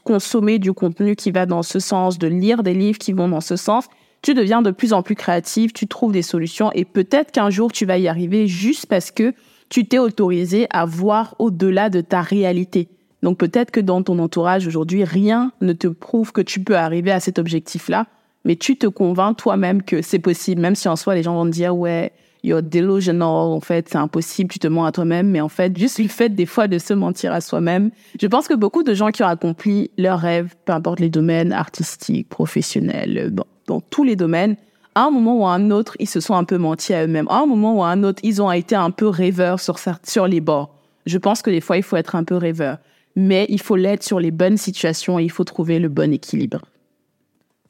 consommer 0.04 0.58
du 0.58 0.72
contenu 0.72 1.16
qui 1.16 1.30
va 1.30 1.46
dans 1.46 1.62
ce 1.62 1.78
sens, 1.78 2.18
de 2.18 2.26
lire 2.26 2.62
des 2.62 2.74
livres 2.74 2.98
qui 2.98 3.12
vont 3.12 3.28
dans 3.28 3.40
ce 3.40 3.56
sens, 3.56 3.86
tu 4.22 4.32
deviens 4.32 4.62
de 4.62 4.70
plus 4.70 4.92
en 4.92 5.02
plus 5.02 5.14
créatif, 5.14 5.72
tu 5.72 5.86
trouves 5.86 6.12
des 6.12 6.22
solutions 6.22 6.72
et 6.72 6.84
peut-être 6.84 7.30
qu'un 7.30 7.50
jour 7.50 7.70
tu 7.70 7.84
vas 7.84 7.98
y 7.98 8.08
arriver 8.08 8.46
juste 8.46 8.86
parce 8.86 9.10
que 9.10 9.34
tu 9.68 9.86
t'es 9.86 9.98
autorisé 9.98 10.66
à 10.70 10.86
voir 10.86 11.34
au-delà 11.38 11.90
de 11.90 12.00
ta 12.00 12.22
réalité. 12.22 12.88
Donc 13.22 13.38
peut-être 13.38 13.70
que 13.70 13.80
dans 13.80 14.02
ton 14.02 14.18
entourage 14.18 14.66
aujourd'hui, 14.66 15.04
rien 15.04 15.52
ne 15.60 15.72
te 15.72 15.88
prouve 15.88 16.32
que 16.32 16.40
tu 16.40 16.60
peux 16.60 16.76
arriver 16.76 17.10
à 17.10 17.20
cet 17.20 17.38
objectif-là, 17.38 18.06
mais 18.44 18.56
tu 18.56 18.76
te 18.76 18.86
convaincs 18.86 19.36
toi-même 19.36 19.82
que 19.82 20.02
c'est 20.02 20.18
possible, 20.18 20.60
même 20.60 20.74
si 20.74 20.88
en 20.88 20.96
soi 20.96 21.14
les 21.14 21.22
gens 21.22 21.34
vont 21.34 21.46
te 21.46 21.50
dire 21.50 21.76
ouais, 21.76 22.12
you're 22.44 22.62
delusional, 22.62 23.52
en 23.52 23.60
fait, 23.60 23.88
c'est 23.88 23.96
impossible, 23.96 24.50
tu 24.50 24.58
te 24.58 24.68
mens 24.68 24.84
à 24.84 24.92
toi-même. 24.92 25.28
Mais 25.28 25.40
en 25.40 25.48
fait, 25.48 25.76
juste 25.76 25.98
le 25.98 26.08
fait 26.08 26.28
des 26.28 26.46
fois 26.46 26.68
de 26.68 26.78
se 26.78 26.94
mentir 26.94 27.32
à 27.32 27.40
soi-même. 27.40 27.90
Je 28.20 28.26
pense 28.26 28.46
que 28.46 28.54
beaucoup 28.54 28.82
de 28.82 28.94
gens 28.94 29.10
qui 29.10 29.22
ont 29.22 29.28
accompli 29.28 29.90
leurs 29.98 30.20
rêves, 30.20 30.54
peu 30.64 30.72
importe 30.72 31.00
les 31.00 31.10
domaines 31.10 31.52
artistiques, 31.52 32.28
professionnels, 32.28 33.30
dans, 33.32 33.46
dans 33.66 33.80
tous 33.80 34.04
les 34.04 34.14
domaines, 34.14 34.56
à 34.94 35.06
un 35.06 35.10
moment 35.10 35.40
ou 35.40 35.46
à 35.46 35.54
un 35.54 35.70
autre, 35.70 35.96
ils 35.98 36.08
se 36.08 36.20
sont 36.20 36.34
un 36.34 36.44
peu 36.44 36.58
menti 36.58 36.94
à 36.94 37.04
eux-mêmes. 37.04 37.26
À 37.28 37.40
un 37.40 37.46
moment 37.46 37.78
ou 37.78 37.82
à 37.82 37.88
un 37.88 38.04
autre, 38.04 38.20
ils 38.22 38.40
ont 38.40 38.52
été 38.52 38.76
un 38.76 38.90
peu 38.90 39.08
rêveurs 39.08 39.58
sur, 39.58 39.76
sur 40.04 40.28
les 40.28 40.40
bords. 40.40 40.74
Je 41.06 41.18
pense 41.18 41.42
que 41.42 41.50
des 41.50 41.60
fois, 41.60 41.76
il 41.76 41.82
faut 41.82 41.96
être 41.96 42.14
un 42.14 42.24
peu 42.24 42.36
rêveur. 42.36 42.78
Mais 43.16 43.46
il 43.48 43.60
faut 43.60 43.76
l'être 43.76 44.02
sur 44.02 44.20
les 44.20 44.30
bonnes 44.30 44.56
situations 44.56 45.18
et 45.18 45.24
il 45.24 45.30
faut 45.30 45.44
trouver 45.44 45.78
le 45.78 45.88
bon 45.88 46.12
équilibre. 46.12 46.60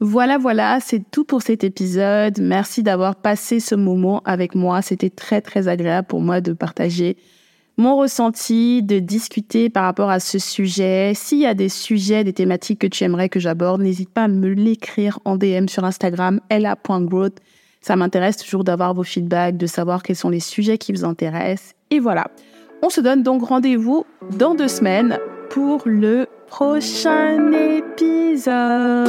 Voilà, 0.01 0.37
voilà, 0.37 0.79
c'est 0.81 1.09
tout 1.09 1.23
pour 1.23 1.41
cet 1.41 1.63
épisode. 1.63 2.39
Merci 2.39 2.83
d'avoir 2.83 3.15
passé 3.15 3.61
ce 3.61 3.75
moment 3.75 4.21
avec 4.25 4.53
moi. 4.53 4.81
C'était 4.81 5.09
très, 5.09 5.41
très 5.41 5.69
agréable 5.69 6.07
pour 6.07 6.19
moi 6.19 6.41
de 6.41 6.51
partager 6.51 7.15
mon 7.77 7.97
ressenti, 7.97 8.83
de 8.83 8.99
discuter 8.99 9.69
par 9.69 9.83
rapport 9.83 10.09
à 10.09 10.19
ce 10.19 10.39
sujet. 10.39 11.13
S'il 11.13 11.39
y 11.39 11.45
a 11.45 11.53
des 11.53 11.69
sujets, 11.69 12.23
des 12.23 12.33
thématiques 12.33 12.79
que 12.79 12.87
tu 12.87 13.03
aimerais 13.03 13.29
que 13.29 13.39
j'aborde, 13.39 13.81
n'hésite 13.81 14.09
pas 14.09 14.23
à 14.23 14.27
me 14.27 14.49
l'écrire 14.49 15.19
en 15.25 15.37
DM 15.37 15.67
sur 15.67 15.83
Instagram, 15.83 16.39
ella.growth. 16.49 17.37
Ça 17.81 17.95
m'intéresse 17.95 18.37
toujours 18.37 18.63
d'avoir 18.63 18.93
vos 18.93 19.03
feedbacks, 19.03 19.57
de 19.57 19.67
savoir 19.67 20.03
quels 20.03 20.15
sont 20.15 20.29
les 20.29 20.39
sujets 20.39 20.77
qui 20.77 20.91
vous 20.91 21.05
intéressent. 21.05 21.73
Et 21.89 21.99
voilà. 21.99 22.27
On 22.81 22.89
se 22.89 23.01
donne 23.01 23.23
donc 23.23 23.43
rendez-vous 23.43 24.05
dans 24.37 24.55
deux 24.55 24.67
semaines 24.67 25.19
pour 25.55 25.83
le 25.85 26.27
prochain 26.49 27.53
épisode. 27.53 29.05